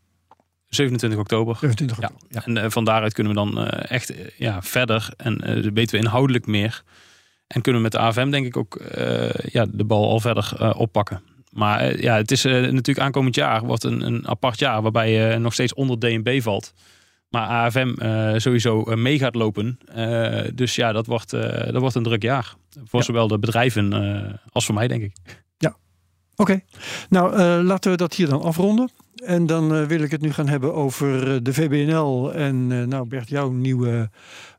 27 0.67 1.19
oktober. 1.19 1.55
27 1.55 1.97
oktober. 1.97 2.27
Ja. 2.29 2.41
ja. 2.45 2.61
En 2.61 2.71
van 2.71 2.85
daaruit 2.85 3.13
kunnen 3.13 3.33
we 3.33 3.39
dan 3.39 3.67
echt 3.67 4.13
ja, 4.37 4.61
verder 4.61 5.13
en 5.17 5.37
weten 5.73 5.95
we 5.95 6.05
inhoudelijk 6.05 6.45
meer. 6.45 6.83
En 7.47 7.61
kunnen 7.61 7.81
we 7.81 7.87
met 7.87 7.91
de 7.91 7.99
AFM 8.07 8.29
denk 8.29 8.45
ik 8.45 8.57
ook 8.57 8.81
ja, 9.45 9.65
de 9.69 9.83
bal 9.83 10.09
al 10.09 10.19
verder 10.19 10.73
oppakken. 10.75 11.21
Maar 11.53 12.01
ja, 12.01 12.15
het 12.15 12.31
is 12.31 12.43
natuurlijk 12.43 12.99
aankomend 12.99 13.35
jaar 13.35 13.65
wordt 13.65 13.83
een, 13.83 14.01
een 14.01 14.27
apart 14.27 14.59
jaar 14.59 14.81
waarbij 14.81 15.11
je 15.11 15.37
nog 15.37 15.53
steeds 15.53 15.73
onder 15.73 15.99
DNB 15.99 16.41
valt. 16.41 16.73
Maar 17.29 17.47
AFM 17.47 17.93
uh, 17.97 18.33
eh, 18.33 18.39
sowieso 18.39 18.83
mee 18.83 19.19
gaat 19.19 19.35
lopen. 19.35 19.79
Uh, 19.97 20.41
dus 20.53 20.75
ja, 20.75 20.91
dat 20.91 21.05
wordt, 21.05 21.29
dat 21.29 21.77
wordt 21.77 21.95
een 21.95 22.03
druk 22.03 22.21
jaar. 22.21 22.53
Voor 22.85 23.03
zowel 23.03 23.27
de 23.27 23.39
bedrijven 23.39 24.39
als 24.51 24.65
voor 24.65 24.75
mij, 24.75 24.87
denk 24.87 25.03
ik. 25.03 25.15
Ja, 25.57 25.75
oké. 26.35 26.61
Nou, 27.09 27.37
laten 27.63 27.91
we 27.91 27.97
dat 27.97 28.13
hier 28.13 28.29
dan 28.29 28.41
afronden. 28.41 28.89
En 29.25 29.45
dan 29.45 29.87
wil 29.87 30.01
ik 30.01 30.11
het 30.11 30.21
nu 30.21 30.33
gaan 30.33 30.47
hebben 30.47 30.73
over 30.73 31.43
de 31.43 31.53
VBNL 31.53 32.33
en 32.33 32.87
nou 32.87 33.07
Bert, 33.07 33.29
jouw 33.29 33.49
nieuwe 33.49 34.09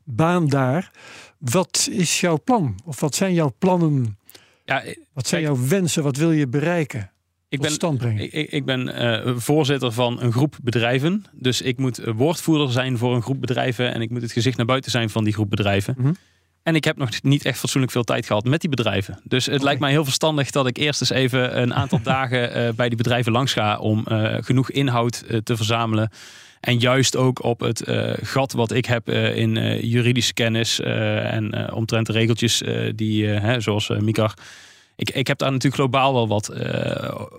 baan 0.03 0.47
daar. 0.47 0.91
Wat 1.37 1.87
is 1.91 2.19
jouw 2.19 2.39
plan? 2.43 2.75
Of 2.85 2.99
wat 2.99 3.15
zijn 3.15 3.33
jouw 3.33 3.53
plannen? 3.59 4.17
Ja, 4.65 4.83
wat 5.13 5.27
zijn 5.27 5.41
jouw 5.41 5.67
wensen? 5.67 6.03
Wat 6.03 6.17
wil 6.17 6.31
je 6.31 6.47
bereiken? 6.47 7.09
ik 7.55 7.61
ben, 7.61 8.19
Ik, 8.19 8.51
ik 8.51 8.65
ben 8.65 8.87
uh, 8.87 9.37
voorzitter 9.37 9.91
van 9.91 10.21
een 10.21 10.31
groep 10.31 10.57
bedrijven. 10.61 11.25
Dus 11.31 11.61
ik 11.61 11.77
moet 11.77 11.99
woordvoerder 12.15 12.71
zijn 12.71 12.97
voor 12.97 13.15
een 13.15 13.21
groep 13.21 13.41
bedrijven. 13.41 13.93
En 13.93 14.01
ik 14.01 14.09
moet 14.09 14.21
het 14.21 14.31
gezicht 14.31 14.57
naar 14.57 14.65
buiten 14.65 14.91
zijn 14.91 15.09
van 15.09 15.23
die 15.23 15.33
groep 15.33 15.49
bedrijven. 15.49 15.95
Mm 15.97 16.03
-hmm. 16.03 16.15
En 16.63 16.75
ik 16.75 16.83
heb 16.83 16.97
nog 16.97 17.09
niet 17.21 17.45
echt 17.45 17.59
fatsoenlijk 17.59 17.91
veel 17.91 18.03
tijd 18.03 18.25
gehad 18.25 18.45
met 18.45 18.61
die 18.61 18.69
bedrijven. 18.69 19.19
Dus 19.23 19.45
het 19.45 19.61
lijkt 19.61 19.79
mij 19.79 19.91
heel 19.91 20.03
verstandig 20.03 20.51
dat 20.51 20.67
ik 20.67 20.77
eerst 20.77 21.01
eens 21.01 21.09
even 21.09 21.61
een 21.61 21.73
aantal 21.73 22.01
dagen 22.13 22.57
uh, 22.57 22.73
bij 22.73 22.87
die 22.87 22.97
bedrijven 22.97 23.31
langs 23.31 23.53
ga. 23.53 23.77
Om 23.77 24.05
uh, 24.07 24.37
genoeg 24.39 24.71
inhoud 24.71 25.23
te 25.43 25.55
verzamelen. 25.55 26.09
En 26.59 26.79
juist 26.79 27.15
ook 27.15 27.43
op 27.43 27.59
het 27.59 27.83
gat 28.21 28.53
wat 28.53 28.71
ik 28.71 28.85
heb 28.85 29.09
in 29.09 29.79
juridische 29.87 30.33
kennis. 30.33 30.79
en 30.79 31.73
omtrent 31.73 32.09
regeltjes 32.09 32.61
die, 32.95 33.39
zoals 33.61 33.89
Mikar 33.89 34.33
ik, 34.95 35.09
ik 35.09 35.27
heb 35.27 35.37
daar 35.37 35.51
natuurlijk 35.51 35.81
globaal 35.81 36.13
wel 36.13 36.27
wat 36.27 36.53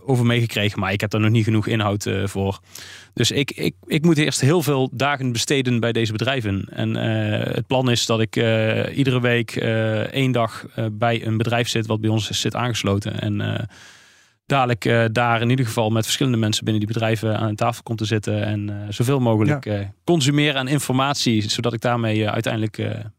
over 0.06 0.26
meegekregen, 0.26 0.80
maar 0.80 0.92
ik 0.92 1.00
heb 1.00 1.10
daar 1.10 1.20
nog 1.20 1.30
niet 1.30 1.44
genoeg 1.44 1.66
inhoud 1.66 2.10
voor. 2.24 2.60
Dus 3.14 3.30
ik, 3.30 3.50
ik, 3.50 3.74
ik 3.86 4.04
moet 4.04 4.18
eerst 4.18 4.40
heel 4.40 4.62
veel 4.62 4.90
dagen 4.92 5.32
besteden 5.32 5.80
bij 5.80 5.92
deze 5.92 6.12
bedrijven. 6.12 6.68
En 6.70 6.94
het 7.54 7.66
plan 7.66 7.90
is 7.90 8.06
dat 8.06 8.20
ik 8.20 8.36
iedere 8.94 9.20
week 9.20 9.56
één 10.10 10.32
dag 10.32 10.66
bij 10.92 11.26
een 11.26 11.36
bedrijf 11.36 11.68
zit 11.68 11.86
wat 11.86 12.00
bij 12.00 12.10
ons 12.10 12.30
zit 12.30 12.54
aangesloten. 12.54 13.20
En 13.20 13.68
dadelijk 14.46 15.14
daar 15.14 15.40
in 15.40 15.50
ieder 15.50 15.66
geval 15.66 15.90
met 15.90 16.04
verschillende 16.04 16.38
mensen 16.38 16.64
binnen 16.64 16.84
die 16.84 16.92
bedrijven 16.92 17.38
aan 17.38 17.54
tafel 17.54 17.82
komt 17.82 17.98
te 17.98 18.04
zitten. 18.04 18.44
En 18.44 18.86
zoveel 18.88 19.20
mogelijk 19.20 19.64
ja. 19.64 19.92
consumeren 20.04 20.56
aan 20.60 20.68
informatie, 20.68 21.50
zodat 21.50 21.72
ik 21.72 21.80
daarmee 21.80 22.30
uiteindelijk 22.30 22.76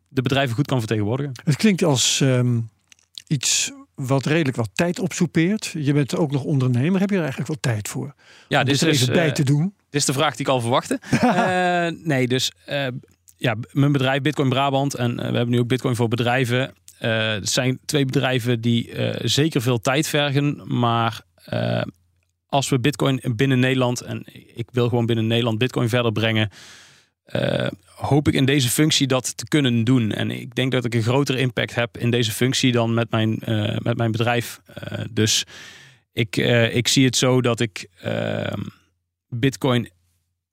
de 0.08 0.22
bedrijven 0.22 0.56
goed 0.56 0.68
kan 0.68 0.80
vertegenwoordigen. 0.80 1.32
Het 1.44 1.56
klinkt 1.56 1.84
als 1.84 2.20
um, 2.20 2.70
iets 3.28 3.72
wat 3.96 4.26
redelijk 4.26 4.58
wat 4.58 4.70
tijd 4.74 5.00
opsoepeert. 5.00 5.74
Je 5.78 5.94
bent 5.94 6.16
ook 6.16 6.32
nog 6.32 6.44
ondernemer. 6.44 7.00
Heb 7.00 7.10
je 7.10 7.16
er 7.16 7.22
eigenlijk 7.22 7.50
wel 7.50 7.74
tijd 7.74 7.88
voor? 7.88 8.14
Ja, 8.48 8.64
dit 8.64 8.74
is 8.76 8.82
er 8.82 8.88
even 8.88 9.14
bij 9.14 9.32
te 9.32 9.44
doen. 9.44 9.74
Dit 9.90 10.02
is 10.02 10.06
de 10.06 10.14
vraag 10.14 10.36
die 10.36 10.46
ik 10.46 10.52
al 10.52 10.62
verwachtte. 10.62 11.00
uh, 11.24 12.06
nee, 12.14 12.28
dus 12.28 12.52
uh, 12.70 12.88
ja, 13.38 13.56
mijn 13.72 13.92
bedrijf 13.92 14.22
Bitcoin 14.22 14.50
Brabant 14.50 14.96
en 14.96 15.12
uh, 15.12 15.18
we 15.18 15.24
hebben 15.24 15.50
nu 15.50 15.60
ook 15.60 15.68
Bitcoin 15.68 15.96
voor 15.96 16.08
bedrijven. 16.08 16.74
Het 16.98 17.50
zijn 17.50 17.80
twee 17.86 18.06
bedrijven 18.06 18.62
die 18.62 18.90
zeker 19.22 19.62
veel 19.62 19.80
tijd 19.80 20.08
vergen, 20.08 20.62
maar 20.80 21.22
als 22.46 22.70
we 22.70 22.80
Bitcoin 22.80 23.22
binnen 23.36 23.60
Nederland 23.60 24.02
en 24.02 24.24
ik 24.56 24.70
wil 24.72 24.90
gewoon 24.90 25.06
binnen 25.06 25.28
Nederland 25.28 25.58
Bitcoin 25.58 25.90
verder 25.90 26.12
brengen 26.12 26.50
hoop 27.86 28.28
ik 28.28 28.34
in 28.34 28.46
deze 28.46 28.70
functie 28.70 29.08
dat 29.08 29.38
te 29.38 29.48
kunnen 29.48 29.84
doen. 29.84 30.12
En 30.12 30.32
ik 30.32 30.56
denk 30.56 30.72
dat 30.72 30.86
ik 30.86 30.94
een 30.94 31.04
grotere 31.04 31.40
impact 31.40 31.76
heb 31.76 31.98
in 31.98 32.12
deze 32.12 32.32
functie 32.32 32.72
dan 32.72 32.94
met 32.94 33.12
mijn, 33.12 33.40
met 33.78 33.98
mijn 33.98 34.12
bedrijf. 34.12 34.60
Dus 35.12 35.44
ik, 36.12 36.38
ik 36.72 36.88
zie 36.88 37.06
het 37.06 37.16
zo 37.16 37.42
dat 37.42 37.60
ik 37.60 37.90
Bitcoin 39.28 39.90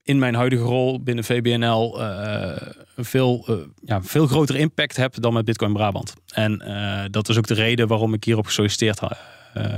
in 0.05 0.19
mijn 0.19 0.35
huidige 0.35 0.63
rol 0.63 1.03
binnen 1.03 1.23
VBNL 1.23 2.01
een 2.95 3.05
veel, 3.05 3.45
ja, 3.85 4.03
veel 4.03 4.27
grotere 4.27 4.57
impact 4.57 4.97
heb 4.97 5.13
dan 5.21 5.33
met 5.33 5.45
Bitcoin 5.45 5.73
Brabant. 5.73 6.13
En 6.33 6.61
dat 7.11 7.29
is 7.29 7.37
ook 7.37 7.47
de 7.47 7.53
reden 7.53 7.87
waarom 7.87 8.13
ik 8.13 8.23
hierop 8.23 8.45
gesolliciteerd 8.45 8.99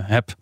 heb. 0.03 0.35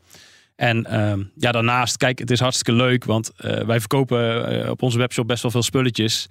En 0.56 0.88
uh, 0.92 1.14
ja, 1.36 1.52
daarnaast, 1.52 1.98
kijk, 1.98 2.20
het 2.20 2.32
is 2.32 2.40
hartstikke 2.40 2.82
leuk, 2.82 3.04
want 3.04 3.32
uh, 3.40 3.60
wij 3.60 3.80
verkopen 3.80 4.54
uh, 4.54 4.70
op 4.70 4.82
onze 4.82 4.98
webshop 4.98 5.28
best 5.28 5.42
wel 5.42 5.52
veel 5.52 5.64
spulletjes. 5.64 6.28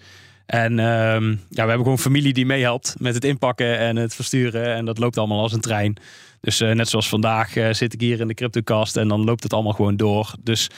En 0.47 0.79
ehm, 0.79 1.31
ja, 1.31 1.63
we 1.63 1.69
hebben 1.69 1.83
gewoon 1.83 1.99
familie 1.99 2.33
die 2.33 2.47
meehelpt 2.47 2.95
met 2.99 3.15
het 3.15 3.25
inpakken 3.25 3.79
en 3.79 3.97
het 3.97 4.15
versturen. 4.15 4.75
En 4.75 4.85
dat 4.85 4.99
loopt 4.99 5.19
allemaal 5.19 5.41
als 5.41 5.53
een 5.53 5.61
trein. 5.61 5.97
Dus 6.41 6.61
uh, 6.61 6.73
net 6.73 6.89
zoals 6.89 7.09
vandaag 7.09 7.53
zit 7.71 7.93
ik 7.93 8.01
hier 8.01 8.21
in 8.21 8.29
de 8.29 8.35
CryptoCast 8.35 8.97
en 8.97 9.09
dan 9.09 9.25
loopt 9.25 9.43
het 9.43 9.53
allemaal 9.53 9.73
gewoon 9.73 9.97
door. 9.97 10.35
Dus 10.41 10.71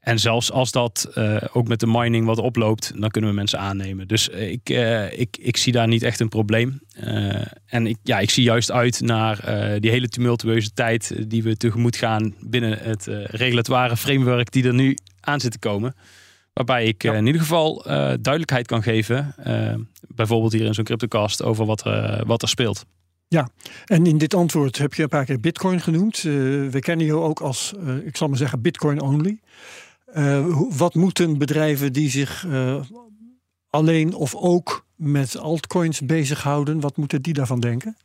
en 0.00 0.18
zelfs 0.18 0.52
als 0.52 0.70
dat 0.70 1.10
uh, 1.14 1.36
ook 1.52 1.68
met 1.68 1.80
de 1.80 1.86
mining 1.86 2.26
wat 2.26 2.38
oploopt, 2.38 2.92
dan 3.00 3.10
kunnen 3.10 3.30
we 3.30 3.36
mensen 3.36 3.58
aannemen. 3.58 4.08
Dus 4.08 4.28
uh, 4.28 4.50
ik, 4.50 4.70
uh, 4.70 5.18
ik, 5.18 5.36
ik 5.40 5.56
zie 5.56 5.72
daar 5.72 5.88
niet 5.88 6.02
echt 6.02 6.20
een 6.20 6.28
probleem. 6.28 6.80
en 7.66 7.86
ik, 7.86 7.96
ja, 8.02 8.18
ik 8.18 8.30
zie 8.30 8.44
juist 8.44 8.70
uit 8.70 9.00
naar 9.00 9.36
die 9.80 9.90
hele 9.90 10.08
tumultueuze 10.08 10.72
tijd 10.72 11.30
die 11.30 11.42
we 11.42 11.56
tegemoet 11.56 11.96
gaan 11.96 12.34
binnen 12.40 12.78
het 12.78 13.06
regulatoire 13.24 13.96
framework 13.96 14.52
die 14.52 14.64
er 14.64 14.74
nu 14.74 14.96
aan 15.20 15.40
zit 15.40 15.52
te 15.52 15.58
komen. 15.58 15.94
Waarbij 16.52 16.84
ik 16.84 17.02
ja. 17.02 17.14
in 17.14 17.26
ieder 17.26 17.40
geval 17.40 17.82
duidelijkheid 18.20 18.66
kan 18.66 18.82
geven, 18.82 19.34
bijvoorbeeld 20.08 20.52
hier 20.52 20.64
in 20.64 20.74
zo'n 20.74 20.84
CryptoCast, 20.84 21.42
over 21.42 21.66
wat, 21.66 21.82
wat 22.26 22.42
er 22.42 22.48
speelt. 22.48 22.84
Ja, 23.28 23.48
en 23.84 24.06
in 24.06 24.18
dit 24.18 24.34
antwoord 24.34 24.78
heb 24.78 24.94
je 24.94 25.02
een 25.02 25.08
paar 25.08 25.24
keer 25.24 25.40
Bitcoin 25.40 25.80
genoemd. 25.80 26.22
we 26.22 26.78
kennen 26.80 27.06
jou 27.06 27.20
ook 27.20 27.40
als, 27.40 27.72
ik 28.04 28.16
zal 28.16 28.28
maar 28.28 28.38
zeggen, 28.38 28.62
Bitcoin 28.62 29.00
only. 29.00 29.38
Uh, 30.14 30.60
wat 30.76 30.94
moeten 30.94 31.38
bedrijven 31.38 31.92
die 31.92 32.10
zich 32.10 32.44
uh, 32.46 32.80
alleen 33.70 34.14
of 34.14 34.34
ook 34.34 34.86
met 34.96 35.38
altcoins 35.38 36.00
bezighouden, 36.00 36.80
wat 36.80 36.96
moeten 36.96 37.22
die 37.22 37.34
daarvan 37.34 37.60
denken? 37.60 37.96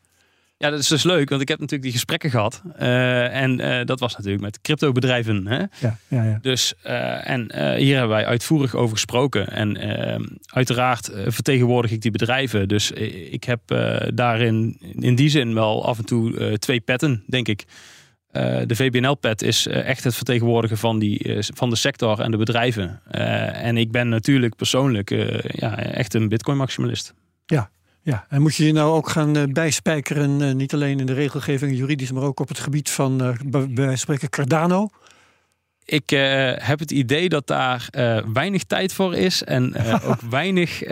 Ja, 0.57 0.69
dat 0.69 0.79
is 0.79 0.87
dus 0.87 1.03
leuk, 1.03 1.29
want 1.29 1.41
ik 1.41 1.47
heb 1.47 1.57
natuurlijk 1.59 1.83
die 1.83 1.91
gesprekken 1.91 2.29
gehad. 2.29 2.61
Uh, 2.79 3.41
en 3.41 3.85
dat 3.85 3.99
was 3.99 4.15
natuurlijk 4.15 4.43
met 4.43 4.61
cryptobedrijven. 4.61 5.47
Hè? 5.47 5.57
Ja, 5.57 5.97
ja, 6.07 6.23
ja. 6.23 6.39
Dus, 6.41 6.73
en 7.23 7.75
hier 7.77 7.97
hebben 7.97 8.15
wij 8.15 8.25
uitvoerig 8.25 8.75
over 8.75 8.95
gesproken. 8.95 9.47
En 9.47 9.77
uiteraard 10.45 11.11
vertegenwoordig 11.27 11.91
ik 11.91 12.01
die 12.01 12.11
bedrijven. 12.11 12.67
Dus 12.67 12.91
ik 13.31 13.43
heb 13.43 13.61
daarin 14.13 14.77
in 14.99 15.15
die 15.15 15.29
zin 15.29 15.53
wel 15.53 15.85
af 15.85 15.97
en 15.97 16.05
toe 16.05 16.57
twee 16.59 16.79
petten, 16.79 17.23
denk 17.27 17.47
ik. 17.47 17.65
Uh, 18.36 18.62
de 18.65 18.76
VBNL-pet 18.76 19.41
is 19.41 19.67
uh, 19.67 19.88
echt 19.88 20.04
het 20.04 20.15
vertegenwoordigen 20.15 20.78
van, 20.78 21.00
die, 21.00 21.28
uh, 21.28 21.38
van 21.54 21.69
de 21.69 21.76
sector 21.76 22.19
en 22.19 22.32
de 22.32 22.38
bedrijven. 22.38 23.02
en 23.54 23.78
ik 23.78 23.91
ben 23.91 24.10
natuurlijk 24.10 24.56
persoonlijk 24.56 25.10
ja, 25.48 25.78
echt 25.78 26.13
een 26.13 26.30
bitcoin-maximalist. 26.30 27.13
Ja, 27.45 27.69
ja, 28.02 28.26
en 28.30 28.41
moet 28.41 28.56
je 28.56 28.65
je 28.65 28.74
nou 28.74 28.93
ook 28.93 29.10
gaan 29.10 29.52
bijspijkeren, 29.54 30.58
niet 30.58 30.74
alleen 30.74 31.00
in 31.00 31.06
de 31.06 31.13
regelgeving 31.13 31.78
juridisch, 31.78 32.12
maar 32.12 32.24
ook 32.24 32.39
op 32.39 32.48
het 32.48 32.60
gebied 32.60 32.89
van, 32.89 33.38
van 33.52 33.98
spreken, 33.98 34.30
Cardano? 34.30 34.89
Ik 35.86 36.12
uh, 36.12 36.19
heb 36.56 36.80
het 36.80 36.91
idee 36.91 37.30
dat 37.30 37.48
daar 37.48 37.88
uh, 37.91 38.19
weinig 38.34 38.63
tijd 38.63 38.93
voor 38.93 39.15
is 39.15 39.43
en 39.43 39.74
uh, 39.78 39.95
ook 40.10 40.21
weinig 40.30 40.84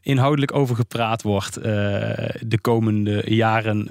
inhoudelijk 0.00 0.54
over 0.54 0.76
gepraat 0.76 1.22
wordt 1.22 1.54
de 1.54 2.58
komende 2.60 3.22
jaren. 3.26 3.88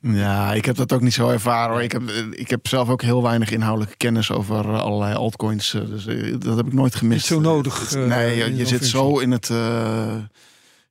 Ja, 0.00 0.52
ik 0.52 0.64
heb 0.64 0.76
dat 0.76 0.92
ook 0.92 1.00
niet 1.00 1.14
zo 1.14 1.28
ervaren 1.28 1.72
hoor. 1.72 1.82
Ik 1.82 1.92
heb, 1.92 2.02
ik 2.30 2.50
heb 2.50 2.66
zelf 2.66 2.88
ook 2.88 3.02
heel 3.02 3.22
weinig 3.22 3.50
inhoudelijke 3.50 3.96
kennis 3.96 4.30
over 4.30 4.64
allerlei 4.80 5.14
altcoins. 5.14 5.70
dus 5.70 6.04
dat 6.38 6.56
heb 6.56 6.66
ik 6.66 6.72
nooit 6.72 6.94
gemist. 6.94 7.30
Niet 7.30 7.38
zo 7.38 7.50
nodig. 7.50 7.94
nee, 7.94 8.56
je 8.56 8.66
zit 8.66 8.86
zo 8.86 9.18
in 9.18 9.30
het 9.30 9.52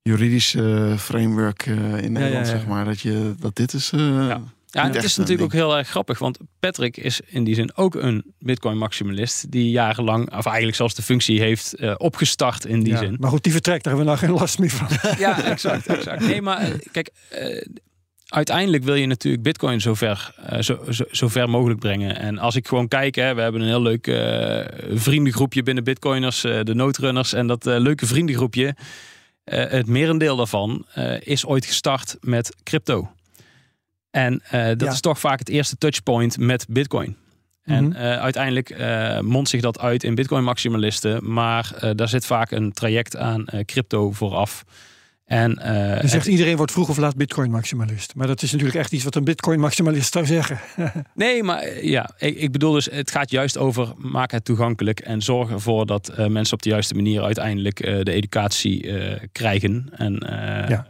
juridische 0.02 0.96
framework 0.98 1.66
in 1.66 2.12
Nederland, 2.12 2.48
ja, 2.48 2.54
ja, 2.54 2.60
zeg 2.60 2.66
maar, 2.66 2.86
dat, 2.86 3.00
je, 3.00 3.36
dat 3.40 3.56
dit 3.56 3.74
is. 3.74 3.92
Ja. 3.96 4.42
Ja, 4.78 4.92
het 4.92 5.04
is 5.04 5.16
natuurlijk 5.16 5.44
ook 5.44 5.54
heel 5.54 5.78
erg 5.78 5.88
grappig, 5.88 6.20
want 6.20 6.38
Patrick 6.60 6.98
is 6.98 7.22
in 7.26 7.44
die 7.44 7.56
zin 7.56 7.76
ook 7.76 7.96
een 7.96 8.34
Bitcoin-maximalist 8.40 9.52
die 9.52 9.70
jarenlang, 9.70 10.36
of 10.36 10.46
eigenlijk 10.46 10.76
zelfs 10.76 10.96
de 10.96 11.02
functie 11.02 11.40
heeft 11.40 11.74
uh, 11.80 11.94
opgestart 11.98 12.66
in 12.66 12.84
die 12.84 12.98
zin. 12.98 13.18
Maar 13.20 13.30
goed, 13.30 13.44
die 13.44 13.52
vertrekt, 13.52 13.84
daar 13.84 13.94
hebben 13.96 14.14
we 14.14 14.20
nou 14.20 14.32
geen 14.32 14.40
last 14.40 14.60
meer 14.60 14.70
van. 14.70 14.88
ja, 15.26 15.44
exact. 15.44 15.88
exact. 15.88 16.28
Nee, 16.28 16.42
maar 16.42 16.58
eh, 16.58 16.72
kijk, 16.92 17.10
uh, 17.34 17.66
uiteindelijk 18.28 18.84
wil 18.84 18.96
je 18.96 19.06
natuurlijk 19.06 19.44
Bitcoin 19.44 19.82
zo 19.82 19.94
ver, 19.94 20.34
uh, 20.52 20.60
zo, 20.60 20.80
zo, 20.90 21.04
zo, 21.12 21.28
ver 21.28 21.50
mogelijk 21.50 21.80
brengen. 21.80 22.20
En 22.20 22.38
als 22.38 22.56
ik 22.56 22.68
gewoon 22.68 22.88
kijk, 22.88 23.16
hè, 23.16 23.36
we 23.36 23.42
hebben 23.42 23.62
een 23.62 23.68
heel 23.68 23.82
leuk 23.82 24.06
vriendengroepje 25.00 25.64
binnen 25.64 25.84
Bitcoiners, 25.84 26.42
de 26.42 26.74
noodrunners, 26.74 27.34
en 27.34 27.48
dat 27.48 27.66
leuke 27.66 28.06
vriendengroepje. 28.06 28.76
het 29.44 29.88
merendeel 29.88 30.36
daarvan 30.36 30.86
is 31.20 31.46
ooit 31.46 31.66
gestart 31.66 32.18
met 32.22 32.56
crypto. 32.64 33.12
En 34.18 34.42
uh, 34.54 34.68
dat 34.78 34.94
is 34.94 35.00
toch 35.00 35.20
vaak 35.20 35.40
het 35.40 35.50
eerste 35.50 35.78
touchpoint 35.78 36.38
met 36.38 36.66
Bitcoin. 36.70 37.16
En 37.64 37.92
uh, 37.92 37.98
uiteindelijk 38.00 38.70
uh, 38.70 39.20
mondt 39.20 39.50
zich 39.50 39.62
dat 39.62 39.80
uit 39.80 40.04
in 40.04 40.16
Bitcoin-maximalisten. 40.16 41.34
Maar 41.34 41.94
daar 41.96 42.08
zit 42.08 42.26
vaak 42.26 42.52
een 42.52 42.72
traject 42.72 43.16
aan 43.16 43.46
crypto 43.66 44.12
vooraf. 44.12 44.64
En, 45.26 45.60
Je 46.02 46.08
zegt 46.08 46.28
iedereen 46.28 46.58
wordt 46.58 46.72
vroeg 46.72 46.90
of 46.90 46.98
laat 46.98 47.16
Bitcoin-maximalist. 47.16 48.16
Maar 48.16 48.28
dat 48.28 48.42
is 48.42 48.52
natuurlijk 48.52 48.78
echt 48.78 48.92
iets 48.92 49.04
wat 49.04 49.16
een 49.16 49.24
Bitcoin-maximalist 49.24 50.14
zou 50.14 50.26
zeggen. 50.26 50.60
nee, 51.14 51.44
maar 51.44 51.86
ja, 51.86 52.10
ik, 52.18 52.36
ik, 52.36 52.52
bedoel 52.52 52.72
dus, 52.72 52.86
het 52.92 53.12
gaat 53.12 53.30
juist 53.30 53.58
over 53.58 53.94
maak 53.98 54.32
het 54.32 54.46
toegankelijk 54.46 55.00
en 55.00 55.22
zorg 55.22 55.50
ervoor 55.50 55.86
dat 55.86 56.14
mensen 56.28 56.54
op 56.54 56.62
de 56.62 56.70
juiste 56.70 56.96
manier 56.96 57.24
uiteindelijk 57.24 57.78
de 57.78 58.12
educatie 58.12 58.94
krijgen. 59.32 59.90
En 59.92 60.26
ja. 60.70 60.88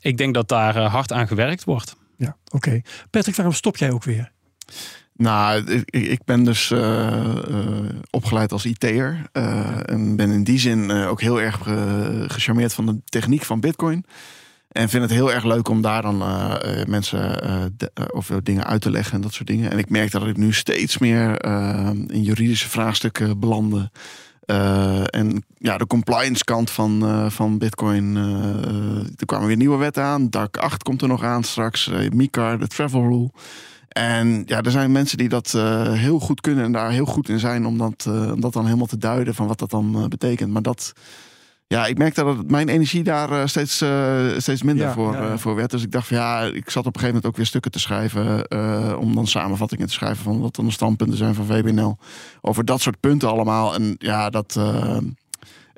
ik 0.00 0.16
denk 0.16 0.34
dat 0.34 0.48
daar 0.48 0.78
hard 0.78 1.12
aan 1.12 1.28
gewerkt 1.28 1.64
wordt 1.64 1.98
ja 2.20 2.36
oké. 2.48 2.80
Patrick, 3.10 3.36
waarom 3.36 3.54
stop 3.54 3.76
jij 3.76 3.90
ook 3.90 4.04
weer? 4.04 4.32
Nou, 5.12 5.64
ik, 5.64 5.90
ik 5.90 6.24
ben 6.24 6.44
dus 6.44 6.70
uh, 6.70 6.80
uh, 7.50 7.88
opgeleid 8.10 8.52
als 8.52 8.64
IT'er. 8.64 9.22
Uh, 9.32 9.90
en 9.90 10.16
ben 10.16 10.30
in 10.30 10.44
die 10.44 10.58
zin 10.58 10.90
ook 10.90 11.20
heel 11.20 11.40
erg 11.40 11.58
gecharmeerd 12.32 12.74
van 12.74 12.86
de 12.86 13.00
techniek 13.04 13.44
van 13.44 13.60
Bitcoin. 13.60 14.04
En 14.68 14.88
vind 14.88 15.02
het 15.02 15.12
heel 15.12 15.32
erg 15.32 15.44
leuk 15.44 15.68
om 15.68 15.82
daar 15.82 16.02
dan 16.02 16.18
mensen 16.86 17.40
of 18.12 18.30
dingen 18.42 18.64
uit 18.64 18.80
te 18.80 18.90
leggen 18.90 19.14
en 19.14 19.20
dat 19.20 19.32
soort 19.32 19.48
dingen. 19.48 19.70
En 19.70 19.78
ik 19.78 19.90
merk 19.90 20.10
dat 20.10 20.26
ik 20.26 20.36
nu 20.36 20.52
steeds 20.52 20.98
meer 20.98 21.44
in 22.06 22.22
juridische 22.22 22.68
vraagstukken 22.68 23.38
belanden. 24.52 25.08
en 25.10 25.44
ja, 25.58 25.78
de 25.78 25.86
compliance 25.86 26.44
kant 26.44 26.70
van, 26.70 27.30
van 27.30 27.58
Bitcoin. 27.58 28.16
er 29.16 29.26
kwamen 29.26 29.46
weer 29.46 29.56
nieuwe 29.56 29.76
wetten 29.76 30.02
aan. 30.02 30.30
DAC 30.30 30.56
8 30.56 30.82
komt 30.82 31.02
er 31.02 31.08
nog 31.08 31.22
aan 31.22 31.42
straks. 31.42 31.90
MiCAR, 32.14 32.58
de 32.58 32.66
travel 32.66 33.02
rule. 33.02 33.30
En 33.88 34.42
ja, 34.46 34.60
er 34.60 34.70
zijn 34.70 34.92
mensen 34.92 35.18
die 35.18 35.28
dat 35.28 35.52
heel 35.92 36.18
goed 36.18 36.40
kunnen 36.40 36.64
en 36.64 36.72
daar 36.72 36.90
heel 36.90 37.04
goed 37.04 37.28
in 37.28 37.38
zijn 37.38 37.66
om 37.66 37.78
dat, 37.78 38.06
om 38.06 38.40
dat 38.40 38.52
dan 38.52 38.64
helemaal 38.64 38.86
te 38.86 38.98
duiden 38.98 39.34
van 39.34 39.46
wat 39.46 39.58
dat 39.58 39.70
dan 39.70 40.08
betekent. 40.08 40.52
Maar 40.52 40.62
dat, 40.62 40.92
ja, 41.70 41.86
ik 41.86 41.98
merkte 41.98 42.24
dat 42.24 42.50
mijn 42.50 42.68
energie 42.68 43.02
daar 43.02 43.48
steeds, 43.48 43.84
steeds 44.36 44.62
minder 44.62 44.92
voor, 44.92 45.38
voor 45.38 45.54
werd. 45.54 45.70
Dus 45.70 45.82
ik 45.82 45.92
dacht 45.92 46.06
van 46.06 46.16
ja, 46.16 46.42
ik 46.42 46.70
zat 46.70 46.86
op 46.86 46.94
een 46.94 47.00
gegeven 47.00 47.06
moment 47.06 47.26
ook 47.26 47.36
weer 47.36 47.46
stukken 47.46 47.70
te 47.70 47.78
schrijven. 47.78 48.50
om 48.98 49.14
dan 49.14 49.26
samenvattingen 49.26 49.86
te 49.86 49.92
schrijven 49.92 50.24
van 50.24 50.40
wat 50.40 50.56
dan 50.56 50.64
de 50.64 50.72
standpunten 50.72 51.16
zijn 51.16 51.34
van 51.34 51.46
VBNL. 51.46 51.98
Over 52.40 52.64
dat 52.64 52.80
soort 52.80 53.00
punten 53.00 53.28
allemaal. 53.28 53.74
En 53.74 53.94
ja, 53.98 54.30
dat 54.30 54.60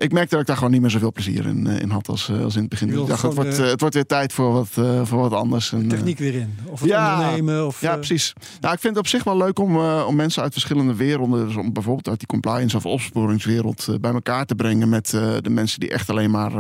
ik 0.03 0.13
merkte 0.13 0.31
dat 0.31 0.41
ik 0.41 0.47
daar 0.47 0.57
gewoon 0.57 0.73
niet 0.73 0.81
meer 0.81 0.91
zoveel 0.91 1.13
plezier 1.13 1.47
in, 1.47 1.67
in 1.67 1.91
had 1.91 2.09
als, 2.09 2.31
als 2.31 2.55
in 2.55 2.61
het 2.61 2.71
begin. 2.71 2.89
Ik 2.89 3.07
dacht, 3.07 3.23
het 3.23 3.35
wordt, 3.35 3.57
het 3.57 3.81
wordt 3.81 3.95
weer 3.95 4.07
tijd 4.07 4.33
voor 4.33 4.53
wat, 4.53 4.69
voor 5.03 5.19
wat 5.19 5.33
anders. 5.33 5.73
En, 5.73 5.89
techniek 5.89 6.19
weer 6.19 6.35
in. 6.35 6.59
Of 6.67 6.81
het 6.81 6.89
ja, 6.89 7.19
ondernemen. 7.19 7.67
Of, 7.67 7.81
ja, 7.81 7.97
precies. 7.97 8.33
Nou, 8.61 8.75
ik 8.75 8.81
vind 8.81 8.95
het 8.95 9.05
op 9.05 9.11
zich 9.11 9.25
wel 9.25 9.37
leuk 9.37 9.59
om, 9.59 9.77
om 9.81 10.17
mensen 10.17 10.43
uit 10.43 10.53
verschillende 10.53 10.95
werelden, 10.95 11.47
dus 11.47 11.57
om 11.57 11.73
bijvoorbeeld 11.73 12.09
uit 12.09 12.19
die 12.19 12.29
compliance 12.29 12.77
of 12.77 12.87
opsporingswereld, 12.87 13.89
bij 14.01 14.13
elkaar 14.13 14.45
te 14.45 14.55
brengen 14.55 14.89
met 14.89 15.11
de 15.41 15.51
mensen 15.51 15.81
die 15.81 15.91
echt 15.91 16.11
alleen 16.11 16.31
maar 16.31 16.53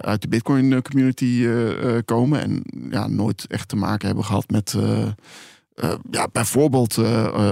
uit 0.00 0.22
de 0.22 0.28
Bitcoin 0.28 0.82
community 0.82 1.48
komen. 2.04 2.40
En 2.40 2.62
ja, 2.90 3.06
nooit 3.06 3.46
echt 3.48 3.68
te 3.68 3.76
maken 3.76 4.06
hebben 4.06 4.24
gehad 4.24 4.50
met. 4.50 4.76
ja, 6.10 6.28
bijvoorbeeld 6.32 6.98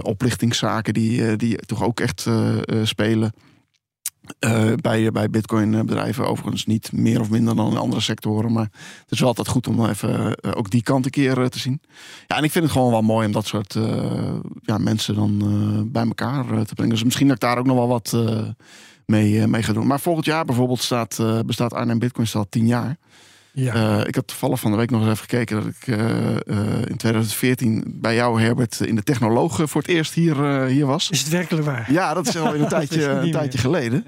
oplichtingszaken 0.02 0.94
die, 0.94 1.36
die 1.36 1.56
toch 1.56 1.84
ook 1.84 2.00
echt 2.00 2.26
spelen. 2.82 3.32
Uh, 4.40 4.72
bij, 4.74 5.10
bij 5.10 5.30
Bitcoin 5.30 5.70
bedrijven 5.70 6.26
overigens 6.26 6.66
niet 6.66 6.92
meer 6.92 7.20
of 7.20 7.30
minder 7.30 7.56
dan 7.56 7.70
in 7.70 7.76
andere 7.76 8.00
sectoren. 8.00 8.52
Maar 8.52 8.68
het 9.00 9.10
is 9.10 9.18
wel 9.18 9.28
altijd 9.28 9.48
goed 9.48 9.66
om 9.66 9.86
even 9.86 10.44
ook 10.56 10.70
die 10.70 10.82
kant 10.82 11.04
een 11.04 11.10
keer 11.10 11.48
te 11.48 11.58
zien. 11.58 11.80
Ja, 12.26 12.36
en 12.36 12.44
ik 12.44 12.50
vind 12.50 12.64
het 12.64 12.72
gewoon 12.72 12.90
wel 12.90 13.02
mooi 13.02 13.26
om 13.26 13.32
dat 13.32 13.46
soort 13.46 13.78
ja, 14.62 14.78
mensen 14.78 15.14
dan 15.14 15.90
bij 15.92 16.06
elkaar 16.06 16.64
te 16.64 16.74
brengen. 16.74 16.94
Dus 16.94 17.04
misschien 17.04 17.26
dat 17.26 17.36
ik 17.36 17.42
daar 17.42 17.58
ook 17.58 17.66
nog 17.66 17.76
wel 17.76 17.88
wat 17.88 18.16
mee, 19.06 19.46
mee 19.46 19.62
ga 19.62 19.72
doen. 19.72 19.86
Maar 19.86 20.00
volgend 20.00 20.26
jaar 20.26 20.44
bijvoorbeeld 20.44 20.82
staat, 20.82 21.18
bestaat 21.46 21.72
Arnhem 21.72 21.98
Bitcoin 21.98 22.26
staat 22.26 22.50
tien 22.50 22.66
jaar. 22.66 22.96
Ja. 23.56 23.74
Uh, 23.74 24.06
ik 24.06 24.14
had 24.14 24.26
toevallig 24.26 24.60
van 24.60 24.70
de 24.70 24.76
week 24.76 24.90
nog 24.90 25.00
eens 25.00 25.10
even 25.10 25.28
gekeken 25.28 25.56
dat 25.56 25.66
ik 25.66 25.86
uh, 25.86 25.98
uh, 26.46 26.86
in 26.86 26.96
2014 26.96 27.84
bij 27.86 28.14
jou, 28.14 28.40
Herbert, 28.40 28.80
in 28.80 28.94
de 28.94 29.02
Technoloog 29.02 29.60
voor 29.64 29.80
het 29.80 29.90
eerst 29.90 30.14
hier, 30.14 30.64
hier 30.64 30.86
was. 30.86 31.10
Is 31.10 31.20
het 31.20 31.28
werkelijk 31.28 31.66
waar? 31.66 31.92
Ja, 31.92 32.14
dat 32.14 32.28
is 32.28 32.36
al 32.36 32.54
een 32.54 32.68
tijdje, 32.68 33.04
een 33.04 33.30
tijdje 33.30 33.58
geleden. 33.58 34.04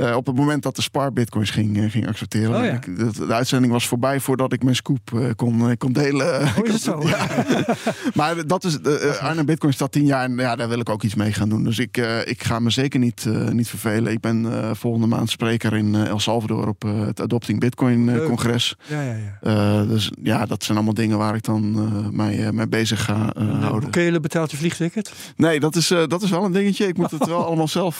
Uh, 0.00 0.16
op 0.16 0.26
het 0.26 0.36
moment 0.36 0.62
dat 0.62 0.76
de 0.76 0.82
Spar 0.82 1.12
Bitcoins 1.12 1.50
ging, 1.50 1.76
uh, 1.76 1.90
ging 1.90 2.08
accepteren. 2.08 2.56
Oh, 2.56 2.64
ja. 2.64 2.72
ik, 2.72 2.96
de, 2.96 3.26
de, 3.26 3.32
uitzending 3.32 3.72
was 3.72 3.86
voorbij 3.86 4.20
voordat 4.20 4.52
ik 4.52 4.62
mijn 4.62 4.76
scoop 4.76 5.10
uh, 5.14 5.30
kon, 5.36 5.76
kon 5.76 5.92
delen. 5.92 6.42
Oh, 6.42 6.66
is 6.66 6.72
het 6.78 6.82
zo? 6.82 7.02
ja. 7.08 7.26
maar 8.14 8.46
dat 8.46 8.64
is, 8.64 8.82
Arnhem 9.20 9.46
Bitcoin 9.46 9.72
staat 9.72 9.92
tien 9.92 10.04
jaar 10.04 10.24
en 10.24 10.36
ja, 10.36 10.56
daar 10.56 10.68
wil 10.68 10.80
ik 10.80 10.88
ook 10.88 11.02
iets 11.02 11.14
mee 11.14 11.32
gaan 11.32 11.48
doen. 11.48 11.64
Dus 11.64 11.78
ik, 11.78 11.96
ik 12.24 12.42
ga 12.42 12.58
me 12.58 12.70
zeker 12.70 13.00
niet, 13.00 13.26
niet 13.52 13.68
vervelen. 13.68 14.12
Ik 14.12 14.20
ben 14.20 14.76
volgende 14.76 15.06
maand 15.06 15.30
spreker 15.30 15.76
in 15.76 15.94
El 15.94 16.18
Salvador 16.18 16.68
op 16.68 16.82
het 16.82 17.20
Adopting 17.20 17.60
Bitcoin 17.60 18.20
congres. 18.24 18.76
Ja, 18.86 19.02
ja, 19.02 19.16
ja. 19.42 19.84
dus 19.84 20.10
ja, 20.22 20.46
dat 20.46 20.64
zijn 20.64 20.76
allemaal 20.76 20.94
dingen 20.94 21.18
waar 21.18 21.34
ik 21.34 21.44
dan 21.44 21.90
mij, 22.16 22.52
mee 22.52 22.68
bezig 22.68 23.04
ga 23.04 23.32
houden. 23.60 23.90
Bukele 23.90 24.20
betaalt 24.20 24.50
je 24.50 24.56
vliegticket? 24.56 25.12
Nee, 25.36 25.60
dat 25.60 25.76
is, 25.76 25.88
dat 25.88 26.22
is 26.22 26.30
wel 26.30 26.44
een 26.44 26.52
dingetje. 26.52 26.86
Ik 26.86 26.96
moet 26.96 27.10
het 27.10 27.26
wel 27.34 27.44
allemaal 27.44 27.68
zelf 27.68 27.96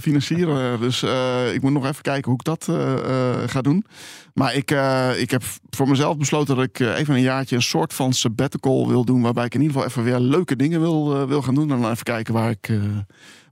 financieren. 0.00 0.80
Dus 0.80 0.89
uh, 1.04 1.54
ik 1.54 1.62
moet 1.62 1.72
nog 1.72 1.86
even 1.86 2.02
kijken 2.02 2.30
hoe 2.30 2.38
ik 2.38 2.44
dat 2.44 2.66
uh, 2.70 2.76
uh, 2.76 3.36
ga 3.46 3.60
doen. 3.60 3.84
Maar 4.34 4.54
ik, 4.54 4.70
ik 5.16 5.30
heb 5.30 5.42
voor 5.70 5.88
mezelf 5.88 6.16
besloten 6.16 6.56
dat 6.56 6.64
ik 6.64 6.78
even 6.80 7.14
een 7.14 7.20
jaartje 7.20 7.56
een 7.56 7.62
soort 7.62 7.94
van 7.94 8.12
sabbatical 8.12 8.88
wil 8.88 9.04
doen. 9.04 9.22
Waarbij 9.22 9.44
ik 9.44 9.54
in 9.54 9.60
ieder 9.60 9.74
geval 9.76 9.90
even 9.90 10.04
weer 10.04 10.18
leuke 10.18 10.56
dingen 10.56 10.80
wil, 10.80 11.26
wil 11.26 11.42
gaan 11.42 11.54
doen. 11.54 11.70
En 11.72 11.80
dan 11.80 11.90
even 11.90 12.04
kijken 12.04 12.34
waar 12.34 12.50
ik, 12.50 12.70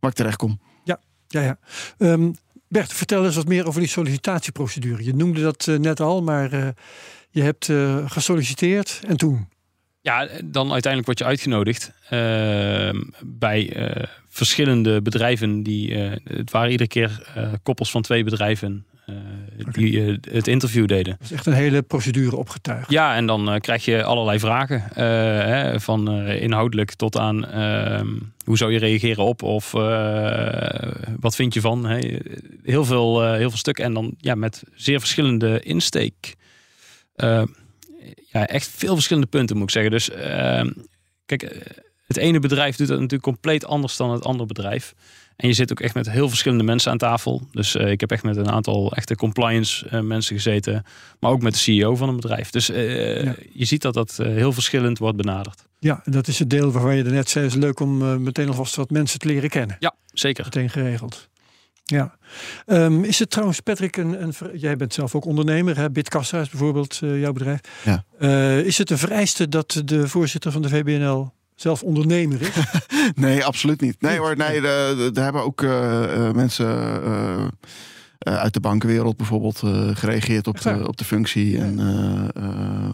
waar 0.01 0.11
ik 0.11 0.17
terecht 0.17 0.37
kom. 0.37 0.61
Ja, 0.85 1.01
ja, 1.29 1.41
ja. 1.41 1.59
Um, 1.99 2.35
Bert, 2.69 2.93
vertel 2.93 3.25
eens 3.25 3.37
wat 3.37 3.49
meer 3.49 3.67
over 3.67 3.81
die 3.81 3.91
sollicitatieprocedure. 3.91 5.05
Je 5.05 5.15
noemde 5.15 5.41
dat 5.41 5.67
net 5.67 6.01
al, 6.01 6.23
maar 6.23 6.75
je 7.31 7.43
hebt 7.43 7.65
gesolliciteerd 8.13 9.01
en 9.07 9.17
toen? 9.17 9.49
Ja, 10.09 10.29
dan 10.45 10.73
uiteindelijk 10.73 11.07
word 11.07 11.19
je 11.19 11.25
uitgenodigd 11.25 11.93
uh, 12.05 12.11
bij 13.25 13.77
uh, 13.77 14.05
verschillende 14.29 15.03
bedrijven. 15.03 15.63
Die, 15.63 15.91
uh, 15.91 16.13
het 16.25 16.51
waren 16.51 16.71
iedere 16.71 16.89
keer 16.89 17.23
koppels 17.63 17.91
van 17.91 18.03
twee 18.03 18.25
bedrijven 18.25 18.87
okay. 19.59 19.73
die 19.73 20.19
het 20.31 20.47
interview 20.47 20.87
deden. 20.87 21.17
Dat 21.19 21.31
is 21.31 21.33
echt 21.33 21.47
een 21.47 21.53
hele 21.53 21.83
procedure 21.83 22.37
opgetuigd. 22.37 22.91
Ja, 22.91 23.17
en 23.17 23.27
dan 23.27 23.61
krijg 23.61 23.85
je 23.85 24.05
allerlei 24.05 24.39
vragen. 24.39 24.83
Hè, 24.93 25.81
van 25.81 26.21
inhoudelijk 26.21 26.95
tot 26.95 27.19
aan 27.19 27.47
ehm, 27.47 28.09
hoe 28.45 28.57
zou 28.57 28.73
je 28.73 28.79
reageren 28.79 29.25
op 29.25 29.43
of 29.43 29.71
wat 31.21 31.35
vind 31.35 31.55
je 31.55 31.61
van. 31.61 31.87
Hè? 31.87 32.19
Heel, 32.63 32.85
veel, 32.85 33.33
heel 33.33 33.49
veel 33.49 33.59
stukken 33.59 33.85
en 33.85 33.95
dan 33.95 34.15
ja, 34.19 34.35
met 34.35 34.63
zeer 34.75 34.99
verschillende 34.99 35.61
insteek 35.61 36.37
ja, 38.33 38.47
echt 38.47 38.69
veel 38.69 38.95
verschillende 38.95 39.29
punten, 39.29 39.57
moet 39.57 39.65
ik 39.65 39.71
zeggen. 39.71 39.91
Dus 39.91 40.11
uh, 40.11 40.73
kijk, 41.27 41.43
eh, 41.43 41.61
het 42.07 42.17
ene 42.17 42.39
bedrijf 42.39 42.77
doet 42.77 42.89
dat 42.89 42.97
natuurlijk 42.97 43.23
compleet 43.23 43.65
anders 43.65 43.97
dan 43.97 44.11
het 44.11 44.25
andere 44.25 44.47
bedrijf. 44.47 44.95
En 45.37 45.49
je 45.49 45.55
zit 45.55 45.71
ook 45.71 45.81
echt 45.81 45.95
met 45.95 46.11
heel 46.11 46.29
verschillende 46.29 46.65
mensen 46.65 46.91
aan 46.91 46.99
tafel. 46.99 47.49
Dus 47.53 47.75
uh, 47.75 47.91
ik 47.91 48.01
heb 48.01 48.11
echt 48.11 48.23
met 48.23 48.37
een 48.37 48.51
aantal 48.51 48.93
echte 48.93 49.17
compliance 49.17 49.87
uh, 49.93 50.01
mensen 50.01 50.37
gezeten. 50.37 50.85
Maar 51.21 51.31
ook 51.31 51.43
met 51.43 51.53
de 51.53 51.59
CEO 51.59 51.97
van 51.97 52.09
een 52.09 52.17
bedrijf. 52.17 52.51
Dus 52.51 52.71
uh, 52.71 53.25
ja. 53.25 53.35
je 53.53 53.65
ziet 53.65 53.83
dat 53.83 53.95
dat 53.95 54.17
heel 54.17 54.53
verschillend 54.53 54.99
wordt 54.99 55.17
benaderd. 55.17 55.67
Ja, 55.79 56.01
en 56.05 56.13
dat 56.13 56.29
is 56.29 56.39
het 56.39 56.51
deel 56.51 56.73
waarvan 56.73 56.97
je 56.97 57.05
er 57.05 57.13
net 57.13 57.31
zei. 57.31 57.45
Het 57.45 57.55
is 57.55 57.61
leuk 57.61 57.81
om 57.81 58.23
meteen 58.23 58.49
alvast 58.49 58.77
wat 58.77 58.91
mensen 58.91 59.19
te 59.19 59.27
leren 59.27 59.51
kennen. 59.51 59.77
Ja, 59.79 59.95
zeker. 60.13 60.45
Meteen 60.45 60.71
geregeld. 60.71 61.29
Ja. 61.91 62.17
Um, 62.67 63.05
is 63.05 63.19
het 63.19 63.31
trouwens, 63.31 63.61
Patrick, 63.61 63.97
een, 63.97 64.23
een, 64.23 64.35
jij 64.53 64.77
bent 64.77 64.95
zelf 64.95 65.15
ook 65.15 65.25
ondernemer, 65.25 65.77
hè? 65.77 65.91
Bitkassa 65.91 66.41
is 66.41 66.49
bijvoorbeeld 66.49 67.01
uh, 67.05 67.21
jouw 67.21 67.33
bedrijf. 67.33 67.61
Ja. 67.85 68.05
Uh, 68.21 68.59
is 68.59 68.79
het 68.79 68.91
een 68.91 68.99
vereiste 68.99 69.49
dat 69.49 69.83
de 69.85 70.09
voorzitter 70.09 70.53
van 70.53 70.63
de 70.63 70.69
VBNL 70.69 71.33
zelf 71.55 71.83
ondernemer 71.83 72.41
is? 72.41 72.51
nee, 73.15 73.45
absoluut 73.45 73.81
niet. 73.81 74.01
Nee 74.01 74.19
hoor, 74.19 74.37
nee, 74.37 74.61
daar 75.13 75.25
hebben 75.25 75.43
ook 75.43 75.63
uh, 75.63 76.31
mensen 76.31 76.69
uit 78.19 78.53
de 78.55 78.61
bankenwereld 78.61 79.17
bijvoorbeeld 79.17 79.59
gereageerd 79.99 80.47
op 80.47 80.61
de, 80.61 80.89
op 80.89 80.97
de 80.97 81.05
functie. 81.05 81.59
En, 81.59 81.77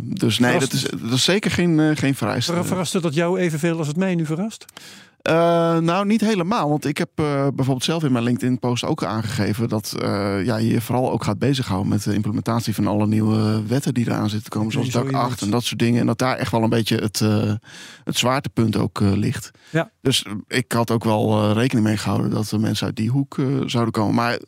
dus 0.03 0.39
nee, 0.39 0.59
dat 0.59 0.73
is, 0.73 0.83
dat 0.83 1.13
is 1.13 1.25
zeker 1.25 1.51
geen, 1.51 1.97
geen 1.97 2.15
vereiste. 2.15 2.65
Verraste 2.65 3.01
dat 3.01 3.15
jou 3.15 3.39
evenveel 3.39 3.79
als 3.79 3.87
het 3.87 3.97
mij 3.97 4.15
nu 4.15 4.27
verrast? 4.27 4.65
Uh, 5.29 5.79
nou, 5.79 6.07
niet 6.07 6.21
helemaal. 6.21 6.69
Want 6.69 6.85
ik 6.85 6.99
heb 6.99 7.09
uh, 7.21 7.27
bijvoorbeeld 7.27 7.85
zelf 7.85 8.05
in 8.05 8.13
mijn 8.13 8.25
LinkedIn-post 8.25 8.85
ook 8.85 9.05
aangegeven 9.05 9.69
dat 9.69 9.95
uh, 10.03 10.45
ja, 10.45 10.57
je 10.57 10.81
vooral 10.81 11.13
ook 11.13 11.25
gaat 11.25 11.39
bezighouden 11.39 11.89
met 11.89 12.03
de 12.03 12.15
implementatie 12.15 12.75
van 12.75 12.87
alle 12.87 13.07
nieuwe 13.07 13.67
wetten 13.67 13.95
die 13.95 14.07
eraan 14.07 14.29
zitten 14.29 14.51
komen, 14.51 14.73
zoals 14.73 14.89
DAC 14.89 15.13
8 15.13 15.43
en 15.43 15.51
dat 15.51 15.65
soort 15.65 15.79
dingen. 15.79 16.01
En 16.01 16.07
dat 16.07 16.19
daar 16.19 16.37
echt 16.37 16.51
wel 16.51 16.63
een 16.63 16.69
beetje 16.69 16.97
het, 16.97 17.19
het 18.05 18.17
zwaartepunt 18.17 18.77
ook 18.77 19.01
ligt. 19.01 19.51
Ja. 19.71 19.91
Dus 20.01 20.27
ik 20.49 20.73
had 20.73 20.91
ook 20.91 21.05
wel 21.05 21.53
rekening 21.53 21.87
mee 21.87 21.97
gehouden 21.97 22.31
dat 22.31 22.51
er 22.51 22.61
mensen 22.61 22.87
uit 22.87 22.97
die 22.97 23.11
hoek 23.11 23.37
zouden 23.67 23.93
komen. 23.93 24.15
Maar 24.15 24.39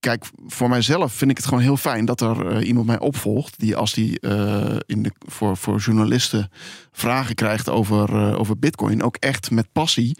kijk, 0.00 0.24
voor 0.46 0.68
mijzelf 0.68 1.12
vind 1.12 1.30
ik 1.30 1.36
het 1.36 1.46
gewoon 1.46 1.62
heel 1.62 1.76
fijn 1.76 2.04
dat 2.04 2.20
er 2.20 2.52
uh, 2.52 2.66
iemand 2.66 2.86
mij 2.86 2.98
opvolgt. 2.98 3.58
Die 3.58 3.76
als 3.76 3.94
die 3.94 4.18
uh, 4.20 4.76
in 4.86 5.02
de, 5.02 5.12
voor, 5.18 5.56
voor 5.56 5.78
journalisten 5.78 6.50
vragen 6.92 7.34
krijgt 7.34 7.68
over, 7.68 8.10
uh, 8.10 8.38
over 8.38 8.58
bitcoin, 8.58 9.02
ook 9.02 9.16
echt 9.16 9.50
met 9.50 9.72
passie 9.72 10.18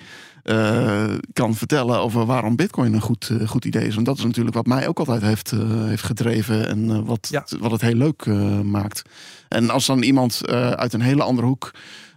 kan 1.32 1.54
vertellen 1.54 1.98
over 1.98 2.26
waarom 2.26 2.56
bitcoin 2.56 2.94
een 2.94 3.00
goed, 3.00 3.30
goed 3.46 3.64
idee 3.64 3.86
is. 3.86 3.96
En 3.96 4.04
dat 4.04 4.18
is 4.18 4.24
natuurlijk 4.24 4.56
wat 4.56 4.66
mij 4.66 4.88
ook 4.88 4.98
altijd 4.98 5.22
heeft, 5.22 5.50
heeft 5.84 6.02
gedreven 6.02 6.68
en 6.68 7.04
wat, 7.04 7.28
ja. 7.30 7.44
wat 7.58 7.70
het 7.70 7.80
heel 7.80 7.94
leuk 7.94 8.26
maakt. 8.64 9.02
En 9.48 9.70
als 9.70 9.86
dan 9.86 10.02
iemand 10.02 10.46
uit 10.48 10.92
een 10.92 11.00
hele 11.00 11.22
andere 11.22 11.46
hoek 11.46 11.70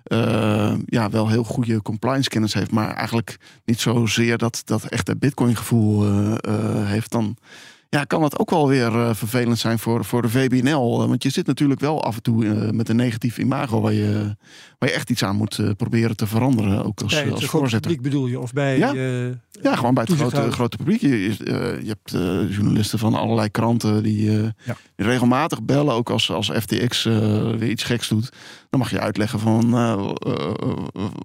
uh, 0.07 0.73
ja, 0.85 1.09
wel 1.09 1.29
heel 1.29 1.43
goede 1.43 1.81
compliance 1.81 2.29
kennis 2.29 2.53
heeft, 2.53 2.71
maar 2.71 2.93
eigenlijk 2.93 3.37
niet 3.65 3.79
zozeer 3.79 4.37
dat, 4.37 4.61
dat 4.65 4.83
echte 4.83 5.15
Bitcoin 5.15 5.55
gevoel 5.55 6.05
uh, 6.05 6.35
uh, 6.47 6.87
heeft, 6.87 7.11
dan 7.11 7.37
ja, 7.93 8.03
kan 8.03 8.21
dat 8.21 8.39
ook 8.39 8.49
wel 8.49 8.67
weer 8.67 8.91
uh, 8.91 9.13
vervelend 9.13 9.59
zijn 9.59 9.79
voor, 9.79 10.05
voor 10.05 10.21
de 10.21 10.29
VBNL. 10.29 11.01
Uh, 11.01 11.07
want 11.07 11.23
je 11.23 11.29
zit 11.29 11.47
natuurlijk 11.47 11.79
wel 11.79 12.03
af 12.03 12.15
en 12.15 12.21
toe 12.21 12.45
uh, 12.45 12.69
met 12.69 12.89
een 12.89 12.95
negatief 12.95 13.37
imago 13.37 13.81
waar 13.81 13.93
je, 13.93 14.35
waar 14.79 14.89
je 14.89 14.95
echt 14.95 15.09
iets 15.09 15.23
aan 15.23 15.35
moet 15.35 15.77
proberen 15.77 16.15
te 16.15 16.27
veranderen. 16.27 16.85
Ook 16.85 17.01
als, 17.01 17.13
bij 17.13 17.31
als 17.31 17.45
voorzitter. 17.45 17.91
publiek 17.91 18.01
bedoel 18.01 18.27
je? 18.27 18.39
Of 18.39 18.53
bij, 18.53 18.77
ja? 18.77 18.93
ja, 19.61 19.75
gewoon 19.75 19.93
bij 19.93 20.03
het 20.07 20.17
grote, 20.17 20.51
grote 20.51 20.77
publiek. 20.77 21.01
Je, 21.01 21.35
je 21.83 21.87
hebt 21.87 22.11
journalisten 22.53 22.99
van 22.99 23.13
allerlei 23.13 23.49
kranten 23.49 24.03
die, 24.03 24.31
ja. 24.31 24.75
die, 24.95 25.05
regelmatig 25.05 25.63
bellen. 25.63 25.93
Ook 25.93 26.09
als, 26.09 26.31
als 26.31 26.49
FTX 26.49 27.03
weer 27.03 27.69
iets 27.69 27.83
geks 27.83 28.07
doet. 28.07 28.31
Dan 28.69 28.79
mag 28.79 28.91
je 28.91 28.99
uitleggen 28.99 29.39
van 29.39 29.71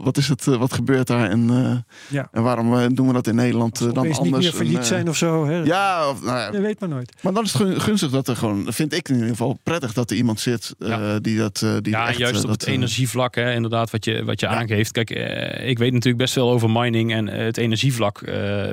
wat 0.03 0.16
is 0.16 0.29
het, 0.29 0.45
wat 0.45 0.73
gebeurt 0.73 1.07
daar 1.07 1.31
en, 1.31 1.85
ja. 2.09 2.29
en 2.33 2.43
waarom 2.43 2.95
doen 2.95 3.07
we 3.07 3.12
dat 3.12 3.27
in 3.27 3.35
Nederland 3.35 3.79
dan 3.79 3.97
anders. 3.97 4.21
niet 4.21 4.37
meer 4.37 4.53
failliet 4.53 4.87
zijn 4.87 5.09
of 5.09 5.16
zo. 5.16 5.47
Hè? 5.47 5.62
Ja, 5.62 6.11
of, 6.11 6.23
nou 6.23 6.39
ja, 6.39 6.58
je 6.59 6.67
weet 6.67 6.81
maar 6.81 6.89
nooit. 6.89 7.13
Maar 7.21 7.33
dan 7.33 7.45
is 7.45 7.53
het 7.53 7.83
gunstig 7.83 8.11
dat 8.11 8.29
er 8.29 8.37
gewoon, 8.37 8.73
vind 8.73 8.93
ik 8.93 9.09
in 9.09 9.15
ieder 9.15 9.29
geval 9.29 9.59
prettig 9.63 9.93
dat 9.93 10.11
er 10.11 10.17
iemand 10.17 10.41
zit 10.41 10.75
uh, 10.79 11.17
die 11.21 11.39
dat. 11.39 11.61
Uh, 11.65 11.77
die 11.81 11.93
ja, 11.93 12.09
echt, 12.09 12.19
juist 12.19 12.45
op 12.45 12.51
het 12.51 12.67
energievlak, 12.67 13.35
hè, 13.35 13.53
inderdaad, 13.53 13.91
wat 13.91 14.05
je, 14.05 14.25
wat 14.25 14.41
je 14.41 14.47
ja. 14.47 14.53
aangeeft. 14.53 14.93
Kijk, 14.93 15.11
uh, 15.11 15.69
ik 15.69 15.79
weet 15.79 15.93
natuurlijk 15.93 16.23
best 16.23 16.33
veel 16.33 16.51
over 16.51 16.71
mining 16.71 17.13
en 17.13 17.27
het 17.27 17.57
energievlak 17.57 18.21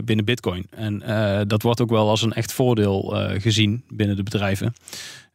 binnen 0.05 0.25
Bitcoin. 0.25 0.67
En 0.69 1.03
dat 1.47 1.61
wordt 1.61 1.81
ook 1.81 1.89
wel 1.89 2.09
als 2.09 2.21
een 2.21 2.33
echt 2.33 2.53
voordeel 2.53 3.15
gezien 3.37 3.83
binnen 3.89 4.15
de 4.15 4.23
bedrijven. 4.23 4.73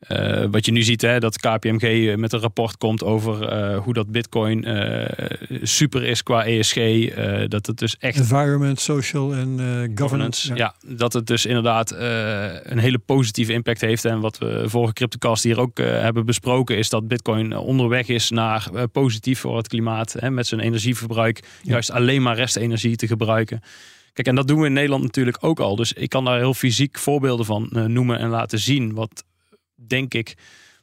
Uh, 0.09 0.45
wat 0.51 0.65
je 0.65 0.73
nu 0.73 0.83
ziet, 0.83 1.03
hè, 1.03 1.19
dat 1.19 1.39
KPMG 1.39 1.83
eh, 1.83 2.17
met 2.17 2.33
een 2.33 2.41
rapport 2.41 2.77
komt 2.77 3.05
over 3.05 3.53
uh, 3.53 3.79
hoe 3.79 3.95
dat 3.95 4.11
Bitcoin 4.11 4.69
uh, 4.69 5.05
super 5.63 6.05
is 6.05 6.23
qua 6.23 6.45
ESG. 6.45 6.75
dat 7.49 7.67
het 7.67 7.79
dus 7.79 7.97
echt. 7.99 8.19
Environment, 8.19 8.81
social 8.81 9.33
en 9.35 9.49
governance. 9.49 10.03
governance 10.03 10.49
ja. 10.49 10.55
ja. 10.55 10.95
dat 10.97 11.13
het 11.13 11.27
dus 11.27 11.47
inderdaad 11.47 11.91
een 12.63 12.79
hele 12.79 12.99
positieve 12.99 13.53
impact 13.53 13.81
heeft. 13.81 14.05
En 14.05 14.21
wat 14.21 14.39
we 14.39 14.63
vorige 14.67 14.93
Cryptocast 14.93 15.43
hier 15.43 15.61
ook 15.61 15.79
hebben 15.79 16.27
besproken, 16.27 16.77
is 16.77 16.89
dat 16.89 17.09
Bitcoin 17.09 17.57
onderweg 17.57 18.09
is 18.09 18.31
naar 18.31 18.89
positief 18.93 19.39
voor 19.41 19.57
het 19.57 19.69
klimaat. 19.69 20.13
Hè, 20.19 20.31
met 20.31 20.47
zijn 20.47 20.61
energieverbruik. 20.61 21.39
Ja. 21.63 21.73
Juist 21.73 21.91
alleen 21.91 22.23
maar 22.23 22.37
restenergie 22.37 22.97
te 22.97 23.07
gebruiken. 23.07 23.61
Kijk, 24.13 24.27
en 24.27 24.35
dat 24.35 24.49
doen 24.49 24.61
we 24.61 24.67
in 24.67 24.73
Nederland 24.73 25.03
natuurlijk 25.03 25.39
ook 25.41 25.61
al. 25.61 25.77
Dus 25.77 25.93
ik 25.93 26.09
kan 26.09 26.25
daar 26.25 26.39
heel 26.39 26.55
fysiek 26.55 26.99
voorbeelden 26.99 27.47
van 27.47 27.69
noemen 27.87 28.19
en 28.19 28.29
laten 28.29 28.59
zien. 28.59 28.95
Wat 28.95 29.25
denk 29.91 30.15
ik 30.15 30.37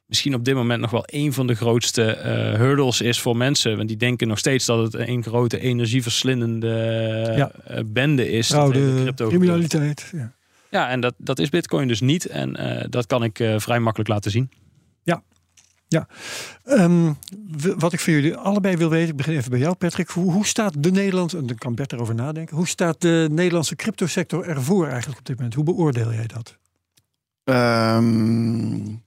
misschien 0.06 0.34
op 0.34 0.46
dit 0.46 0.56
moment 0.56 0.82
nog 0.82 0.92
wel 0.92 1.04
een 1.06 1.34
van 1.34 1.48
de 1.48 1.56
grootste 1.56 2.18
uh, 2.18 2.24
hurdles 2.60 3.02
is 3.02 3.20
voor 3.20 3.38
mensen. 3.38 3.78
Want 3.78 3.88
die 3.88 3.98
denken 3.98 4.28
nog 4.28 4.38
steeds 4.38 4.66
dat 4.66 4.94
het 4.94 5.08
een 5.08 5.24
grote 5.24 5.60
energieverslindende 5.60 7.34
ja. 7.36 7.52
uh, 7.72 7.80
bende 7.86 8.30
is. 8.30 8.48
de 8.48 9.00
crypto 9.02 9.28
criminaliteit. 9.28 10.10
Ja. 10.12 10.34
ja, 10.70 10.90
en 10.90 11.00
dat, 11.00 11.14
dat 11.18 11.40
is 11.40 11.50
Bitcoin 11.50 11.88
dus 11.88 12.02
niet. 12.02 12.26
En 12.26 12.62
uh, 12.62 12.84
dat 12.90 13.06
kan 13.06 13.24
ik 13.24 13.36
vrij 13.58 13.80
makkelijk 13.80 14.10
laten 14.10 14.32
zien. 14.32 14.50
Ja. 15.04 15.24
Ja, 15.90 16.08
um, 16.66 17.18
wat 17.78 17.94
ik 17.94 18.00
van 18.00 18.14
jullie 18.14 18.36
allebei 18.36 18.78
wil 18.78 18.90
weten, 18.90 19.10
ik 19.10 19.16
begin 19.16 19.38
even 19.38 19.50
bij 19.50 19.60
jou 19.60 19.76
Patrick. 19.76 20.10
Hoe, 20.10 20.32
hoe 20.32 20.46
staat 20.46 20.84
de 20.84 20.92
Nederlandse, 20.92 21.38
en 21.38 21.48
dan 21.48 21.58
kan 21.58 21.76
Bert 21.76 21.94
erover 21.94 22.16
nadenken, 22.16 22.56
hoe 22.56 22.68
staat 22.68 23.02
de 23.02 23.28
Nederlandse 23.32 23.76
cryptosector 23.76 24.48
ervoor 24.48 24.88
eigenlijk 24.88 25.20
op 25.20 25.26
dit 25.26 25.36
moment? 25.36 25.56
Hoe 25.56 25.64
beoordeel 25.64 26.14
jij 26.14 26.28
dat? 26.28 26.58
Um, 27.50 29.04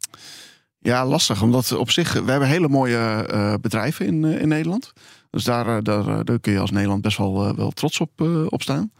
ja, 0.79 1.07
lastig. 1.07 1.43
Omdat 1.43 1.73
op 1.73 1.91
zich, 1.91 2.13
we 2.13 2.31
hebben 2.31 2.49
hele 2.49 2.69
mooie 2.69 3.29
uh, 3.33 3.55
bedrijven 3.61 4.07
in, 4.07 4.23
uh, 4.23 4.41
in 4.41 4.49
Nederland. 4.49 4.93
Dus 5.31 5.45
daar, 5.45 5.83
daar, 5.83 6.25
daar, 6.25 6.41
kun 6.41 6.53
je 6.53 6.59
als 6.59 6.71
Nederland 6.71 7.03
best 7.03 7.19
wel, 7.19 7.57
wel 7.57 7.71
trots 7.71 8.01
op, 8.01 8.21
op 8.49 8.63
staan. 8.63 8.93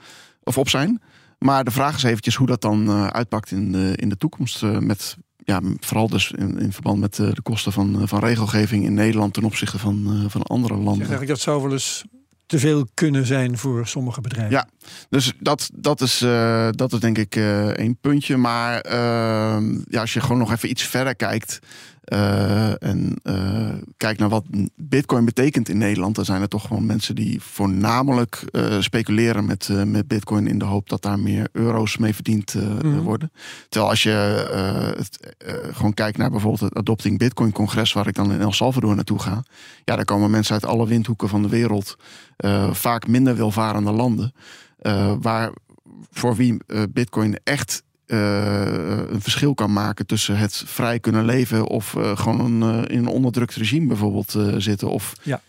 Of 0.43 0.59
op 0.59 0.69
zijn. 0.69 1.03
Maar 1.39 1.65
de 1.65 1.71
vraag 1.71 1.97
is 1.97 2.03
eventjes 2.03 2.35
hoe 2.35 2.47
dat 2.47 2.61
dan 2.61 2.91
uitpakt 3.13 3.51
in 3.51 3.73
de, 3.73 3.93
in 3.97 4.09
de 4.09 4.17
toekomst. 4.17 4.63
met, 4.63 5.17
ja, 5.37 5.61
vooral 5.81 6.09
dus 6.09 6.31
in, 6.31 6.59
in 6.59 6.73
verband 6.73 7.01
met 7.01 7.15
de 7.15 7.43
kosten 7.43 7.73
van, 7.73 8.09
van 8.09 8.19
regelgeving 8.19 8.85
in 8.85 8.95
Nederland 8.95 9.35
ten 9.35 9.45
opzichte 9.45 9.79
van, 9.79 10.27
van 10.29 10.43
andere 10.43 10.75
landen. 10.75 10.95
Zeg 10.95 10.99
eigenlijk 11.09 11.29
dat 11.29 11.41
zou 11.41 11.63
wel 11.63 11.73
eens 11.73 12.05
te 12.47 12.59
veel 12.59 12.87
kunnen 12.95 13.27
zijn 13.27 13.59
voor 13.59 13.87
sommige 13.87 14.21
bedrijven. 14.21 14.53
Ja, 14.53 14.69
dus 15.09 15.33
dat, 15.39 15.71
dat, 15.75 16.01
is, 16.01 16.23
uh, 16.23 16.69
dat 16.71 16.93
is 16.93 17.01
denk 17.01 17.19
ik 17.19 17.37
uh, 17.37 17.69
één 17.69 17.97
puntje. 18.01 18.37
Maar 18.37 18.87
uh, 18.87 18.93
ja, 19.89 20.01
als 20.01 20.13
je 20.13 20.21
gewoon 20.21 20.39
nog 20.39 20.53
even 20.53 20.71
iets 20.71 20.83
verder 20.83 21.17
kijkt. 21.17 21.59
Uh, 22.13 22.83
en 22.83 23.21
kijk 23.97 24.19
naar 24.19 24.29
wat 24.29 24.45
Bitcoin 24.77 25.25
betekent 25.25 25.69
in 25.69 25.79
Nederland. 25.79 26.15
Dan 26.15 26.25
zijn 26.25 26.43
er 26.43 26.49
toch 26.49 26.67
gewoon 26.67 26.87
mensen 26.87 27.15
die 27.15 27.43
voornamelijk 27.43 28.45
speculeren 28.81 29.45
met, 29.45 29.69
met 29.85 30.09
Bitcoin. 30.09 30.47
in 30.47 30.59
de 30.59 30.65
hoop 30.65 30.89
dat 30.89 31.03
daar 31.03 31.19
meer 31.19 31.49
euro's 31.53 31.97
mee 31.97 32.15
verdiend 32.15 32.55
mm. 32.83 33.01
worden. 33.01 33.33
Terwijl 33.69 33.91
als 33.91 34.03
je 34.03 34.11
het, 34.97 35.35
gewoon 35.73 35.95
kijkt 35.95 36.19
naar 36.19 36.31
bijvoorbeeld 36.31 36.61
het 36.61 36.75
Adopting 36.75 37.19
Bitcoin 37.19 37.53
congres. 37.53 37.93
waar 37.93 38.07
ik 38.07 38.15
dan 38.15 38.33
in 38.33 38.41
El 38.41 38.53
Salvador 38.53 38.95
naartoe 38.95 39.19
ga. 39.19 39.43
Ja, 39.85 39.97
daar 39.97 40.05
komen 40.05 40.31
mensen 40.31 40.55
uit 40.55 40.67
alle 40.67 40.87
windhoeken 40.87 41.29
van 41.29 41.43
de 41.43 41.49
wereld. 41.49 41.97
vaak 42.73 43.07
minder 43.07 43.37
welvarende 43.37 43.93
landen. 43.93 44.33
Waar 45.21 45.53
voor 46.11 46.37
wie 46.37 46.57
Bitcoin 46.91 47.39
echt 47.45 47.83
uh, 48.07 49.09
een 49.11 49.21
verschil 49.21 49.55
kan 49.55 49.73
maken 49.73 50.07
tussen 50.07 50.37
het 50.37 50.63
vrij 50.67 51.01
kunnen 51.01 51.25
leven 51.25 51.67
of 51.67 51.97
gewoon 52.15 52.63
een, 52.63 52.87
in 52.87 52.99
een 52.99 53.07
onderdrukt 53.07 53.55
regime 53.55 53.87
bijvoorbeeld 53.87 54.37
zitten. 54.57 54.91
Of 54.91 55.13
ja. 55.23 55.41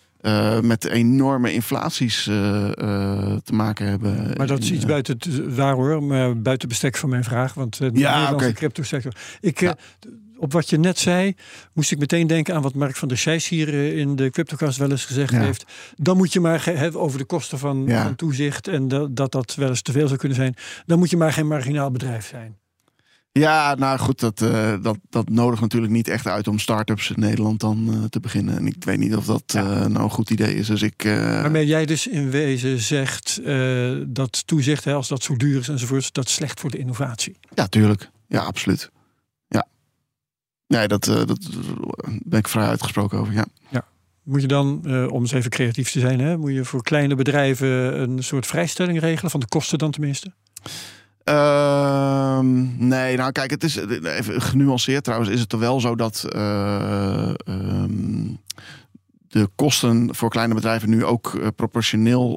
met 0.62 0.86
enorme 0.86 1.54
inflaties 1.54 2.24
te 2.24 3.54
maken 3.54 3.88
hebben. 3.88 4.34
Maar 4.38 4.48
dat 4.48 4.60
is 4.60 4.72
iets 4.72 4.86
buiten 4.86 5.16
het 5.20 5.56
waar 5.56 5.74
hoor, 5.74 6.04
maar 6.04 6.42
buiten 6.42 6.68
bestek 6.68 6.98
van 6.98 7.10
mijn 7.10 7.24
vraag. 7.24 7.54
Want 7.54 7.78
de 7.78 7.86
ja, 7.86 7.92
Nederlandse 7.92 8.34
okay. 8.34 8.54
crypto 8.54 8.84
sector. 8.84 9.16
Ik, 9.40 9.60
ja 9.60 9.78
op 10.42 10.54
wat 10.54 10.70
je 10.70 10.78
net 10.78 11.00
zei, 11.00 11.36
moest 11.74 11.92
ik 11.92 12.00
meteen 12.00 12.28
denken 12.28 12.56
aan 12.56 12.62
wat 12.62 12.74
Mark 12.74 12.96
van 12.96 13.08
der 13.08 13.18
Scheijs 13.18 13.48
hier 13.48 13.68
eh, 13.70 13.98
in 13.98 14.16
de 14.16 14.30
CryptoCast 14.30 14.78
wel 14.78 14.92
eens 14.92 15.06
gezegd 15.06 15.32
heeft. 15.32 15.66
Dan 15.96 16.18
moet 16.18 16.34
je 16.34 16.40
maar 16.40 16.90
over 16.94 17.18
de 17.18 17.26
kosten 17.26 17.60
van, 17.60 17.90
van 17.90 18.16
toezicht 18.16 18.68
en 18.68 18.88
dat, 18.88 19.16
dat 19.16 19.32
dat 19.32 19.56
wel 19.56 19.70
eens 19.70 19.82
te 19.82 19.92
veel 19.92 20.08
zou 20.08 20.20
kunnen 20.20 20.38
zijn. 20.38 20.56
Dan 20.86 21.00
moet 21.00 21.10
je 21.10 21.18
maar 21.18 21.34
geen 21.34 21.48
marginaal 21.48 21.92
bedrijf 21.92 22.28
zijn. 22.28 22.60
Ja, 23.32 23.76
nou 23.76 24.00
goed, 24.00 24.20
dat, 24.20 24.42
uh, 24.42 24.74
dat, 24.82 24.98
dat 25.10 25.30
nodigt 25.30 25.62
natuurlijk 25.62 25.92
niet 25.92 26.08
echt 26.08 26.28
uit 26.28 26.48
om 26.48 26.60
start-ups 26.60 27.10
in 27.10 27.20
Nederland 27.20 27.60
dan 27.60 27.88
uh, 27.90 28.04
te 28.04 28.20
beginnen. 28.20 28.58
En 28.58 28.68
ik 28.68 28.84
weet 28.84 28.98
niet 28.98 29.16
of 29.16 29.26
dat 29.26 29.44
ja. 29.46 29.62
uh, 29.62 29.86
nou 29.86 30.04
een 30.04 30.10
goed 30.10 30.30
idee 30.30 30.56
is. 30.56 30.68
Dus 30.68 30.82
ik, 30.82 31.04
Waarmee 31.04 31.66
jij 31.66 31.86
dus 31.86 32.08
in 32.08 32.30
wezen 32.30 32.80
zegt 32.80 33.42
dat 34.08 34.48
toezicht, 34.48 34.84
hè, 34.84 34.94
als 34.94 35.08
dat 35.08 35.24
zo 35.24 35.36
duur 35.36 35.60
is 35.60 35.70
enzovoort, 35.70 36.14
dat 36.14 36.26
is 36.26 36.34
slecht 36.34 36.60
voor 36.60 36.72
de 36.72 36.78
innovatie. 36.78 37.38
Ja, 37.54 37.68
tuurlijk. 37.68 38.10
Ja, 38.28 38.40
absoluut. 38.40 38.92
Nee, 40.72 40.88
dat, 40.88 41.08
uh, 41.08 41.16
dat 41.16 41.50
ben 42.24 42.40
ik 42.40 42.48
vrij 42.48 42.66
uitgesproken 42.66 43.20
over, 43.20 43.34
ja. 43.34 43.46
ja. 43.70 43.86
Moet 44.24 44.42
je 44.42 44.48
dan, 44.48 44.82
uh, 44.86 45.12
om 45.12 45.22
eens 45.22 45.32
even 45.32 45.50
creatief 45.50 45.92
te 45.92 46.00
zijn, 46.00 46.20
hè, 46.20 46.38
moet 46.38 46.54
je 46.54 46.66
voor 46.66 46.84
kleine 46.84 47.16
bedrijven 47.16 48.02
een 48.02 48.24
soort 48.24 48.46
vrijstelling 48.46 49.00
regelen, 49.00 49.32
van 49.32 49.40
de 49.40 49.48
kosten 49.48 49.78
dan 49.78 49.92
tenminste? 49.92 50.32
Uh, 51.26 52.40
nee, 52.78 53.18
nou 53.18 53.32
kijk, 53.32 53.52
het 53.52 53.64
is 53.64 53.76
even 53.76 54.42
genuanceerd 54.42 55.04
trouwens, 55.04 55.32
is 55.32 55.40
het 55.40 55.52
er 55.52 55.60
wel 55.60 55.80
zo 55.80 55.96
dat 55.96 56.26
um, 57.46 58.40
de 59.32 59.50
kosten 59.56 60.16
voor 60.16 60.30
kleine 60.30 60.54
bedrijven 60.54 60.90
nu 60.90 61.06
ook 61.06 61.34
uh, 61.34 61.48
proportioneel 61.56 62.34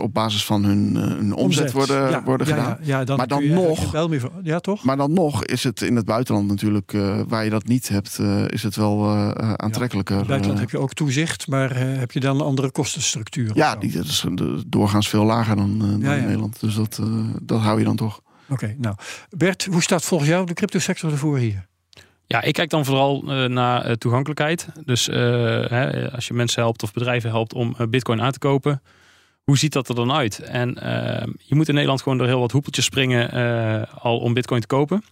op 0.00 0.14
basis 0.14 0.44
van 0.44 0.64
hun, 0.64 0.96
hun 0.96 1.34
omzet, 1.34 1.72
worden, 1.72 2.24
worden 2.24 2.46
gedaan. 2.46 2.78
Ja, 2.82 3.04
dan 3.04 3.16
maar 3.16 3.26
dan 3.26 3.48
nog, 3.48 3.90
wel 3.90 4.08
meer, 4.08 4.30
ja, 4.42 4.60
toch? 4.60 4.84
Maar 4.84 4.96
dan 4.96 5.12
nog 5.12 5.44
is 5.44 5.64
het 5.64 5.82
in 5.82 5.96
het 5.96 6.04
buitenland 6.04 6.48
natuurlijk, 6.48 6.96
waar 7.28 7.44
je 7.44 7.50
dat 7.50 7.64
niet 7.64 7.88
hebt, 7.88 8.18
is 8.46 8.62
het 8.62 8.76
wel 8.76 9.08
aantrekkelijker. 9.56 10.14
in 10.14 10.20
het 10.20 10.28
buitenland 10.28 10.60
heb 10.60 10.70
je 10.70 10.78
ook 10.78 10.92
toezicht, 10.92 11.48
maar 11.48 11.76
heb 11.76 12.12
je 12.12 12.20
dan 12.20 12.36
een 12.36 12.46
andere 12.46 12.70
kostenstructuur? 12.70 13.50
Ja, 13.54 13.76
die 13.76 13.98
is 13.98 14.26
doorgaans 14.66 15.08
veel 15.08 15.24
lager 15.24 15.56
dan, 15.56 15.78
dan 15.78 15.88
in 15.88 16.24
Nederland. 16.24 16.60
Dus 16.60 16.74
dat, 16.74 17.00
dat 17.42 17.60
hou 17.60 17.78
je 17.78 17.84
dan 17.84 17.96
toch. 17.96 18.20
Oké, 18.48 18.74
nou 18.78 18.94
Bert, 19.30 19.64
hoe 19.64 19.82
staat 19.82 20.04
volgens 20.04 20.30
jou 20.30 20.46
de 20.46 20.54
cryptosector 20.54 21.10
ervoor 21.10 21.38
hier? 21.38 21.70
Ja, 22.32 22.42
ik 22.42 22.52
kijk 22.52 22.70
dan 22.70 22.84
vooral 22.84 23.22
uh, 23.24 23.44
naar 23.44 23.86
uh, 23.86 23.92
toegankelijkheid. 23.92 24.68
Dus 24.84 25.08
uh, 25.08 25.14
hè, 25.66 26.10
als 26.10 26.26
je 26.26 26.34
mensen 26.34 26.62
helpt 26.62 26.82
of 26.82 26.92
bedrijven 26.92 27.30
helpt 27.30 27.54
om 27.54 27.76
bitcoin 27.88 28.22
aan 28.22 28.32
te 28.32 28.38
kopen, 28.38 28.82
hoe 29.42 29.58
ziet 29.58 29.72
dat 29.72 29.88
er 29.88 29.94
dan 29.94 30.12
uit? 30.12 30.38
En 30.38 30.68
je 31.38 31.54
moet 31.54 31.68
in 31.68 31.74
Nederland 31.74 32.02
gewoon 32.02 32.18
door 32.18 32.26
heel 32.26 32.40
wat 32.40 32.52
hoepeltjes 32.52 32.84
springen 32.84 33.30
al 34.00 34.18
om 34.18 34.34
bitcoin 34.34 34.60
te 34.60 34.66
kopen. 34.66 35.02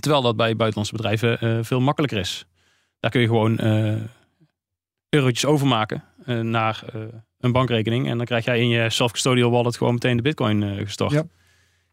Terwijl 0.00 0.22
dat 0.22 0.36
bij 0.36 0.56
buitenlandse 0.56 0.96
bedrijven 0.96 1.64
veel 1.64 1.80
makkelijker 1.80 2.18
is. 2.18 2.46
Daar 3.00 3.10
kun 3.10 3.20
je 3.20 3.26
gewoon 3.26 3.60
eurotjes 5.08 5.44
overmaken 5.44 6.04
naar 6.42 6.82
een 7.38 7.52
bankrekening. 7.52 8.08
En 8.08 8.16
dan 8.16 8.26
krijg 8.26 8.44
jij 8.44 8.60
in 8.60 8.68
je 8.68 8.90
self-custodial 8.90 9.50
wallet 9.50 9.76
gewoon 9.76 9.92
meteen 9.92 10.16
de 10.16 10.22
bitcoin 10.22 10.76
gestort. 10.76 11.12
Ja. 11.12 11.24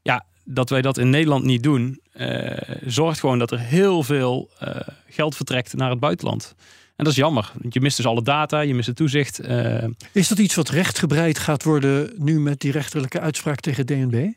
Ja, 0.05 0.25
dat 0.43 0.69
wij 0.69 0.81
dat 0.81 0.97
in 0.97 1.09
Nederland 1.09 1.43
niet 1.43 1.63
doen, 1.63 1.99
uh, 2.13 2.57
zorgt 2.85 3.19
gewoon 3.19 3.39
dat 3.39 3.51
er 3.51 3.59
heel 3.59 4.03
veel 4.03 4.49
uh, 4.63 4.75
geld 5.09 5.35
vertrekt 5.35 5.73
naar 5.73 5.89
het 5.89 5.99
buitenland. 5.99 6.55
En 6.95 7.03
dat 7.03 7.07
is 7.07 7.15
jammer, 7.15 7.51
want 7.61 7.73
je 7.73 7.81
mist 7.81 7.97
dus 7.97 8.05
alle 8.05 8.21
data, 8.21 8.59
je 8.59 8.75
mist 8.75 8.87
het 8.87 8.95
toezicht. 8.95 9.47
Uh... 9.47 9.83
Is 10.11 10.27
dat 10.27 10.37
iets 10.37 10.55
wat 10.55 10.69
rechtgebreid 10.69 11.39
gaat 11.39 11.63
worden 11.63 12.13
nu 12.17 12.39
met 12.39 12.59
die 12.59 12.71
rechterlijke 12.71 13.19
uitspraak 13.19 13.59
tegen 13.59 13.85
DNB? 13.85 14.31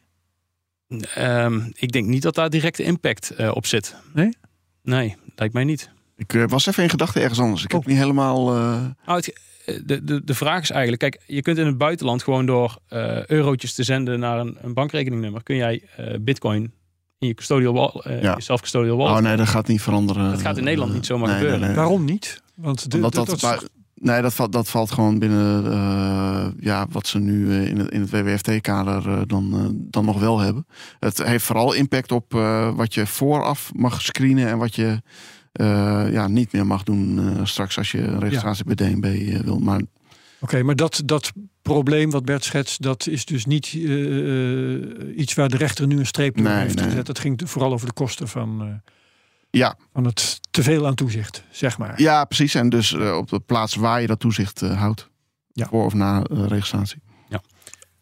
Ehm, 1.15 1.61
ik 1.75 1.93
denk 1.93 2.07
niet 2.07 2.23
dat 2.23 2.35
daar 2.35 2.51
directe 2.51 2.83
impact 2.83 3.35
op 3.53 3.67
zit. 3.67 3.95
Nee? 4.15 4.37
Nee, 4.83 5.17
lijkt 5.37 5.55
mij 5.55 5.65
niet. 5.65 5.91
Ik 6.17 6.33
was 6.33 6.67
even 6.67 6.83
in 6.83 6.91
gedachten 6.91 7.21
ergens 7.23 7.41
anders. 7.41 7.65
Ik 7.65 7.73
heb 7.73 7.81
oh. 7.81 7.87
niet 7.87 7.99
helemaal. 7.99 8.45
Nou, 9.07 9.23
de, 9.85 10.05
de, 10.05 10.25
de 10.25 10.35
vraag 10.35 10.63
is 10.63 10.71
eigenlijk, 10.71 11.01
kijk, 11.01 11.23
je 11.27 11.43
kunt 11.43 11.59
in 11.59 11.67
het 11.67 11.79
buitenland 11.79 12.23
gewoon 12.23 12.47
door 12.47 12.79
uh, 12.93 13.27
eurotjes 13.27 13.75
te 13.75 13.83
zenden 13.83 14.21
naar 14.21 14.39
een, 14.39 14.57
een 14.61 14.75
bankrekeningnummer, 14.75 15.43
kun 15.43 15.57
jij 15.57 15.83
uh, 16.01 16.15
bitcoin 16.21 16.73
in 17.19 17.29
je 17.29 17.35
custodial 17.35 17.73
wall, 17.73 18.03
uh, 18.07 18.23
ja. 18.23 18.35
je 18.35 18.43
self-custodial 18.43 18.97
wallet. 18.97 19.17
Oh 19.17 19.23
nee, 19.23 19.37
dat 19.37 19.49
gaat 19.49 19.69
niet 19.69 19.83
veranderen. 19.83 20.31
Dat 20.31 20.41
gaat 20.41 20.57
in 20.57 20.65
Nederland 20.65 20.93
niet 20.93 21.07
zomaar 21.07 21.39
gebeuren. 21.39 21.75
Waarom 21.75 22.05
niet? 22.05 22.43
Want 22.55 22.91
de, 22.91 23.01
dat, 23.01 23.13
dat, 23.15 23.69
nee, 23.95 24.23
dat 24.23 24.35
valt, 24.35 24.53
dat 24.53 24.69
valt 24.69 24.91
gewoon 24.91 25.19
binnen 25.19 26.57
ja, 26.61 26.87
wat 26.91 27.07
ze 27.07 27.19
nu 27.19 27.65
in 27.65 27.79
het, 27.79 27.91
in 27.91 28.01
het 28.01 28.11
WWFT-kader 28.11 29.27
dan, 29.27 29.77
dan 29.91 30.05
nog 30.05 30.21
wel 30.21 30.39
hebben. 30.39 30.67
Het 30.99 31.23
heeft 31.23 31.45
vooral 31.45 31.73
impact 31.73 32.13
op 32.13 32.33
wat 32.77 32.95
je 32.95 33.07
vooraf 33.07 33.71
mag 33.75 34.03
screenen 34.03 34.49
en 34.49 34.59
wat 34.59 34.75
je 34.75 34.87
uh, 34.87 34.99
ja, 36.13 36.29
niet 36.29 36.53
meer 36.53 36.67
mag 36.67 36.83
doen 36.83 37.19
uh, 37.19 37.45
straks 37.45 37.79
als 37.79 37.91
je 37.91 38.01
een 38.01 38.21
registratie 38.21 38.65
bij 38.65 38.75
DNB 38.75 39.05
eh, 39.05 39.41
wil. 39.41 39.59
Maar... 39.59 39.81
Oké, 40.41 40.63
maar 40.63 40.77
dat, 40.77 41.03
dat 41.05 41.33
probleem 41.63 42.11
wat 42.11 42.25
Bert 42.25 42.45
schetst, 42.45 42.83
dat 42.83 43.07
is 43.07 43.25
dus 43.25 43.47
niet 43.47 43.67
iets 45.17 45.35
waar 45.35 45.49
de 45.49 45.57
rechter 45.57 45.87
nu 45.87 45.99
een 45.99 46.07
streep 46.07 46.37
door 46.37 46.45
nee, 46.45 46.61
heeft 46.61 46.75
nee. 46.75 46.85
gezet. 46.85 47.07
Het 47.07 47.19
ging 47.19 47.41
vooral 47.45 47.73
over 47.73 47.87
de 47.87 47.93
kosten 47.93 48.29
van, 48.29 48.81
ja. 49.51 49.77
van 49.93 50.05
het 50.05 50.41
teveel 50.51 50.87
aan 50.87 50.95
toezicht, 50.95 51.45
zeg 51.51 51.79
maar. 51.79 52.01
Ja, 52.01 52.25
precies. 52.25 52.55
En 52.55 52.69
dus 52.69 52.93
op 52.95 53.29
de 53.29 53.41
plaats 53.41 53.75
waar 53.75 54.01
je 54.01 54.07
dat 54.07 54.21
toezicht 54.21 54.61
houdt. 54.61 55.09
Ja. 55.53 55.67
Voor 55.67 55.85
of 55.85 55.95
na 55.95 56.23
registratie. 56.31 57.01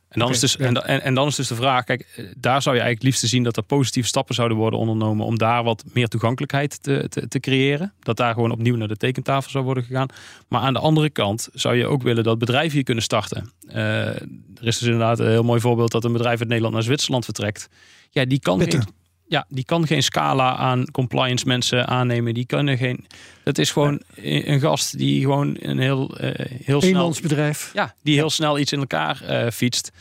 En 0.09 0.21
dan, 0.21 0.31
is 0.31 0.41
dus, 0.41 0.57
en, 0.57 1.03
en, 1.03 1.15
dan 1.15 1.27
is 1.27 1.35
dus 1.35 1.49
de 1.49 1.55
vraag, 1.55 1.85
kijk, 1.85 2.01
eh, 2.17 2.25
daar 2.37 2.63
zou 2.63 2.75
je 2.77 2.81
eigenlijk 2.81 3.03
liefst 3.03 3.29
zien 3.29 3.43
dat 3.43 3.57
er 3.57 3.63
positieve 3.63 4.09
stappen 4.09 4.35
zouden 4.35 4.57
worden 4.57 4.79
ondernomen 4.79 5.27
om 5.27 5.39
daar 5.39 5.65
wat 5.65 5.85
meer 5.93 6.09
toegankelijkheid 6.09 6.83
te, 6.83 7.07
te, 7.09 7.29
te, 7.29 7.41
creëren. 7.41 7.93
Dat 8.01 8.17
daar 8.17 8.35
gewoon 8.35 8.51
opnieuw 8.51 8.77
naar 8.77 8.89
de 8.89 8.97
tekentafel 8.97 9.51
zou 9.51 9.65
worden 9.65 9.85
gegaan. 9.85 10.09
Maar 10.49 10.61
aan 10.61 10.73
de 10.73 10.79
andere 10.79 11.11
kant 11.11 11.49
zou 11.53 11.77
je 11.77 11.87
ook 11.87 12.03
willen 12.03 12.25
dat 12.25 12.39
bedrijven 12.39 12.73
hier 12.73 12.83
kunnen 12.83 13.05
starten. 13.05 13.53
Uh, 13.69 13.75
er 14.07 14.67
is 14.67 14.79
dus 14.79 14.89
inderdaad 14.89 15.19
een 15.19 15.31
heel 15.31 15.43
mooi 15.43 15.61
voorbeeld 15.61 15.91
dat 15.91 16.05
een 16.05 16.13
bedrijf 16.13 16.39
uit 16.39 16.49
Nederland 16.49 16.75
naar 16.75 16.83
Zwitserland 16.83 17.25
vertrekt. 17.25 17.69
Ja, 18.11 18.25
die 18.25 18.41
kan 18.41 18.61
geen, 18.61 18.83
ja, 19.29 19.47
die 19.49 19.65
kan 19.65 19.87
geen 19.87 20.03
scala 20.03 20.57
aan 20.57 20.91
compliance 20.91 21.47
mensen 21.47 21.87
aannemen. 21.87 22.35
Die 22.35 22.47
kunnen 22.47 22.79
geen. 22.79 23.07
Dat 23.43 23.59
is 23.59 23.71
gewoon 23.71 24.03
een 24.15 24.61
gast 24.61 24.99
die 24.99 25.21
gewoon 25.21 25.57
een 25.59 25.79
heel, 25.79 26.25
uh, 26.25 26.31
heel 26.65 26.81
snel. 26.81 27.15
bedrijf. 27.23 27.71
Ja, 27.75 27.95
die 28.03 28.15
heel 28.15 28.31
snel 28.31 28.59
iets 28.59 28.73
in 28.73 28.79
elkaar 28.79 29.23
uh, 29.29 29.51
fietst. 29.51 29.93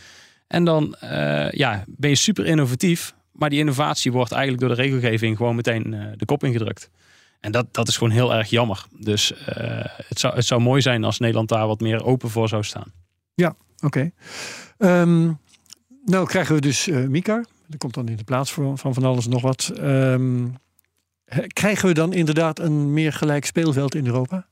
En 0.47 0.63
dan 0.63 0.95
uh, 1.03 1.51
ja, 1.51 1.83
ben 1.87 2.09
je 2.09 2.15
super 2.15 2.45
innovatief. 2.45 3.13
Maar 3.31 3.49
die 3.49 3.59
innovatie 3.59 4.11
wordt 4.11 4.31
eigenlijk 4.31 4.61
door 4.61 4.75
de 4.75 4.81
regelgeving 4.81 5.37
gewoon 5.37 5.55
meteen 5.55 6.13
de 6.17 6.25
kop 6.25 6.43
ingedrukt. 6.43 6.89
En 7.39 7.51
dat, 7.51 7.73
dat 7.73 7.87
is 7.87 7.97
gewoon 7.97 8.13
heel 8.13 8.33
erg 8.33 8.49
jammer. 8.49 8.85
Dus 8.99 9.33
het, 10.07 10.19
zou, 10.19 10.35
het 10.35 10.45
zou 10.45 10.61
mooi 10.61 10.81
zijn 10.81 11.03
als 11.03 11.19
Nederland 11.19 11.49
daar 11.49 11.67
wat 11.67 11.79
meer 11.79 12.05
open 12.05 12.29
voor 12.29 12.47
zou 12.47 12.63
staan. 12.63 12.93
Ja, 13.33 13.55
oké. 13.75 13.85
Okay. 13.85 14.11
Ehm, 14.77 15.31
nou 16.05 16.27
krijgen 16.27 16.55
we 16.55 16.61
dus 16.61 16.87
Mika. 16.87 17.43
Er 17.69 17.77
komt 17.77 17.93
dan 17.93 18.07
in 18.07 18.15
de 18.15 18.23
plaats 18.23 18.53
van 18.53 18.77
van, 18.77 19.03
alles 19.03 19.27
nog 19.27 19.41
wat. 19.41 19.71
Um, 19.77 20.55
krijgen 21.47 21.87
we 21.87 21.93
dan 21.93 22.13
inderdaad 22.13 22.59
een 22.59 22.93
meer 22.93 23.13
gelijk 23.13 23.45
speelveld 23.45 23.95
in 23.95 24.05
Europa? 24.05 24.35
Dat 24.35 24.45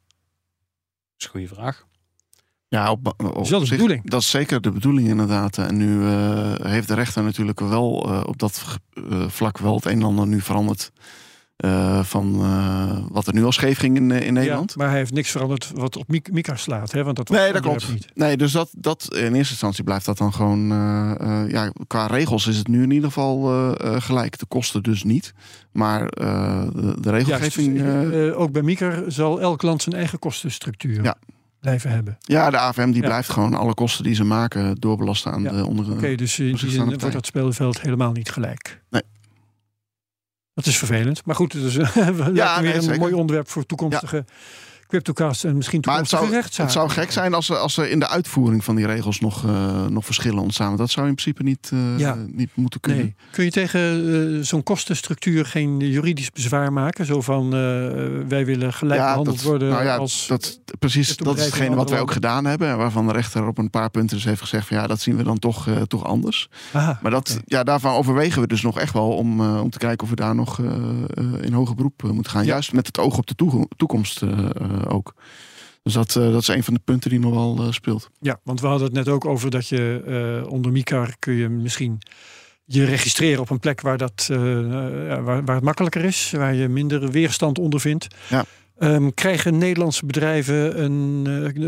is 1.17 1.25
een 1.25 1.31
goede 1.31 1.47
vraag. 1.47 1.85
Ja, 2.67 2.91
op, 2.91 3.07
op, 3.17 3.47
dat, 3.49 3.63
de 3.63 3.69
bedoeling. 3.69 4.09
dat 4.09 4.21
is 4.21 4.29
zeker 4.29 4.61
de 4.61 4.71
bedoeling 4.71 5.07
inderdaad. 5.07 5.57
En 5.57 5.77
nu 5.77 5.99
uh, 5.99 6.55
heeft 6.61 6.87
de 6.87 6.93
rechter 6.93 7.23
natuurlijk 7.23 7.59
wel 7.59 8.09
uh, 8.09 8.23
op 8.25 8.37
dat 8.37 8.79
uh, 8.93 9.29
vlak 9.29 9.57
wel 9.57 9.75
het 9.75 9.85
een 9.85 9.91
en 9.91 10.03
ander 10.03 10.27
nu 10.27 10.41
veranderd. 10.41 10.91
Uh, 11.57 12.03
van 12.03 12.35
uh, 12.39 12.97
wat 13.09 13.27
er 13.27 13.33
nu 13.33 13.43
al 13.43 13.51
scheef 13.51 13.77
ging 13.77 13.95
in, 13.95 14.11
in 14.11 14.33
Nederland. 14.33 14.69
Ja, 14.69 14.75
maar 14.77 14.89
hij 14.89 14.97
heeft 14.97 15.13
niks 15.13 15.31
veranderd 15.31 15.71
wat 15.75 15.97
op 15.97 16.07
Mika 16.31 16.55
slaat. 16.55 16.91
Hè? 16.91 17.03
Want 17.03 17.15
dat 17.15 17.29
nee, 17.29 17.53
dat 17.53 17.61
klopt. 17.61 17.89
Niet. 17.89 18.07
Nee, 18.13 18.37
dus 18.37 18.51
dat, 18.51 18.69
dat 18.77 19.07
in 19.15 19.33
eerste 19.33 19.51
instantie 19.51 19.83
blijft 19.83 20.05
dat 20.05 20.17
dan 20.17 20.33
gewoon. 20.33 20.71
Uh, 20.71 21.43
ja, 21.47 21.71
qua 21.87 22.05
regels 22.07 22.47
is 22.47 22.57
het 22.57 22.67
nu 22.67 22.83
in 22.83 22.91
ieder 22.91 23.11
geval 23.11 23.75
gelijk. 23.99 24.39
De 24.39 24.45
kosten 24.45 24.83
dus 24.83 25.03
niet. 25.03 25.33
Maar 25.71 26.07
de, 26.07 26.95
de, 26.99 27.09
regelgeving. 27.09 27.79
Ja, 27.79 28.03
dus, 28.03 28.33
ook 28.33 28.51
bij 28.51 28.61
Mika 28.61 29.03
zal 29.07 29.41
elk 29.41 29.61
land 29.61 29.81
zijn 29.81 29.95
eigen 29.95 30.19
kostenstructuur. 30.19 31.03
Ja. 31.03 31.15
Blijven 31.59 31.89
hebben. 31.89 32.17
Ja, 32.19 32.49
de 32.49 32.57
AFM 32.57 32.91
die 32.91 33.01
blijft 33.01 33.29
gewoon 33.29 33.53
alle 33.53 33.73
kosten 33.73 34.03
die 34.03 34.15
ze 34.15 34.23
maken 34.23 34.75
doorbelasten 34.75 35.31
aan 35.31 35.43
de 35.43 35.65
onder. 35.65 35.91
Oké, 35.91 36.15
dus 36.15 36.39
in 36.39 36.55
die 36.55 36.69
zin 36.69 36.85
wordt 36.85 37.11
dat 37.11 37.25
speelveld 37.25 37.81
helemaal 37.81 38.11
niet 38.11 38.29
gelijk. 38.29 38.81
Nee. 38.89 39.01
Dat 40.53 40.65
is 40.65 40.77
vervelend. 40.77 41.25
Maar 41.25 41.35
goed, 41.35 41.51
dus, 41.51 41.75
we 42.19 42.29
ja, 42.33 42.61
weer 42.61 42.89
een 42.89 42.99
mooi 42.99 43.13
onderwerp 43.13 43.49
voor 43.49 43.65
toekomstige 43.65 44.25
CryptoCast 44.93 45.43
en 45.43 45.55
misschien 45.55 45.83
maar 45.85 45.97
het 45.97 46.09
zou, 46.09 46.33
Het 46.33 46.71
zou 46.71 46.89
gek 46.89 47.11
zijn 47.11 47.33
als 47.33 47.49
er, 47.49 47.57
als 47.57 47.77
er 47.77 47.89
in 47.89 47.99
de 47.99 48.07
uitvoering 48.07 48.63
van 48.63 48.75
die 48.75 48.85
regels 48.85 49.19
nog, 49.19 49.43
uh, 49.43 49.85
nog 49.85 50.05
verschillen 50.05 50.41
ontstaan. 50.41 50.77
Dat 50.77 50.89
zou 50.89 51.07
in 51.07 51.15
principe 51.15 51.43
niet, 51.43 51.71
uh, 51.73 51.99
ja. 51.99 52.17
niet 52.27 52.49
moeten 52.53 52.79
kunnen. 52.79 53.03
Nee. 53.03 53.15
Kun 53.31 53.43
je 53.43 53.51
tegen 53.51 54.05
uh, 54.05 54.43
zo'n 54.43 54.63
kostenstructuur 54.63 55.45
geen 55.45 55.79
juridisch 55.79 56.31
bezwaar 56.31 56.73
maken? 56.73 57.05
Zo 57.05 57.21
van 57.21 57.49
wij 58.27 58.45
willen 58.45 58.73
gelijk 58.73 58.99
ja, 58.99 59.07
behandeld 59.07 59.35
dat, 59.35 59.45
worden 59.45 59.69
nou 59.69 59.83
ja, 59.83 59.95
als... 59.95 60.27
Dat, 60.27 60.59
precies, 60.79 61.17
dat 61.17 61.37
is 61.37 61.45
hetgene 61.45 61.75
wat 61.75 61.89
wij 61.89 61.99
ook 61.99 62.11
gedaan 62.11 62.45
hebben. 62.45 62.67
En 62.67 62.77
waarvan 62.77 63.07
de 63.07 63.13
rechter 63.13 63.47
op 63.47 63.57
een 63.57 63.69
paar 63.69 63.89
punten 63.89 64.15
dus 64.15 64.25
heeft 64.25 64.41
gezegd 64.41 64.67
van 64.67 64.77
ja, 64.77 64.87
dat 64.87 64.99
zien 64.99 65.17
we 65.17 65.23
dan 65.23 65.39
toch, 65.39 65.67
toch 65.87 66.03
anders. 66.03 66.49
Aha, 66.71 66.99
maar 67.01 67.11
dat, 67.11 67.39
ja, 67.45 67.63
daarvan 67.63 67.93
overwegen 67.93 68.41
we 68.41 68.47
dus 68.47 68.61
nog 68.61 68.79
echt 68.79 68.93
wel 68.93 69.09
om, 69.09 69.41
om 69.57 69.69
te 69.69 69.77
kijken 69.77 70.03
of 70.03 70.09
we 70.09 70.15
daar 70.15 70.35
nog 70.35 70.59
in 71.41 71.53
hoger 71.53 71.75
beroep 71.75 72.01
moeten 72.03 72.31
gaan. 72.31 72.45
Juist 72.45 72.73
met 72.73 72.87
het 72.87 72.99
oog 72.99 73.17
op 73.17 73.27
de 73.27 73.35
toekomst 73.75 74.21
ook. 74.89 75.13
Dus 75.83 75.93
dat, 75.93 76.15
uh, 76.15 76.31
dat 76.31 76.41
is 76.41 76.47
een 76.47 76.63
van 76.63 76.73
de 76.73 76.79
punten 76.83 77.09
die 77.09 77.19
nog 77.19 77.33
wel 77.33 77.57
uh, 77.59 77.71
speelt. 77.71 78.09
Ja, 78.19 78.39
want 78.43 78.61
we 78.61 78.67
hadden 78.67 78.85
het 78.85 78.95
net 78.95 79.07
ook 79.07 79.25
over 79.25 79.49
dat 79.49 79.67
je 79.67 80.03
uh, 80.43 80.51
onder 80.51 80.71
MICAR 80.71 81.15
kun 81.19 81.33
je 81.33 81.49
misschien 81.49 82.01
je 82.65 82.85
registreren 82.85 83.41
op 83.41 83.49
een 83.49 83.59
plek 83.59 83.81
waar, 83.81 83.97
dat, 83.97 84.27
waar, 84.27 85.45
waar 85.45 85.55
het 85.55 85.63
makkelijker 85.63 86.03
is, 86.03 86.31
waar 86.31 86.53
je 86.53 86.67
minder 86.67 87.11
weerstand 87.11 87.59
ondervindt. 87.59 88.07
Ja. 88.29 88.45
Um, 88.79 89.13
krijgen 89.13 89.57
Nederlandse 89.57 90.05
bedrijven 90.05 90.83
een, 90.83 91.21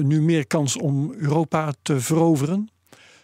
nu 0.08 0.22
meer 0.22 0.48
kans 0.48 0.78
om 0.78 1.14
Europa 1.18 1.74
te 1.82 2.00
veroveren? 2.00 2.70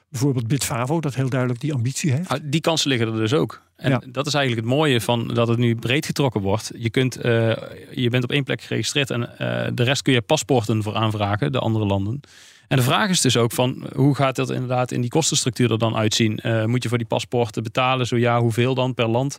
Bijvoorbeeld 0.09 0.47
Bitfavo, 0.47 0.99
dat 0.99 1.15
heel 1.15 1.29
duidelijk 1.29 1.59
die 1.59 1.73
ambitie 1.73 2.11
heeft. 2.11 2.29
Ah, 2.29 2.39
die 2.43 2.61
kansen 2.61 2.89
liggen 2.89 3.07
er 3.07 3.19
dus 3.19 3.33
ook. 3.33 3.61
En 3.82 4.01
dat 4.11 4.27
is 4.27 4.34
eigenlijk 4.34 4.67
het 4.67 4.77
mooie 4.77 5.01
van 5.01 5.27
dat 5.27 5.47
het 5.47 5.57
nu 5.57 5.75
breed 5.75 6.05
getrokken 6.05 6.41
wordt. 6.41 6.71
Je, 6.77 6.89
kunt, 6.89 7.25
uh, 7.25 7.53
je 7.91 8.09
bent 8.09 8.23
op 8.23 8.32
één 8.32 8.43
plek 8.43 8.61
geregistreerd 8.61 9.09
en 9.09 9.21
uh, 9.21 9.27
de 9.73 9.84
rest 9.84 10.01
kun 10.01 10.13
je 10.13 10.21
paspoorten 10.21 10.84
voor 10.84 10.95
aanvragen, 10.95 11.51
de 11.51 11.59
andere 11.59 11.86
landen. 11.86 12.19
En 12.67 12.77
de 12.77 12.84
vraag 12.84 13.09
is 13.09 13.21
dus 13.21 13.38
ook 13.38 13.51
van 13.51 13.88
hoe 13.95 14.15
gaat 14.15 14.36
dat 14.36 14.49
inderdaad 14.49 14.91
in 14.91 15.01
die 15.01 15.09
kostenstructuur 15.09 15.71
er 15.71 15.77
dan 15.77 15.95
uitzien? 15.95 16.39
Uh, 16.43 16.65
moet 16.65 16.84
je 16.84 16.89
voor 16.89 16.97
die 16.97 17.07
paspoorten 17.07 17.63
betalen? 17.63 18.07
Zo 18.07 18.17
ja, 18.17 18.39
hoeveel 18.39 18.73
dan 18.73 18.93
per 18.93 19.07
land? 19.07 19.38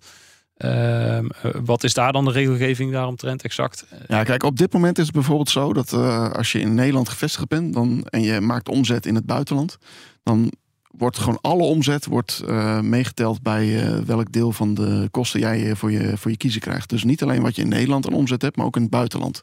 Ehm, 0.57 1.26
wat 1.64 1.84
is 1.84 1.95
daar 1.95 2.12
dan 2.12 2.24
de 2.24 2.30
regelgeving 2.30 2.93
daaromtrent 2.93 3.43
exact? 3.43 3.86
Ja, 4.09 4.22
kijk, 4.22 4.43
op 4.43 4.57
dit 4.57 4.72
moment 4.72 4.99
is 4.99 5.05
het 5.05 5.14
bijvoorbeeld 5.14 5.51
zo 5.51 5.72
dat 5.72 5.93
als 6.32 6.53
je 6.53 6.61
in 6.61 6.74
Nederland 6.74 7.09
gevestigd 7.09 7.49
bent 7.49 7.74
dan, 7.74 8.07
en 8.11 8.22
je 8.22 8.40
maakt 8.40 8.68
omzet 8.68 9.07
in 9.07 9.14
het 9.14 9.26
buitenland, 9.26 9.78
dan 10.22 10.53
wordt 10.99 11.18
gewoon 11.18 11.38
alle 11.40 11.62
omzet 11.62 12.07
wordt, 12.07 12.43
uh, 12.49 12.80
meegeteld 12.80 13.43
bij 13.43 13.66
uh, 13.66 13.99
welk 13.99 14.32
deel 14.32 14.53
van 14.53 14.74
de 14.74 15.09
kosten 15.11 15.40
jij 15.40 15.76
voor 15.76 15.93
je, 15.93 16.16
voor 16.16 16.30
je 16.30 16.36
kiezen 16.36 16.61
krijgt. 16.61 16.88
Dus 16.88 17.05
niet 17.05 17.22
alleen 17.22 17.43
wat 17.43 17.57
je 17.57 17.62
in 17.62 17.68
Nederland 17.68 18.07
aan 18.07 18.12
omzet 18.12 18.43
hebt, 18.43 18.57
maar 18.57 18.66
ook 18.66 18.76
in 18.76 18.82
het 18.82 18.90
buitenland. 18.90 19.43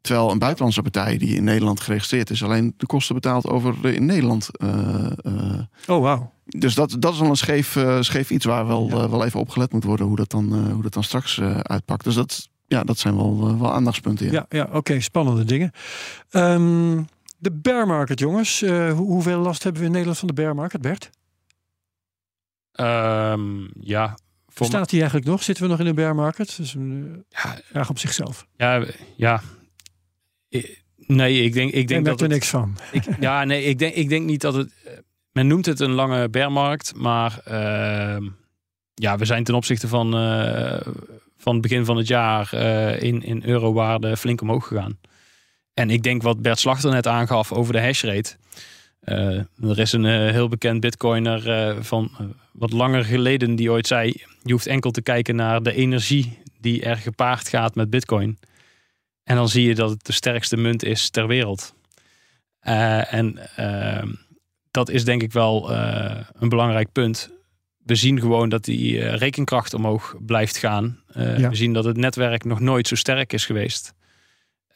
Terwijl 0.00 0.30
een 0.30 0.38
buitenlandse 0.38 0.82
partij 0.82 1.18
die 1.18 1.36
in 1.36 1.44
Nederland 1.44 1.80
geregistreerd 1.80 2.30
is, 2.30 2.42
alleen 2.42 2.74
de 2.76 2.86
kosten 2.86 3.14
betaalt 3.14 3.46
over 3.46 3.94
in 3.94 4.06
Nederland. 4.06 4.48
Uh, 4.58 5.08
oh, 5.86 6.02
wauw. 6.02 6.32
Dus 6.44 6.74
dat, 6.74 6.96
dat 6.98 7.12
is 7.12 7.20
al 7.20 7.28
een 7.28 7.36
scheef, 7.36 7.78
scheef 8.00 8.30
iets 8.30 8.44
waar 8.44 8.66
wel, 8.66 9.10
wel 9.10 9.24
even 9.24 9.40
op 9.40 9.48
gelet 9.48 9.72
moet 9.72 9.84
worden 9.84 10.06
hoe 10.06 10.16
dat 10.16 10.30
dan, 10.30 10.70
hoe 10.70 10.82
dat 10.82 10.92
dan 10.92 11.04
straks 11.04 11.40
uitpakt. 11.62 12.04
Dus 12.04 12.14
dat, 12.14 12.48
ja, 12.66 12.84
dat 12.84 12.98
zijn 12.98 13.16
wel, 13.16 13.58
wel 13.60 13.72
aandachtspunten. 13.72 14.26
Ja, 14.26 14.32
ja, 14.32 14.46
ja 14.48 14.68
oké, 14.72 15.00
spannende 15.00 15.44
dingen. 15.44 15.72
Um, 16.30 17.06
de 17.38 17.52
bear 17.52 17.86
market, 17.86 18.18
jongens. 18.18 18.62
Uh, 18.62 18.92
hoeveel 18.92 19.38
last 19.38 19.62
hebben 19.62 19.80
we 19.80 19.86
in 19.86 19.92
Nederland 19.92 20.18
van 20.18 20.28
de 20.28 20.34
bear 20.34 20.54
market, 20.54 20.80
Bert? 20.80 21.10
Um, 22.80 23.70
ja. 23.80 24.18
Staat 24.54 24.90
die 24.90 25.00
eigenlijk 25.00 25.30
nog? 25.30 25.42
Zitten 25.42 25.64
we 25.64 25.70
nog 25.70 25.78
in 25.78 25.84
de 25.84 25.94
bear 25.94 26.14
market? 26.14 26.58
Een 26.74 27.04
uh, 27.08 27.18
ja, 27.28 27.58
vraag 27.64 27.90
op 27.90 27.98
zichzelf. 27.98 28.46
Ja, 28.56 28.84
ja. 29.16 29.42
Nee, 30.96 31.42
ik 31.42 31.52
denk, 31.52 31.72
ik 31.72 31.88
denk 31.88 32.04
dat 32.04 32.20
er 32.20 32.28
niks 32.28 32.48
van. 32.48 32.76
Ik, 32.92 33.04
ja, 33.20 33.44
nee, 33.44 33.64
ik 33.64 33.78
denk, 33.78 33.94
ik 33.94 34.08
denk 34.08 34.26
niet 34.26 34.40
dat 34.40 34.54
het. 34.54 34.72
Eh, 34.84 34.92
men 35.32 35.46
noemt 35.46 35.66
het 35.66 35.80
een 35.80 35.90
lange 35.90 36.28
bearmarkt, 36.28 36.94
maar 36.94 37.40
uh, 37.48 38.28
ja, 38.94 39.18
we 39.18 39.24
zijn 39.24 39.44
ten 39.44 39.54
opzichte 39.54 39.88
van, 39.88 40.06
uh, 40.22 40.80
van 41.36 41.52
het 41.52 41.62
begin 41.62 41.84
van 41.84 41.96
het 41.96 42.06
jaar 42.06 42.50
uh, 42.54 43.02
in, 43.02 43.22
in 43.22 43.44
eurowaarde 43.44 44.16
flink 44.16 44.40
omhoog 44.40 44.66
gegaan. 44.66 44.98
En 45.78 45.90
ik 45.90 46.02
denk 46.02 46.22
wat 46.22 46.42
Bert 46.42 46.58
Slachter 46.58 46.90
net 46.90 47.06
aangaf 47.06 47.52
over 47.52 47.72
de 47.72 47.80
hashrate. 47.80 48.36
Uh, 49.04 49.38
er 49.70 49.78
is 49.78 49.92
een 49.92 50.04
uh, 50.04 50.30
heel 50.30 50.48
bekend 50.48 50.80
bitcoiner 50.80 51.48
uh, 51.48 51.82
van 51.82 52.10
wat 52.52 52.72
langer 52.72 53.04
geleden 53.04 53.56
die 53.56 53.70
ooit 53.70 53.86
zei... 53.86 54.22
je 54.42 54.52
hoeft 54.52 54.66
enkel 54.66 54.90
te 54.90 55.02
kijken 55.02 55.36
naar 55.36 55.62
de 55.62 55.74
energie 55.74 56.38
die 56.60 56.82
er 56.82 56.96
gepaard 56.96 57.48
gaat 57.48 57.74
met 57.74 57.90
bitcoin. 57.90 58.38
En 59.24 59.36
dan 59.36 59.48
zie 59.48 59.68
je 59.68 59.74
dat 59.74 59.90
het 59.90 60.06
de 60.06 60.12
sterkste 60.12 60.56
munt 60.56 60.84
is 60.84 61.10
ter 61.10 61.26
wereld. 61.26 61.74
en 62.60 63.56
ehm, 63.56 64.12
dat 64.70 64.88
is 64.88 65.04
denk 65.04 65.22
ik 65.22 65.32
wel 65.32 65.70
een 66.32 66.48
belangrijk 66.48 66.92
punt. 66.92 67.30
We 67.84 67.94
zien 67.94 68.20
gewoon 68.20 68.48
dat 68.48 68.64
die 68.64 69.08
rekenkracht 69.08 69.74
omhoog 69.74 70.14
blijft 70.20 70.56
gaan. 70.56 71.00
Ja. 71.14 71.48
We 71.48 71.54
zien 71.54 71.72
dat 71.72 71.84
het 71.84 71.96
netwerk 71.96 72.44
nog 72.44 72.60
nooit 72.60 72.88
zo 72.88 72.94
sterk 72.94 73.32
is 73.32 73.46
geweest. 73.46 73.94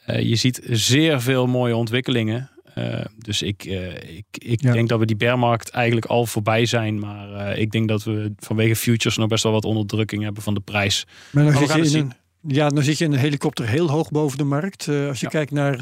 Eh, 0.04 0.22
je 0.22 0.36
ziet 0.36 0.60
zeer 0.70 1.20
veel 1.20 1.46
mooie 1.46 1.76
ontwikkelingen. 1.76 2.50
Uh, 2.78 3.04
dus 3.18 3.42
ik, 3.42 3.64
uh, 3.64 3.94
ik, 3.94 4.24
ik 4.30 4.62
denk 4.62 4.88
dat 4.88 4.98
we 4.98 5.06
die 5.06 5.16
bearmarkt 5.16 5.70
eigenlijk 5.70 6.06
al 6.06 6.26
voorbij 6.26 6.66
zijn. 6.66 6.98
Maar 6.98 7.58
ik 7.58 7.70
denk 7.70 7.88
dat 7.88 8.04
we 8.04 8.32
vanwege 8.36 8.76
futures 8.76 9.16
nog 9.16 9.28
best 9.28 9.42
wel 9.42 9.52
wat 9.52 9.64
onderdrukking 9.64 10.22
hebben 10.22 10.42
van 10.42 10.54
de 10.54 10.60
prijs. 10.60 11.06
Maar 11.30 11.44
dan, 11.44 11.68
zit 11.68 11.90
je, 11.90 11.98
in 11.98 12.04
een, 12.04 12.12
ja, 12.54 12.68
dan 12.68 12.82
zit 12.82 12.98
je 12.98 13.04
in 13.04 13.12
een 13.12 13.18
helikopter 13.18 13.68
heel 13.68 13.90
hoog 13.90 14.10
boven 14.10 14.38
de 14.38 14.44
markt. 14.44 14.88
als 14.88 15.20
je 15.20 15.28
kijkt 15.28 15.50
naar 15.50 15.80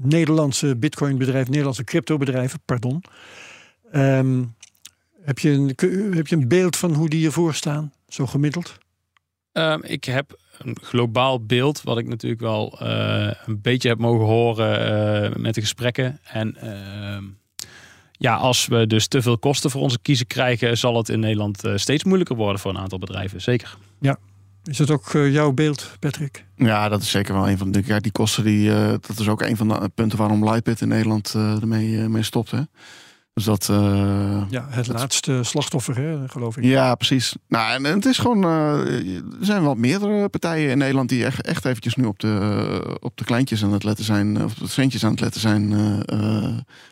Nederlandse 0.00 0.76
bitcoinbedrijven, 0.76 1.48
Nederlandse 1.48 1.84
cryptobedrijven, 1.84 2.60
pardon. 2.64 3.04
Um, 3.92 4.54
heb, 5.22 5.38
je 5.38 5.50
een, 5.50 5.66
heb 6.14 6.26
je 6.26 6.36
een 6.36 6.48
beeld 6.48 6.76
van 6.76 6.94
hoe 6.94 7.08
die 7.08 7.26
ervoor 7.26 7.54
staan, 7.54 7.92
zo 8.08 8.26
gemiddeld? 8.26 8.78
Um, 9.52 9.82
ik 9.84 10.04
heb 10.04 10.38
een 10.58 10.76
globaal 10.82 11.44
beeld, 11.44 11.82
wat 11.82 11.98
ik 11.98 12.08
natuurlijk 12.08 12.40
wel 12.40 12.78
uh, 12.82 13.30
een 13.46 13.60
beetje 13.60 13.88
heb 13.88 13.98
mogen 13.98 14.26
horen 14.26 15.30
uh, 15.30 15.36
met 15.36 15.54
de 15.54 15.60
gesprekken. 15.60 16.20
En 16.24 16.56
uh, 16.62 17.18
ja, 18.12 18.34
als 18.34 18.66
we 18.66 18.86
dus 18.86 19.06
te 19.06 19.22
veel 19.22 19.38
kosten 19.38 19.70
voor 19.70 19.80
onze 19.80 19.98
kiezen 20.02 20.26
krijgen, 20.26 20.78
zal 20.78 20.96
het 20.96 21.08
in 21.08 21.20
Nederland 21.20 21.64
uh, 21.64 21.76
steeds 21.76 22.04
moeilijker 22.04 22.36
worden 22.36 22.60
voor 22.60 22.70
een 22.70 22.78
aantal 22.78 22.98
bedrijven. 22.98 23.40
Zeker. 23.40 23.76
Ja. 24.00 24.18
Is 24.64 24.76
dat 24.76 24.90
ook 24.90 25.10
jouw 25.12 25.52
beeld, 25.52 25.96
Patrick? 26.00 26.44
Ja, 26.56 26.88
dat 26.88 27.02
is 27.02 27.10
zeker 27.10 27.34
wel 27.34 27.48
een 27.48 27.58
van 27.58 27.70
de. 27.70 27.82
Ja, 27.84 27.98
die 27.98 28.12
kosten, 28.12 28.44
die, 28.44 28.70
dat 28.70 29.18
is 29.18 29.28
ook 29.28 29.42
een 29.42 29.56
van 29.56 29.68
de 29.68 29.90
punten 29.94 30.18
waarom 30.18 30.44
Lightbit 30.44 30.80
in 30.80 30.88
Nederland 30.88 31.34
ermee 31.34 32.08
mee 32.08 32.22
stopt. 32.22 32.50
Hè? 32.50 32.60
Dus 33.38 33.46
dat, 33.46 33.68
uh, 33.70 34.42
ja, 34.48 34.66
het 34.70 34.86
laatste 34.86 35.40
slachtoffer, 35.42 35.96
hè, 35.96 36.28
geloof 36.28 36.56
ik. 36.56 36.64
Ja, 36.64 36.94
precies. 36.94 37.34
Nou, 37.48 37.84
en, 37.84 37.94
het 37.94 38.04
is 38.04 38.18
gewoon. 38.18 38.44
Uh, 38.44 39.14
er 39.16 39.22
zijn 39.40 39.62
wel 39.62 39.74
meerdere 39.74 40.28
partijen 40.28 40.70
in 40.70 40.78
Nederland 40.78 41.08
die 41.08 41.24
echt, 41.24 41.40
echt 41.40 41.64
eventjes 41.64 41.94
nu 41.94 42.04
op 42.04 42.18
de, 42.18 42.98
op 43.00 43.16
de 43.16 43.24
kleintjes 43.24 43.64
aan 43.64 43.72
het 43.72 43.84
letten 43.84 44.04
zijn, 44.04 44.44
of 44.44 44.52
op 44.52 44.58
de 44.58 44.68
centjes 44.68 45.04
aan 45.04 45.10
het 45.10 45.20
letten 45.20 45.40
zijn 45.40 45.74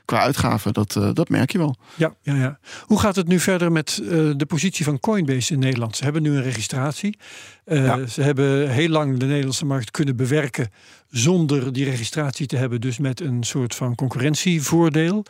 qua 0.05 0.21
uitgaven. 0.21 0.73
Dat, 0.73 0.93
dat 1.13 1.29
merk 1.29 1.53
je 1.53 1.59
wel. 1.59 1.77
Ja, 1.95 2.15
ja, 2.23 2.35
ja. 2.35 2.59
Hoe 2.83 3.01
gaat 3.01 3.17
het 3.17 3.29
nu 3.29 3.41
verder 3.41 3.73
met 3.73 4.03
de 4.37 4.47
positie 4.49 4.85
van 4.85 5.01
Coinbase 5.01 5.53
in 5.53 5.59
Nederland? 5.59 5.97
Ze 5.97 6.05
hebben 6.05 6.23
nu 6.23 6.37
een 6.37 6.43
registratie. 6.43 7.19
Ja. 7.65 8.07
Ze 8.07 8.23
hebben 8.23 8.71
heel 8.71 8.89
lang 8.89 9.19
de 9.19 9.27
Nederlandse 9.27 9.67
markt 9.67 9.91
kunnen 9.91 10.17
bewerken 10.17 10.71
zonder 11.11 11.73
die 11.73 11.85
registratie 11.85 12.47
te 12.47 12.57
hebben, 12.57 12.81
dus 12.81 12.99
met 12.99 13.21
een 13.21 13.45
soort 13.45 13.75
van 13.75 13.95
concurrentievoordeel. 13.95 15.25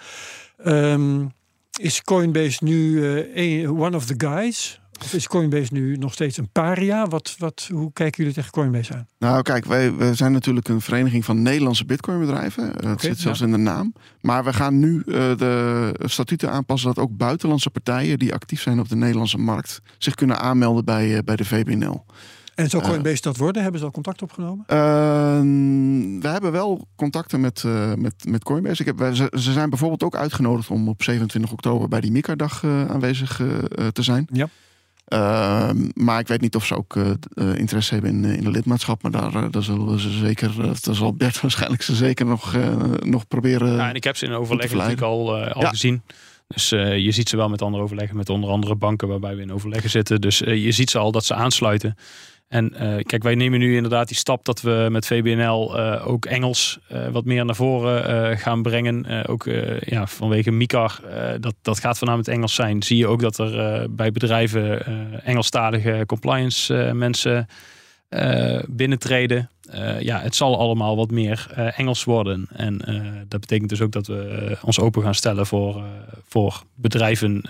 Um, 0.64 1.32
is 1.80 2.02
Coinbase 2.02 2.64
nu 2.64 2.92
uh, 3.34 3.80
one 3.80 3.96
of 3.96 4.06
the 4.06 4.14
guys? 4.16 4.80
Of 5.00 5.12
is 5.12 5.26
Coinbase 5.26 5.72
nu 5.72 5.96
nog 5.96 6.12
steeds 6.12 6.36
een 6.36 6.48
paria? 6.52 7.06
Wat, 7.06 7.34
wat, 7.38 7.68
hoe 7.72 7.92
kijken 7.92 8.18
jullie 8.18 8.34
tegen 8.34 8.50
Coinbase 8.50 8.94
aan? 8.94 9.06
Nou, 9.18 9.42
kijk, 9.42 9.64
wij, 9.64 9.94
wij 9.94 10.14
zijn 10.14 10.32
natuurlijk 10.32 10.68
een 10.68 10.80
vereniging 10.80 11.24
van 11.24 11.42
Nederlandse 11.42 11.84
Bitcoinbedrijven. 11.84 12.72
Dat 12.72 12.82
okay, 12.82 12.96
zit 12.98 13.18
zelfs 13.18 13.40
in 13.40 13.50
de 13.50 13.56
naam. 13.56 13.92
Maar 14.20 14.44
we 14.44 14.52
gaan 14.52 14.78
nu 14.78 14.96
uh, 14.96 15.04
de 15.36 15.92
statuten 16.04 16.50
aanpassen 16.50 16.94
dat 16.94 17.04
ook 17.04 17.16
buitenlandse 17.16 17.70
partijen 17.70 18.18
die 18.18 18.34
actief 18.34 18.60
zijn 18.60 18.80
op 18.80 18.88
de 18.88 18.96
Nederlandse 18.96 19.38
markt 19.38 19.80
zich 19.98 20.14
kunnen 20.14 20.38
aanmelden 20.38 20.84
bij, 20.84 21.08
uh, 21.08 21.18
bij 21.24 21.36
de 21.36 21.44
VBNL. 21.44 22.04
En 22.56 22.70
zou 22.70 22.82
Coinbase 22.82 23.22
dat 23.22 23.36
worden? 23.36 23.62
Hebben 23.62 23.80
ze 23.80 23.86
al 23.86 23.92
contact 23.92 24.22
opgenomen? 24.22 24.64
Uh, 24.68 24.76
we 26.20 26.28
hebben 26.28 26.52
wel 26.52 26.86
contacten 26.96 27.40
met, 27.40 27.62
uh, 27.66 27.94
met, 27.94 28.14
met 28.28 28.44
Coinbase. 28.44 28.84
Ik 28.84 28.86
heb, 28.86 29.14
ze, 29.14 29.32
ze, 29.38 29.52
zijn 29.52 29.70
bijvoorbeeld 29.70 30.02
ook 30.02 30.16
uitgenodigd 30.16 30.70
om 30.70 30.88
op 30.88 31.02
27 31.02 31.52
oktober 31.52 31.88
bij 31.88 32.00
die 32.00 32.10
MICA-dag 32.10 32.62
uh, 32.62 32.86
aanwezig 32.86 33.36
te 33.92 34.02
zijn. 34.02 34.28
Ja. 34.32 34.48
Ehm, 35.06 35.88
maar 35.94 36.20
ik 36.20 36.28
weet 36.28 36.40
niet 36.40 36.56
of 36.56 36.66
ze 36.66 36.76
ook 36.76 36.96
interesse 37.36 37.94
hebben 37.94 38.10
in, 38.10 38.24
in 38.24 38.44
de 38.44 38.50
lidmaatschap. 38.50 39.02
Maar 39.02 39.10
daar, 39.10 39.50
daar 39.50 39.62
zullen 39.62 39.98
ze 39.98 40.10
zeker, 40.10 40.54
daar 40.82 40.94
zal 40.94 41.14
Bert 41.14 41.40
waarschijnlijk 41.46 41.82
ze 41.82 41.94
zeker 41.94 42.26
nog, 42.26 42.56
nog 42.98 43.28
proberen. 43.28 43.72
Ja, 43.72 43.88
en 43.88 43.94
ik 43.94 44.04
heb 44.04 44.16
ze 44.16 44.26
in 44.26 44.32
overleg 44.32 44.72
natuurlijk 44.72 45.00
al, 45.00 45.36
al 45.36 45.62
ja. 45.62 45.68
gezien. 45.68 46.02
Dus 46.48 46.72
uh, 46.72 46.98
je 46.98 47.10
ziet 47.10 47.28
ze 47.28 47.36
wel 47.36 47.48
met 47.48 47.62
anderen 47.62 47.84
overleggen, 47.84 48.16
met 48.16 48.28
onder 48.28 48.50
andere 48.50 48.74
banken 48.74 49.08
waarbij 49.08 49.36
we 49.36 49.42
in 49.42 49.52
overleggen 49.52 49.90
zitten. 49.90 50.20
Dus 50.20 50.42
uh, 50.42 50.64
je 50.64 50.72
ziet 50.72 50.90
ze 50.90 50.98
al 50.98 51.12
dat 51.12 51.24
ze 51.24 51.34
aansluiten. 51.34 51.96
En 52.48 52.72
uh, 52.72 52.96
kijk, 53.02 53.22
wij 53.22 53.34
nemen 53.34 53.58
nu 53.58 53.76
inderdaad 53.76 54.08
die 54.08 54.16
stap 54.16 54.44
dat 54.44 54.60
we 54.60 54.86
met 54.90 55.06
VBNL 55.06 55.78
uh, 55.78 56.08
ook 56.08 56.24
Engels 56.24 56.78
uh, 56.92 57.08
wat 57.08 57.24
meer 57.24 57.44
naar 57.44 57.54
voren 57.54 58.38
gaan 58.38 58.62
brengen. 58.62 59.26
ook 59.26 59.44
ja, 59.80 60.06
vanwege 60.06 60.50
MICAR, 60.50 61.00
dat, 61.40 61.54
dat 61.62 61.80
gaat 61.80 61.98
voornamelijk 61.98 62.32
Engels 62.34 62.54
zijn. 62.54 62.82
Zie 62.82 62.96
je 62.96 63.06
ook 63.06 63.20
dat 63.20 63.38
er 63.38 63.94
bij 63.94 64.12
bedrijven 64.12 64.84
Engelstalige 65.24 66.02
compliance 66.06 66.90
mensen 66.94 67.46
binnentreden. 68.68 69.50
ja, 69.98 70.20
het 70.20 70.34
zal 70.34 70.58
allemaal 70.58 70.96
wat 70.96 71.10
meer 71.10 71.46
Engels 71.76 72.04
worden. 72.04 72.48
En 72.52 72.76
dat 73.28 73.40
betekent 73.40 73.68
dus 73.68 73.80
ook 73.80 73.92
dat 73.92 74.06
we 74.06 74.58
ons 74.62 74.80
open 74.80 75.02
gaan 75.02 75.14
stellen 75.14 75.46
voor, 75.46 75.84
voor 76.28 76.62
bedrijven 76.74 77.42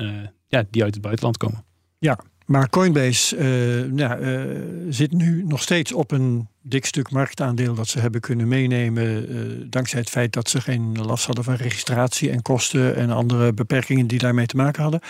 ja, 0.48 0.64
die 0.70 0.82
uit 0.82 0.94
het 0.94 1.02
buitenland 1.02 1.36
komen. 1.36 1.64
Ja, 1.98 2.18
maar 2.46 2.68
Coinbase 2.68 3.36
uh, 3.36 3.92
nou, 3.92 4.20
uh, 4.20 4.62
zit 4.90 5.12
nu 5.12 5.44
nog 5.46 5.62
steeds 5.62 5.92
op 5.92 6.10
een 6.10 6.48
dik 6.62 6.84
stuk 6.84 7.10
marktaandeel 7.10 7.74
dat 7.74 7.88
ze 7.88 7.98
hebben 7.98 8.20
kunnen 8.20 8.48
meenemen. 8.48 9.32
Uh, 9.32 9.66
dankzij 9.70 10.00
het 10.00 10.10
feit 10.10 10.32
dat 10.32 10.48
ze 10.48 10.60
geen 10.60 10.98
last 11.02 11.26
hadden 11.26 11.44
van 11.44 11.54
registratie 11.54 12.30
en 12.30 12.42
kosten 12.42 12.96
en 12.96 13.10
andere 13.10 13.52
beperkingen 13.52 14.06
die 14.06 14.18
daarmee 14.18 14.46
te 14.46 14.56
maken 14.56 14.82
hadden. 14.82 15.00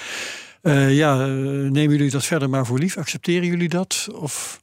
ja, 0.94 1.26
nemen 1.26 1.96
jullie 1.96 2.10
dat 2.10 2.24
verder 2.24 2.50
maar 2.50 2.66
voor 2.66 2.78
lief? 2.78 2.96
Accepteren 2.96 3.46
jullie 3.46 3.68
dat? 3.68 4.08
Of 4.12 4.60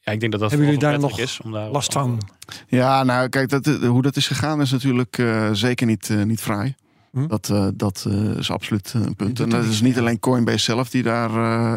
ja, 0.00 0.12
ik 0.12 0.20
denk 0.20 0.32
dat 0.32 0.40
dat 0.40 0.50
hebben 0.50 0.68
jullie 0.68 0.82
daar 0.82 0.98
nog 0.98 1.18
is 1.18 1.40
om 1.44 1.52
daar 1.52 1.68
last 1.68 1.92
van? 1.92 2.20
Ja, 2.68 3.02
nou 3.04 3.28
kijk, 3.28 3.48
dat, 3.48 3.66
hoe 3.66 4.02
dat 4.02 4.16
is 4.16 4.26
gegaan 4.26 4.60
is 4.60 4.70
natuurlijk 4.70 5.22
zeker 5.52 5.86
niet, 5.86 6.08
niet 6.24 6.40
fraai. 6.40 6.74
Hm? 7.12 7.26
Dat, 7.26 7.48
uh, 7.52 7.66
dat 7.74 8.04
uh, 8.08 8.36
is 8.36 8.50
absoluut 8.50 8.92
een 8.92 9.16
punt. 9.16 9.40
En 9.40 9.48
dat 9.48 9.64
is 9.64 9.80
niet 9.80 9.98
alleen 9.98 10.18
Coinbase 10.18 10.58
zelf 10.58 10.90
die 10.90 11.02
daar 11.02 11.30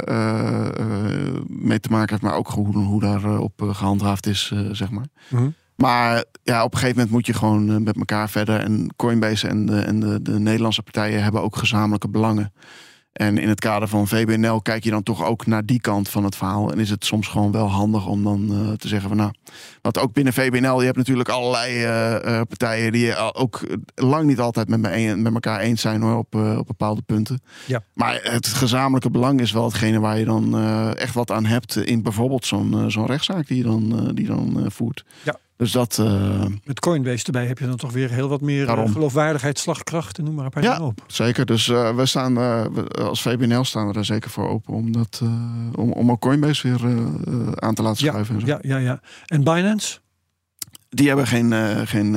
uh, 0.10 0.68
mee 1.48 1.80
te 1.80 1.90
maken 1.90 2.10
heeft, 2.10 2.22
maar 2.22 2.36
ook 2.36 2.48
hoe, 2.48 2.78
hoe 2.78 3.02
daarop 3.02 3.62
gehandhaafd 3.62 4.28
is, 4.28 4.54
zeg 4.72 4.90
maar. 4.90 5.08
Hm? 5.30 5.50
Maar 5.76 6.24
ja, 6.44 6.64
op 6.64 6.72
een 6.74 6.80
gegeven 6.80 6.98
moment 6.98 7.16
moet 7.16 7.26
je 7.26 7.34
gewoon 7.34 7.84
met 7.84 7.96
elkaar 7.96 8.30
verder. 8.30 8.60
En 8.60 8.94
Coinbase 8.96 9.48
en 9.48 9.66
de, 9.66 9.80
en 9.80 10.00
de, 10.00 10.22
de 10.22 10.40
Nederlandse 10.40 10.84
partijen 10.84 11.24
hebben 11.24 11.42
ook 11.42 11.56
gezamenlijke 11.56 12.10
belangen. 12.10 12.54
En 13.14 13.38
in 13.38 13.50
het 13.50 13.60
kader 13.60 13.88
van 13.88 14.08
VBNL 14.08 14.62
kijk 14.62 14.84
je 14.84 14.90
dan 14.90 15.04
toch 15.04 15.26
ook 15.26 15.46
naar 15.46 15.66
die 15.66 15.82
kant 15.82 16.10
van 16.10 16.24
het 16.24 16.36
verhaal. 16.36 16.72
En 16.72 16.80
is 16.80 16.90
het 16.90 17.06
soms 17.06 17.28
gewoon 17.28 17.52
wel 17.52 17.68
handig 17.68 18.08
om 18.08 18.24
dan 18.24 18.50
uh, 18.52 18.72
te 18.72 18.88
zeggen 18.88 19.08
van 19.10 19.18
nou. 19.18 19.32
Want 19.82 20.00
ook 20.00 20.14
binnen 20.14 20.34
VBNL, 20.34 20.80
je 20.80 20.86
hebt 20.86 20.98
natuurlijk 20.98 21.30
allerlei 21.30 21.74
uh, 21.74 22.12
uh, 22.12 22.42
partijen 22.48 22.92
die 22.92 23.16
ook 23.34 23.62
lang 23.96 24.26
niet 24.26 24.40
altijd 24.40 24.70
met, 24.70 24.82
me 24.82 24.96
een, 24.96 25.22
met 25.22 25.34
elkaar 25.34 25.60
eens 25.60 25.82
zijn 25.82 26.02
hoor, 26.02 26.18
op, 26.18 26.36
op 26.36 26.68
bepaalde 26.68 27.02
punten. 27.02 27.42
Ja. 27.66 27.84
Maar 27.94 28.20
het 28.24 28.48
gezamenlijke 28.48 29.10
belang 29.10 29.42
is 29.42 29.52
wel 29.52 29.66
hetgene 29.66 30.00
waar 30.00 30.20
je 30.20 30.26
dan 30.26 30.60
echt 30.96 31.14
wat 31.14 31.32
aan 31.32 31.46
hebt 31.46 31.76
in 31.76 32.02
bijvoorbeeld 32.02 32.46
zo'n 32.46 32.92
zo'n 32.92 33.06
rechtszaak 33.06 33.48
die 33.48 33.58
je 33.58 33.64
dan, 33.64 34.12
die 34.14 34.28
dan 34.28 34.66
voert. 34.68 35.06
Ja. 35.24 35.40
Dus 35.56 35.72
dat. 35.72 35.98
Uh, 36.02 36.46
Met 36.64 36.80
Coinbase 36.80 37.26
erbij 37.26 37.46
heb 37.46 37.60
je 37.60 37.68
dan 37.68 37.76
toch 37.76 37.92
weer 37.92 38.10
heel 38.10 38.30
wat 38.30 38.42
meer 38.42 38.66
daarom. 38.66 38.92
geloofwaardigheid, 38.92 39.60
slagkracht 39.60 40.18
en 40.18 40.24
noem 40.24 40.36
maar 40.36 40.46
een 40.46 40.52
paar 40.52 40.64
ja, 40.64 40.74
dingen 40.74 40.88
op. 40.88 41.04
Zeker. 41.08 41.46
Dus 41.46 41.68
uh, 41.68 41.96
we 41.96 42.06
staan 42.06 42.38
uh, 42.38 42.66
als 42.96 43.22
VBNL 43.22 43.64
staan 43.64 43.88
we 43.88 43.94
er 43.94 44.06
zeker 44.06 44.30
voor 44.30 44.48
open 44.50 44.74
om 44.74 44.92
dat 44.92 45.22
om, 45.76 45.92
om 45.92 46.12
ook 46.12 46.20
Coinbase 46.20 46.68
weer 46.68 46.82
aan 47.56 47.74
te 47.74 47.82
laten 47.82 47.98
schuiven. 47.98 48.40
Ja, 48.40 48.46
ja, 48.46 48.60
ja, 48.62 48.78
ja. 48.78 49.02
En 49.26 49.44
Binance? 49.44 50.00
Die 50.90 51.08
hebben 51.08 51.28
geen. 51.28 51.54
geen 51.88 52.12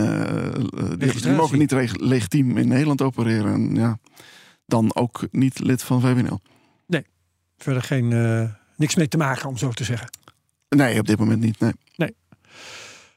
die, 0.99 1.20
die, 1.20 1.32
mogen 1.32 1.59
niet 1.59 2.01
legitiem 2.01 2.57
in 2.57 2.68
Nederland 2.68 3.03
opereren. 3.03 3.53
En 3.53 3.74
ja, 3.74 3.99
dan 4.66 4.95
ook 4.95 5.26
niet 5.30 5.59
lid 5.59 5.82
van 5.82 6.01
VBNL. 6.01 6.41
Nee, 6.87 7.07
verder 7.59 7.82
geen 7.82 8.09
niks 8.76 8.95
mee 8.95 9.09
te 9.09 9.16
maken 9.16 9.49
om 9.49 9.57
zo 9.57 9.70
te 9.70 9.84
zeggen. 9.84 10.09
Nee, 10.68 10.99
op 10.99 11.07
dit 11.07 11.18
moment 11.18 11.41
niet. 11.41 11.61
Nee. 11.61 11.72
nee. 11.97 12.14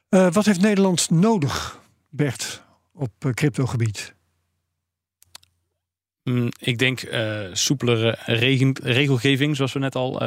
Uh, 0.09 0.31
wat 0.31 0.45
heeft 0.45 0.61
Nederland 0.61 1.09
nodig, 1.09 1.79
Bert, 2.09 2.63
op 2.93 3.11
uh, 3.25 3.31
cryptogebied? 3.31 4.15
Mm, 6.23 6.49
ik 6.59 6.77
denk 6.77 7.03
uh, 7.03 7.39
soepelere 7.51 8.17
regen, 8.25 8.75
regelgeving, 8.83 9.55
zoals 9.55 9.73
we 9.73 9.79
net 9.79 9.95
al 9.95 10.21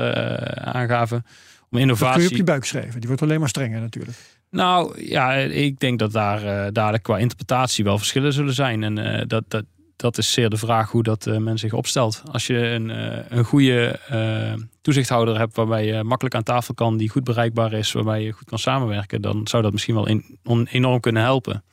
aangaven. 0.55 1.25
Om 1.71 1.79
innovatie. 1.79 2.07
Dat 2.07 2.15
kun 2.15 2.23
je 2.23 2.31
op 2.31 2.37
je 2.37 2.53
buik 2.53 2.65
schrijven. 2.65 2.99
Die 2.99 3.09
wordt 3.09 3.23
alleen 3.23 3.41
maar 3.41 3.49
strenger 3.49 3.81
natuurlijk. 3.81 4.19
Nou 4.51 5.05
ja, 5.05 5.35
ik 5.35 5.79
denk 5.79 5.99
dat 5.99 6.13
daar, 6.13 6.73
daar 6.73 7.01
qua 7.01 7.19
interpretatie 7.19 7.85
wel 7.85 7.99
verschillen 7.99 8.33
zullen 8.33 8.55
zijn. 8.55 8.83
En 8.83 9.29
dat, 9.29 9.45
dat, 9.49 9.65
dat 10.03 10.19
is 10.19 10.33
zeer 10.33 10.51
de 10.51 10.57
vraag 10.57 10.91
hoe 10.91 11.03
dat 11.03 11.27
uh, 11.27 11.37
men 11.37 11.59
zich 11.59 11.73
opstelt. 11.73 12.23
Als 12.33 12.47
je 12.47 12.59
een, 12.59 12.89
uh, 12.89 13.19
een 13.29 13.45
goede 13.45 14.01
uh, 14.13 14.63
toezichthouder 14.81 15.39
hebt 15.39 15.57
waarbij 15.57 15.87
je 15.87 16.03
makkelijk 16.03 16.35
aan 16.35 16.43
tafel 16.43 16.75
kan, 16.75 16.97
die 16.97 17.09
goed 17.09 17.25
bereikbaar 17.25 17.73
is, 17.73 17.93
waarbij 17.93 18.23
je 18.23 18.33
goed 18.33 18.49
kan 18.49 18.59
samenwerken, 18.59 19.23
dan 19.23 19.47
zou 19.47 19.63
dat 19.63 19.73
misschien 19.73 19.95
wel 19.95 20.07
in, 20.07 20.39
enorm 20.71 21.01
kunnen 21.01 21.23
helpen. 21.23 21.65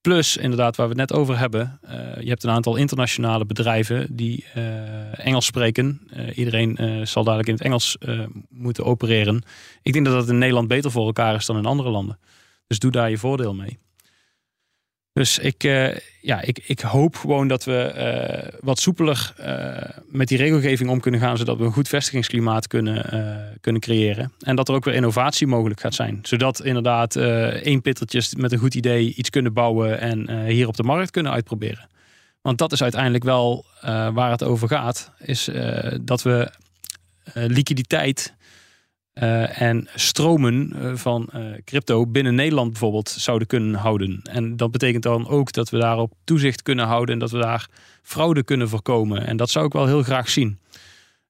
Plus, 0.00 0.36
inderdaad, 0.36 0.76
waar 0.76 0.88
we 0.88 1.00
het 1.00 1.10
net 1.10 1.18
over 1.18 1.38
hebben, 1.38 1.80
je 2.20 2.28
hebt 2.28 2.44
een 2.44 2.50
aantal 2.50 2.76
internationale 2.76 3.44
bedrijven 3.44 4.16
die 4.16 4.44
Engels 5.12 5.46
spreken. 5.46 6.08
iedereen 6.34 7.06
zal 7.06 7.24
dadelijk 7.24 7.48
in 7.48 7.54
het 7.54 7.62
Engels 7.62 7.98
moeten 8.48 8.84
opereren. 8.84 9.42
Ik 9.82 9.92
denk 9.92 10.04
dat 10.04 10.14
dat 10.14 10.28
in 10.28 10.38
Nederland 10.38 10.68
beter 10.68 10.90
voor 10.90 11.06
elkaar 11.06 11.34
is 11.34 11.46
dan 11.46 11.56
in 11.56 11.66
andere 11.66 11.90
landen. 11.90 12.18
Dus 12.66 12.78
doe 12.78 12.90
daar 12.90 13.10
je 13.10 13.18
voordeel 13.18 13.54
mee. 13.54 13.78
Dus 15.16 15.38
ik, 15.38 15.64
uh, 15.64 15.96
ja, 16.20 16.40
ik, 16.40 16.62
ik 16.66 16.80
hoop 16.80 17.16
gewoon 17.16 17.48
dat 17.48 17.64
we 17.64 17.92
uh, 17.96 18.58
wat 18.60 18.78
soepeler 18.78 19.34
uh, 19.40 19.98
met 20.08 20.28
die 20.28 20.38
regelgeving 20.38 20.90
om 20.90 21.00
kunnen 21.00 21.20
gaan, 21.20 21.36
zodat 21.36 21.58
we 21.58 21.64
een 21.64 21.72
goed 21.72 21.88
vestigingsklimaat 21.88 22.66
kunnen, 22.66 23.58
kunnen 23.60 23.80
creëren. 23.80 24.32
En 24.40 24.56
dat 24.56 24.68
er 24.68 24.74
ook 24.74 24.84
weer 24.84 24.94
innovatie 24.94 25.46
mogelijk 25.46 25.80
gaat 25.80 25.94
zijn. 25.94 26.18
Zodat 26.22 26.64
inderdaad 26.64 27.16
één 27.16 27.82
pittertjes 27.82 28.34
met 28.34 28.52
een 28.52 28.58
goed 28.58 28.74
idee 28.74 29.14
iets 29.14 29.30
kunnen 29.30 29.52
bouwen 29.52 30.00
en 30.00 30.46
hier 30.46 30.68
op 30.68 30.76
de 30.76 30.82
markt 30.82 31.10
kunnen 31.10 31.32
uitproberen. 31.32 31.88
Want 32.42 32.58
dat 32.58 32.72
is 32.72 32.82
uiteindelijk 32.82 33.24
wel 33.24 33.64
waar 34.12 34.30
het 34.30 34.42
over 34.42 34.68
gaat. 34.68 35.12
Is 35.18 35.50
dat 36.00 36.22
we 36.22 36.50
liquiditeit 37.34 38.34
uh, 39.22 39.60
en 39.62 39.88
stromen 39.94 40.72
uh, 40.74 40.94
van 40.94 41.28
uh, 41.34 41.42
crypto 41.64 42.06
binnen 42.06 42.34
Nederland 42.34 42.70
bijvoorbeeld 42.70 43.08
zouden 43.08 43.46
kunnen 43.46 43.74
houden. 43.74 44.20
En 44.22 44.56
dat 44.56 44.70
betekent 44.70 45.02
dan 45.02 45.28
ook 45.28 45.52
dat 45.52 45.70
we 45.70 45.78
daarop 45.78 46.12
toezicht 46.24 46.62
kunnen 46.62 46.86
houden 46.86 47.14
en 47.14 47.20
dat 47.20 47.30
we 47.30 47.38
daar 47.38 47.68
fraude 48.02 48.42
kunnen 48.42 48.68
voorkomen. 48.68 49.26
En 49.26 49.36
dat 49.36 49.50
zou 49.50 49.66
ik 49.66 49.72
wel 49.72 49.86
heel 49.86 50.02
graag 50.02 50.28
zien. 50.28 50.58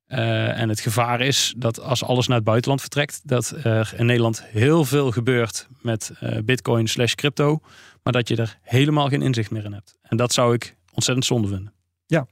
en 0.06 0.68
het 0.68 0.80
gevaar 0.80 1.20
is 1.20 1.54
dat 1.56 1.80
als 1.80 2.04
alles 2.04 2.26
naar 2.26 2.36
het 2.36 2.44
buitenland 2.44 2.80
vertrekt, 2.80 3.20
dat 3.24 3.54
er 3.62 3.94
in 3.96 4.06
Nederland 4.06 4.42
heel 4.44 4.84
veel 4.84 5.10
gebeurt 5.10 5.68
met 5.80 6.12
bitcoin 6.44 6.86
slash 6.86 7.14
crypto, 7.14 7.60
maar 8.02 8.12
dat 8.12 8.28
je 8.28 8.36
er 8.36 8.58
helemaal 8.62 9.08
geen 9.08 9.22
inzicht 9.22 9.50
meer 9.50 9.64
in 9.64 9.72
hebt. 9.72 9.98
En 10.02 10.16
dat 10.16 10.32
zou 10.32 10.54
ik 10.54 10.76
ontzettend 10.92 11.26
zonde 11.26 11.48
vinden. 11.48 11.72
Ja, 12.06 12.26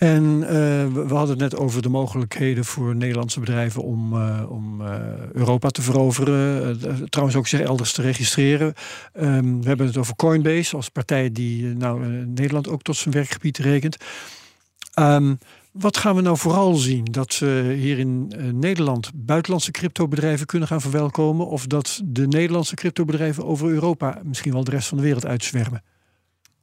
en 0.00 0.40
uh, 0.40 0.48
we 0.48 1.14
hadden 1.14 1.28
het 1.28 1.38
net 1.38 1.56
over 1.56 1.82
de 1.82 1.88
mogelijkheden 1.88 2.64
voor 2.64 2.96
Nederlandse 2.96 3.40
bedrijven 3.40 3.82
om, 3.82 4.12
uh, 4.12 4.50
om 4.50 4.80
uh, 4.80 4.94
Europa 5.32 5.68
te 5.68 5.82
veroveren. 5.82 6.78
trouwens 7.10 7.38
ook 7.38 7.46
zich 7.46 7.60
elders 7.60 7.92
te 7.92 8.02
registreren. 8.02 8.74
Um, 9.20 9.62
we 9.62 9.68
hebben 9.68 9.86
het 9.86 9.96
over 9.96 10.16
Coinbase 10.16 10.76
als 10.76 10.88
partij 10.88 11.32
die 11.32 11.66
nou, 11.66 12.06
Nederland 12.26 12.68
ook 12.68 12.82
tot 12.82 12.96
zijn 12.96 13.14
werkgebied 13.14 13.58
rekent. 13.58 13.96
Um, 14.98 15.38
wat 15.70 15.96
gaan 15.96 16.16
we 16.16 16.22
nou 16.22 16.36
vooral 16.36 16.74
zien? 16.74 17.04
Dat 17.04 17.38
we 17.38 17.74
hier 17.78 17.98
in 17.98 18.32
Nederland 18.52 19.10
buitenlandse 19.14 19.70
cryptobedrijven 19.70 20.46
kunnen 20.46 20.68
gaan 20.68 20.80
verwelkomen? 20.80 21.46
Of 21.46 21.66
dat 21.66 22.00
de 22.04 22.26
Nederlandse 22.26 22.74
cryptobedrijven 22.74 23.46
over 23.46 23.68
Europa 23.68 24.20
misschien 24.24 24.52
wel 24.52 24.64
de 24.64 24.70
rest 24.70 24.88
van 24.88 24.96
de 24.96 25.04
wereld 25.04 25.26
uitzwermen? 25.26 25.82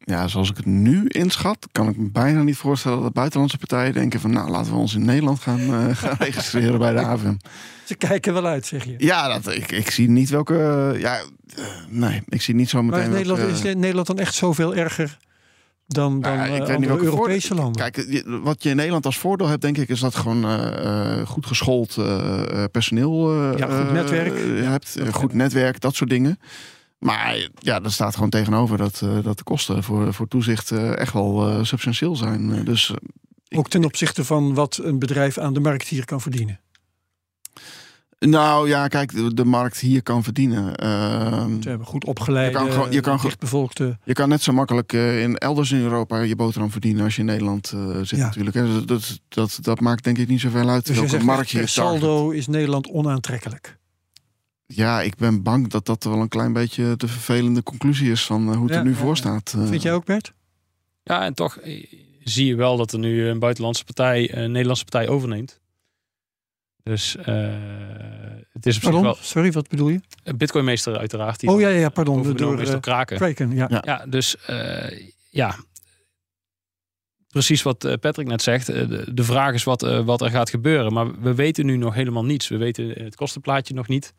Ja, 0.07 0.27
zoals 0.27 0.49
ik 0.49 0.57
het 0.57 0.65
nu 0.65 1.07
inschat, 1.07 1.67
kan 1.71 1.89
ik 1.89 1.97
me 1.97 2.09
bijna 2.09 2.43
niet 2.43 2.57
voorstellen 2.57 3.01
dat 3.01 3.13
buitenlandse 3.13 3.57
partijen 3.57 3.93
denken 3.93 4.19
van 4.19 4.31
nou 4.31 4.49
laten 4.49 4.71
we 4.71 4.77
ons 4.77 4.95
in 4.95 5.05
Nederland 5.05 5.39
gaan, 5.39 5.59
uh, 5.59 5.95
gaan 5.95 6.15
registreren 6.19 6.79
bij 6.79 6.93
de 6.93 6.99
AVM. 6.99 7.35
Ze 7.85 7.95
kijken 7.95 8.33
wel 8.33 8.45
uit, 8.45 8.65
zeg 8.65 8.85
je. 8.85 8.95
Ja, 8.97 9.27
dat, 9.27 9.53
ik, 9.53 9.71
ik 9.71 9.91
zie 9.91 10.09
niet 10.09 10.29
welke. 10.29 10.95
Ja, 10.99 11.19
uh, 11.59 11.65
nee, 11.89 12.21
ik 12.27 12.41
zie 12.41 12.55
niet 12.55 12.69
zo 12.69 12.83
meteen. 12.83 12.99
Maar 12.99 13.19
is 13.19 13.27
Nederland, 13.27 13.65
is 13.65 13.75
Nederland 13.75 14.07
dan 14.07 14.19
echt 14.19 14.35
zoveel 14.35 14.75
erger 14.75 15.17
dan, 15.87 16.21
dan 16.21 16.33
ja, 16.33 16.45
ik 16.45 16.79
niet 16.79 16.89
Europese 16.89 17.55
landen? 17.55 17.91
Kijk, 17.91 18.23
wat 18.43 18.63
je 18.63 18.69
in 18.69 18.75
Nederland 18.75 19.05
als 19.05 19.17
voordeel 19.17 19.47
hebt, 19.47 19.61
denk 19.61 19.77
ik, 19.77 19.89
is 19.89 19.99
dat 19.99 20.15
gewoon 20.15 20.45
uh, 20.45 21.27
goed 21.27 21.45
geschoold 21.45 21.97
personeel 22.71 23.33
ja, 23.57 23.83
goed 23.83 23.91
netwerk. 23.91 24.63
hebt. 24.63 24.97
goed 25.11 25.33
netwerk, 25.33 25.81
dat 25.81 25.95
soort 25.95 26.09
dingen. 26.09 26.39
Maar 26.99 27.49
ja, 27.55 27.83
er 27.83 27.91
staat 27.91 28.13
gewoon 28.13 28.29
tegenover 28.29 28.77
dat, 28.77 29.01
uh, 29.03 29.23
dat 29.23 29.37
de 29.37 29.43
kosten 29.43 29.83
voor, 29.83 30.13
voor 30.13 30.27
toezicht 30.27 30.71
uh, 30.71 30.97
echt 30.97 31.13
wel 31.13 31.49
uh, 31.49 31.63
substantieel 31.63 32.15
zijn. 32.15 32.65
dus, 32.65 32.93
Ook 33.49 33.69
ten 33.69 33.85
opzichte 33.85 34.25
van 34.25 34.53
wat 34.53 34.79
een 34.83 34.99
bedrijf 34.99 35.37
aan 35.37 35.53
de 35.53 35.59
markt 35.59 35.87
hier 35.87 36.05
kan 36.05 36.21
verdienen? 36.21 36.59
Nou 38.19 38.67
ja, 38.67 38.87
kijk, 38.87 39.11
de, 39.11 39.33
de 39.33 39.45
markt 39.45 39.79
hier 39.79 40.03
kan 40.03 40.23
verdienen. 40.23 40.75
Ehm, 40.75 41.61
Ze 41.61 41.69
hebben 41.69 41.87
goed 41.87 42.05
opgeleid, 42.05 42.51
je 42.51 42.57
kan, 42.57 42.71
gewoon, 42.71 42.91
je 42.91 43.01
kan. 43.01 43.19
Je 44.03 44.13
kan 44.13 44.29
net 44.29 44.41
zo 44.41 44.53
makkelijk 44.53 44.93
in 44.93 45.37
elders 45.37 45.71
in 45.71 45.81
Europa 45.81 46.19
je 46.19 46.35
boterham 46.35 46.71
verdienen 46.71 47.03
als 47.03 47.15
je 47.15 47.19
in 47.19 47.25
Nederland 47.27 47.73
zit 48.01 48.19
ja. 48.19 48.25
natuurlijk. 48.25 48.55
Dat, 48.55 48.87
dat, 48.87 49.19
dat, 49.27 49.57
dat, 49.61 49.79
maakt 49.79 50.03
denk 50.03 50.17
ik 50.17 50.27
niet 50.27 50.41
zoveel 50.41 50.69
uit 50.69 50.85
dus 50.85 50.97
welke 50.99 51.23
markt 51.23 51.49
je 51.49 51.67
saldo 51.67 52.29
is 52.29 52.47
Nederland 52.47 52.87
onaantrekkelijk 52.87 53.77
ja, 54.67 55.01
ik 55.01 55.15
ben 55.15 55.43
bang 55.43 55.67
dat 55.67 55.85
dat 55.85 56.03
wel 56.03 56.21
een 56.21 56.27
klein 56.27 56.53
beetje 56.53 56.95
de 56.97 57.07
vervelende 57.07 57.63
conclusie 57.63 58.11
is 58.11 58.25
van 58.25 58.53
hoe 58.55 58.67
het 58.67 58.75
er 58.75 58.83
nu 58.83 58.93
voor 58.93 59.17
staat. 59.17 59.55
Vind 59.57 59.81
jij 59.81 59.93
ook, 59.93 60.05
Bert? 60.05 60.33
Ja, 61.03 61.23
en 61.23 61.33
toch 61.33 61.59
zie 62.23 62.45
je 62.45 62.55
wel 62.55 62.77
dat 62.77 62.93
er 62.93 62.99
nu 62.99 63.27
een 63.27 63.39
buitenlandse 63.39 63.83
partij 63.83 64.35
een 64.35 64.51
Nederlandse 64.51 64.83
partij 64.83 65.07
overneemt. 65.07 65.59
Dus 66.83 67.15
uh, 67.15 67.25
het 68.51 68.65
is 68.65 68.75
op 68.75 68.81
pardon? 68.81 69.03
zich 69.03 69.13
wel... 69.13 69.17
Sorry, 69.21 69.51
wat 69.51 69.67
bedoel 69.67 69.89
je? 69.89 70.01
Bitcoinmeester 70.35 70.97
uiteraard. 70.97 71.39
Die 71.39 71.49
oh 71.49 71.59
ja, 71.59 71.69
ja, 71.69 71.89
pardon. 71.89 72.23
Door, 72.23 72.35
door 72.35 72.79
Kraken. 72.79 73.17
Kraken 73.17 73.55
ja. 73.55 73.67
ja. 73.69 73.81
ja. 73.85 74.05
dus 74.05 74.35
uh, 74.49 75.09
ja, 75.29 75.55
precies 77.27 77.61
wat 77.61 77.99
Patrick 77.99 78.27
net 78.27 78.41
zegt. 78.41 78.65
De, 78.65 79.13
de 79.13 79.23
vraag 79.23 79.53
is 79.53 79.63
wat, 79.63 79.83
uh, 79.83 80.05
wat 80.05 80.21
er 80.21 80.29
gaat 80.29 80.49
gebeuren. 80.49 80.93
Maar 80.93 81.21
we 81.21 81.35
weten 81.35 81.65
nu 81.65 81.77
nog 81.77 81.93
helemaal 81.93 82.25
niets. 82.25 82.47
We 82.47 82.57
weten 82.57 82.89
het 82.89 83.15
kostenplaatje 83.15 83.73
nog 83.73 83.87
niet. 83.87 84.13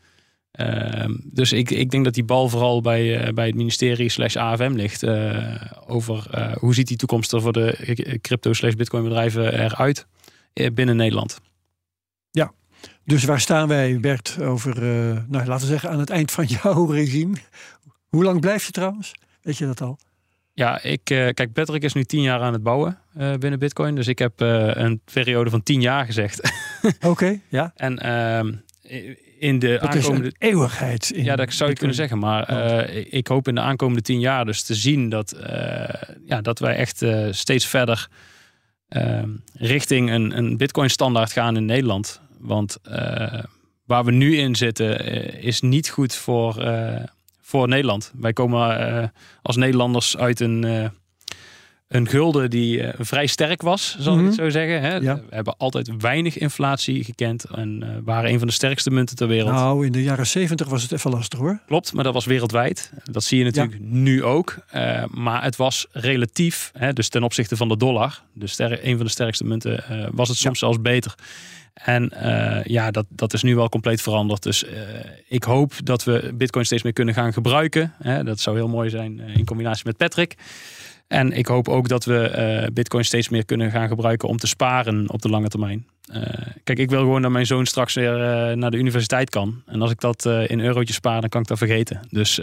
Uh, 0.61 1.05
dus 1.25 1.53
ik, 1.53 1.71
ik 1.71 1.91
denk 1.91 2.05
dat 2.05 2.15
die 2.15 2.25
bal 2.25 2.49
vooral 2.49 2.81
bij, 2.81 3.27
uh, 3.27 3.33
bij 3.33 3.47
het 3.47 3.55
ministerie 3.55 4.09
slash 4.09 4.37
AFM 4.37 4.73
ligt. 4.73 5.03
Uh, 5.03 5.55
over 5.87 6.27
hoe 6.59 6.75
ziet 6.75 6.89
die 6.89 6.97
toekomst 6.97 7.33
er 7.33 7.41
voor 7.41 7.53
de 7.53 8.19
crypto 8.23 8.53
slash 8.53 8.75
bitcoin 8.75 9.03
bedrijven 9.03 9.65
eruit 9.65 10.07
binnen 10.73 10.97
Nederland. 10.97 11.41
Ja, 12.31 12.53
dus 13.05 13.25
waar 13.25 13.41
staan 13.41 13.69
wij 13.69 14.01
Bert 14.01 14.41
over, 14.41 14.83
nou, 15.29 15.47
laten 15.47 15.67
we 15.67 15.73
zeggen 15.73 15.91
aan 15.91 15.99
het 15.99 16.11
eind 16.11 16.31
van 16.31 16.45
jouw 16.63 16.87
regime. 16.87 17.37
Hoe 18.09 18.25
lang 18.25 18.41
blijf 18.41 18.67
je 18.67 18.73
trouwens? 18.73 19.15
Weet 19.43 19.59
je 19.59 19.67
dat 19.67 19.81
al? 19.81 19.99
Ja, 20.53 20.83
ik, 20.83 21.05
kijk, 21.05 21.53
Patrick 21.53 21.83
is 21.83 21.93
nu 21.93 22.05
tien 22.05 22.23
jaar 22.23 22.41
aan 22.41 22.53
het 22.53 22.63
bouwen 22.63 22.99
binnen 23.39 23.59
Bitcoin. 23.59 23.95
Dus 23.95 24.09
ik 24.09 24.19
heb 24.19 24.41
een 24.41 25.01
periode 25.13 25.51
van 25.51 25.63
tien 25.63 25.81
jaar 25.81 26.05
gezegd. 26.05 26.53
Oké, 27.01 27.41
ja. 27.49 27.73
En 27.77 27.99
ehm, 27.99 28.53
in 29.39 29.59
de 29.59 29.78
dat 29.80 29.95
aankomende 29.95 30.32
eeuwigheid. 30.39 31.11
In 31.11 31.24
ja, 31.24 31.36
dat 31.36 31.53
zou 31.53 31.70
je 31.70 31.76
kunnen 31.76 31.97
zeggen. 31.97 32.18
Maar 32.18 32.51
uh, 32.51 33.07
ik 33.11 33.26
hoop 33.26 33.49
in 33.49 33.55
de 33.55 33.61
aankomende 33.61 34.03
tien 34.03 34.20
jaar 34.20 34.45
dus 34.45 34.62
te 34.62 34.74
zien 34.74 35.09
dat, 35.09 35.34
uh, 35.36 35.89
ja, 36.26 36.41
dat 36.41 36.59
wij 36.59 36.76
echt 36.76 37.03
uh, 37.03 37.26
steeds 37.30 37.66
verder 37.66 38.09
ehm, 38.89 39.30
richting 39.55 40.11
een, 40.11 40.39
een 40.39 40.57
Bitcoin-standaard 40.57 41.32
gaan 41.32 41.57
in 41.57 41.64
Nederland. 41.64 42.20
Want 42.39 42.78
waar 43.84 44.05
we 44.05 44.11
nu 44.11 44.36
in 44.36 44.57
zitten 44.57 45.05
is 45.43 45.61
niet 45.61 45.89
goed 45.89 46.14
voor, 46.14 46.64
voor 47.41 47.68
Nederland. 47.68 48.12
Wij 48.16 48.32
komen 48.32 49.12
als 49.43 49.57
Nederlanders 49.57 50.16
uit 50.16 50.41
een 50.41 50.91
een 51.89 52.09
gulden 52.09 52.51
die 52.51 52.78
uh, 52.78 52.89
vrij 52.99 53.26
sterk 53.26 53.62
was, 53.62 53.97
zal 53.99 54.12
ik 54.18 54.24
het 54.24 54.34
mhm. 54.34 54.43
zo 54.43 54.51
zeggen. 54.51 54.80
Hè? 54.80 55.01
We 55.01 55.22
hebben 55.30 55.57
altijd 55.57 55.91
weinig 55.99 56.39
inflatie 56.39 57.05
gekend 57.05 57.45
en 57.45 57.80
uh, 57.82 57.89
waren 58.05 58.30
een 58.30 58.39
van 58.39 58.47
de 58.47 58.53
sterkste 58.53 58.91
munten 58.91 59.16
ter 59.16 59.28
wereld. 59.28 59.51
Nou, 59.51 59.86
in 59.86 59.93
de 59.93 60.03
jaren 60.03 60.26
zeventig 60.26 60.68
was 60.68 60.82
het 60.82 60.93
even 60.93 61.11
lastig 61.11 61.39
hoor. 61.39 61.61
Klopt, 61.66 61.93
maar 61.93 62.05
dat 62.05 62.14
was 62.14 62.24
wereldwijd. 62.24 62.93
Dat 63.05 63.24
zie 63.24 63.39
je 63.39 63.45
natuurlijk 63.45 63.80
nu 63.80 64.24
ook. 64.24 64.57
Uh, 64.74 65.05
maar 65.11 65.43
het 65.43 65.57
was 65.57 65.86
relatief, 65.93 66.70
hè, 66.78 66.93
dus 66.93 67.09
ten 67.09 67.22
opzichte 67.22 67.57
van 67.57 67.68
de 67.68 67.76
dollar, 67.76 68.22
dus 68.34 68.59
een 68.59 68.97
van 68.97 69.07
de 69.07 69.12
sterkste 69.12 69.45
munten, 69.45 69.84
was 70.12 70.28
het 70.28 70.39
soms 70.39 70.59
zelfs 70.59 70.80
beter. 70.80 71.14
En 71.74 72.12
ja, 72.64 72.91
dat, 72.91 73.07
dat 73.09 73.32
is 73.32 73.43
nu 73.43 73.57
wel 73.57 73.68
compleet 73.68 74.03
veranderd. 74.03 74.43
Dus 74.43 74.64
ik 75.28 75.45
hoop 75.45 75.72
dat 75.84 76.05
we 76.05 76.30
Bitcoin 76.34 76.64
steeds 76.64 76.82
meer 76.82 76.93
kunnen 76.93 77.14
gaan 77.14 77.32
gebruiken. 77.32 77.93
Hè? 78.03 78.24
Dat 78.24 78.41
zou 78.41 78.57
heel 78.57 78.68
mooi 78.68 78.91
zijn 78.91 79.20
in 79.20 79.45
combinatie 79.45 79.82
met 79.86 79.97
Patrick. 79.97 80.36
En 81.09 81.33
ik 81.33 81.47
hoop 81.47 81.69
ook 81.69 81.89
dat 81.89 82.05
we 82.05 82.61
uh, 82.65 82.73
Bitcoin 82.73 83.05
steeds 83.05 83.29
meer 83.29 83.45
kunnen 83.45 83.71
gaan 83.71 83.89
gebruiken 83.89 84.29
om 84.29 84.37
te 84.37 84.47
sparen 84.47 85.11
op 85.11 85.23
de 85.23 85.29
lange 85.29 85.49
termijn. 85.49 85.87
Uh, 86.13 86.23
kijk, 86.65 86.79
ik 86.79 86.91
wil 86.91 87.01
gewoon 87.01 87.23
dat 87.23 87.31
mijn 87.31 87.47
zoon 87.47 87.67
straks 87.67 87.95
weer 87.95 88.13
uh, 88.13 88.57
naar 88.57 88.71
de 88.71 88.77
universiteit 88.77 89.31
kan. 89.31 89.63
En 89.67 89.83
als 89.83 89.91
ik 89.91 90.01
dat 90.01 90.25
in 90.25 90.61
eurotjes 90.61 90.97
spaar, 90.97 91.21
dan 91.21 91.29
kan 91.29 91.41
ik 91.41 91.47
dat 91.47 91.59
vergeten. 91.59 92.01
Dus 92.11 92.41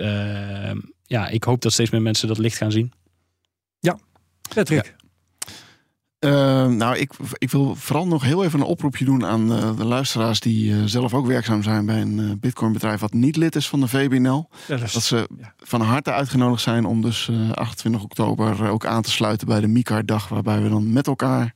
ja, 1.04 1.28
ik 1.28 1.44
hoop 1.44 1.62
dat 1.62 1.74
steeds 1.74 1.90
meer 1.90 2.02
mensen 2.02 2.28
dat 2.28 2.38
licht 2.38 2.58
gaan 2.58 2.72
zien. 2.72 2.92
Ja, 3.80 3.98
Patrick. 4.54 4.86
Ja. 4.86 5.05
Ehm, 6.20 6.76
nou, 6.76 6.98
ik, 6.98 7.12
ik 7.34 7.52
wil 7.52 7.76
vooral 7.76 8.08
nog 8.08 8.24
heel 8.24 8.44
even 8.44 8.60
een 8.60 8.66
oproepje 8.66 9.06
doen 9.06 9.26
aan 9.26 9.52
uh, 9.52 9.78
de 9.78 9.86
luisteraars 9.86 10.40
die 10.40 10.72
uh, 10.72 10.84
zelf 10.86 11.14
ook 11.14 11.28
werkzaam 11.28 11.64
zijn 11.64 11.86
bij 11.86 12.02
een 12.02 12.18
uh, 12.18 12.32
Bitcoin-bedrijf 12.40 13.00
wat 13.00 13.14
niet 13.14 13.36
lid 13.36 13.56
is 13.56 13.68
van 13.68 13.80
de 13.80 13.88
VBNL. 13.88 14.50
dat, 14.68 14.80
dat, 14.80 15.04
ze 15.04 15.28
ja. 15.40 15.54
van 15.58 15.82
harte 15.82 16.12
uitgenodigd 16.12 16.62
zijn 16.62 16.86
om 16.86 17.02
dus 17.02 17.30
28 17.54 18.04
oktober 18.04 18.70
ook 18.70 18.86
aan 18.86 19.02
te 19.02 19.12
sluiten 19.12 19.48
bij 19.48 19.60
de 19.60 19.68
MICAR-dag, 19.68 20.28
waarbij 20.28 20.62
we 20.62 20.70
dan 20.70 20.94
met 20.94 21.08
elkaar 21.08 21.54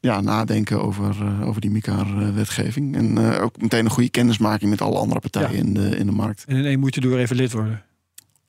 ja, 0.00 0.20
nadenken 0.20 0.82
over, 0.82 1.16
over 1.44 1.60
die 1.60 1.70
MICAR-wetgeving. 1.70 2.96
En 2.96 3.18
ook 3.18 3.60
meteen 3.60 3.84
een 3.84 3.90
goede 3.90 4.10
kennismaking 4.10 4.70
met 4.70 4.80
alle 4.80 4.98
andere 4.98 5.20
partijen 5.20 5.52
in, 5.52 5.74
de, 5.74 5.96
in 5.98 6.06
de 6.06 6.12
markt. 6.12 6.44
En 6.46 6.56
in 6.56 6.64
één 6.64 6.80
moet 6.80 6.94
je 6.94 7.00
door 7.00 7.18
even 7.18 7.36
lid 7.36 7.52
worden. 7.52 7.82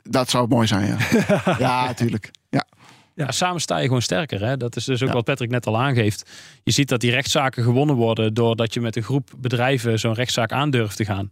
Dat 0.04 0.30
zou 0.30 0.48
mooi 0.48 0.68
zijn, 0.68 0.88
ja. 0.88 0.98
ja, 1.60 1.86
natuurlijk. 1.86 2.32
Ja. 3.16 3.24
Ja. 3.26 3.32
samen 3.32 3.62
sta 3.62 3.78
je 3.78 3.86
gewoon 3.86 4.02
sterker. 4.02 4.46
Hè? 4.46 4.58
Dat 4.58 4.76
is 4.76 4.86
dus 4.86 5.04
ook 5.04 5.12
wat 5.12 5.24
Patrick 5.24 5.50
net 5.50 5.68
al 5.68 5.78
aangeeft. 5.78 6.30
Je 6.64 6.72
ziet 6.72 6.90
dat 6.90 7.00
die 7.00 7.12
rechtszaken 7.12 7.64
gewonnen 7.64 7.96
worden 7.96 8.34
doordat 8.34 8.74
je 8.74 8.82
met 8.82 8.96
een 8.96 9.04
groep 9.04 9.32
bedrijven 9.38 10.00
zo'n 10.00 10.14
rechtszaak 10.14 10.52
aandurft 10.52 10.98
te 10.98 11.06
gaan. 11.06 11.30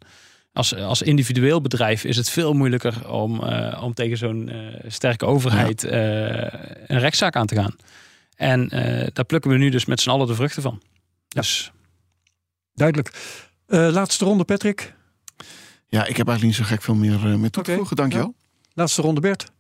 Als, 0.54 0.76
als 0.76 1.02
individueel 1.02 1.62
bedrijf 1.62 2.04
is 2.04 2.18
het 2.18 2.30
veel 2.30 2.54
moeilijker 2.54 3.12
om, 3.12 3.44
uh, 3.44 3.82
om 3.84 3.94
tegen 3.94 4.18
zo'n 4.18 4.50
uh, 4.50 4.80
sterke 4.88 5.26
overheid 5.26 5.84
uh, 5.84 5.92
een 6.88 7.00
rechtszaak 7.00 7.36
aan 7.36 7.46
te 7.46 7.56
gaan. 7.56 7.76
En 8.36 8.68
daar 9.14 9.26
plukken 9.26 9.52
we 9.52 9.58
nu 9.58 9.70
dus 9.70 9.86
met 9.86 10.02
z'n 10.02 10.10
allen 10.10 10.28
de 10.28 10.36
vruchten 10.36 10.62
van. 10.62 10.82
Dus... 11.28 11.72
Duidelijk. 12.74 13.12
laatste 13.68 14.26
ronde, 14.26 14.44
Patrick. 14.44 14.94
Ja, 15.88 16.06
ik 16.06 16.18
heb 16.18 16.28
eigenlijk 16.28 16.44
niet 16.44 16.68
zo 16.68 16.74
gek 16.74 16.82
veel 16.82 16.96
meer 16.96 17.40
met 17.40 17.52
toe 17.52 17.64
te 17.64 17.76
voegen. 17.76 17.96
Dankjewel. 17.96 18.36
Laatste 18.74 19.02
ronde, 19.02 19.22
Bert. 19.22 19.52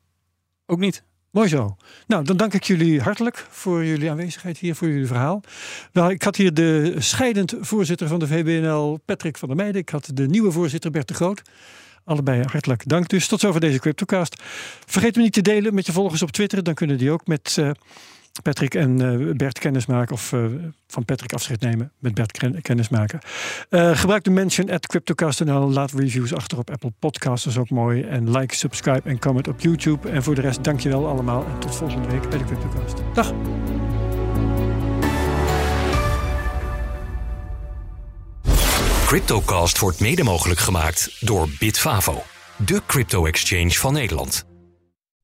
Ook 0.65 0.79
niet. 0.79 1.03
Mooi 1.31 1.47
zo. 1.47 1.75
Nou, 2.07 2.23
dan 2.23 2.37
dank 2.37 2.53
ik 2.53 2.63
jullie 2.63 3.01
hartelijk 3.01 3.47
voor 3.49 3.85
jullie 3.85 4.09
aanwezigheid 4.09 4.57
hier, 4.57 4.75
voor 4.75 4.87
jullie 4.87 5.07
verhaal. 5.07 5.41
Wel, 5.91 6.09
ik 6.09 6.23
had 6.23 6.35
hier 6.35 6.53
de 6.53 6.95
scheidend 6.97 7.53
voorzitter 7.59 8.07
van 8.07 8.19
de 8.19 8.27
VBNL, 8.27 8.99
Patrick 9.05 9.37
van 9.37 9.47
der 9.47 9.57
Meijden. 9.57 9.81
Ik 9.81 9.89
had 9.89 10.09
de 10.13 10.27
nieuwe 10.27 10.51
voorzitter, 10.51 10.91
Bert 10.91 11.07
de 11.07 11.13
Groot. 11.13 11.41
Allebei 12.03 12.43
hartelijk 12.43 12.87
dank. 12.87 13.09
Dus 13.09 13.27
tot 13.27 13.39
zover 13.39 13.59
deze 13.59 13.79
CryptoCast. 13.79 14.43
Vergeet 14.85 15.15
me 15.15 15.21
niet 15.21 15.33
te 15.33 15.41
delen 15.41 15.73
met 15.73 15.85
je 15.85 15.91
volgers 15.91 16.21
op 16.21 16.31
Twitter. 16.31 16.63
Dan 16.63 16.73
kunnen 16.73 16.97
die 16.97 17.11
ook 17.11 17.27
met 17.27 17.55
uh, 17.59 17.69
Patrick 18.41 18.75
en 18.75 19.01
uh, 19.01 19.35
Bert 19.35 19.59
kennis 19.59 19.85
maken. 19.85 20.13
Of 20.13 20.31
uh, 20.31 20.45
van 20.87 21.05
Patrick 21.05 21.33
afscheid 21.33 21.61
nemen. 21.61 21.91
Met 21.99 22.13
Bert 22.13 22.61
kennis 22.61 22.89
maken. 22.89 23.19
Uh, 23.69 23.97
gebruik 23.97 24.23
de 24.23 24.29
mention 24.29 24.69
at 24.69 24.87
CryptoCast.nl. 24.87 25.71
Laat 25.71 25.91
reviews 25.91 26.33
achter 26.33 26.57
op 26.57 26.69
Apple 26.69 26.93
Podcasts. 26.99 27.43
Dat 27.43 27.53
is 27.53 27.59
ook 27.59 27.69
mooi. 27.69 28.01
En 28.01 28.31
like, 28.31 28.55
subscribe 28.55 29.09
en 29.09 29.19
comment 29.19 29.47
op 29.47 29.59
YouTube. 29.59 30.09
En 30.09 30.23
voor 30.23 30.35
de 30.35 30.41
rest 30.41 30.63
dankjewel 30.63 31.07
allemaal. 31.07 31.45
En 31.45 31.59
tot 31.59 31.75
volgende 31.75 32.07
week 32.07 32.29
bij 32.29 32.37
de 32.37 32.45
CryptoCast. 32.45 32.97
Dag. 33.13 33.33
CryptoCast 39.05 39.79
wordt 39.79 39.99
mede 39.99 40.23
mogelijk 40.23 40.59
gemaakt 40.59 41.17
door 41.19 41.49
Bitfavo. 41.59 42.23
De 42.65 42.81
crypto-exchange 42.85 43.71
van 43.71 43.93
Nederland. 43.93 44.48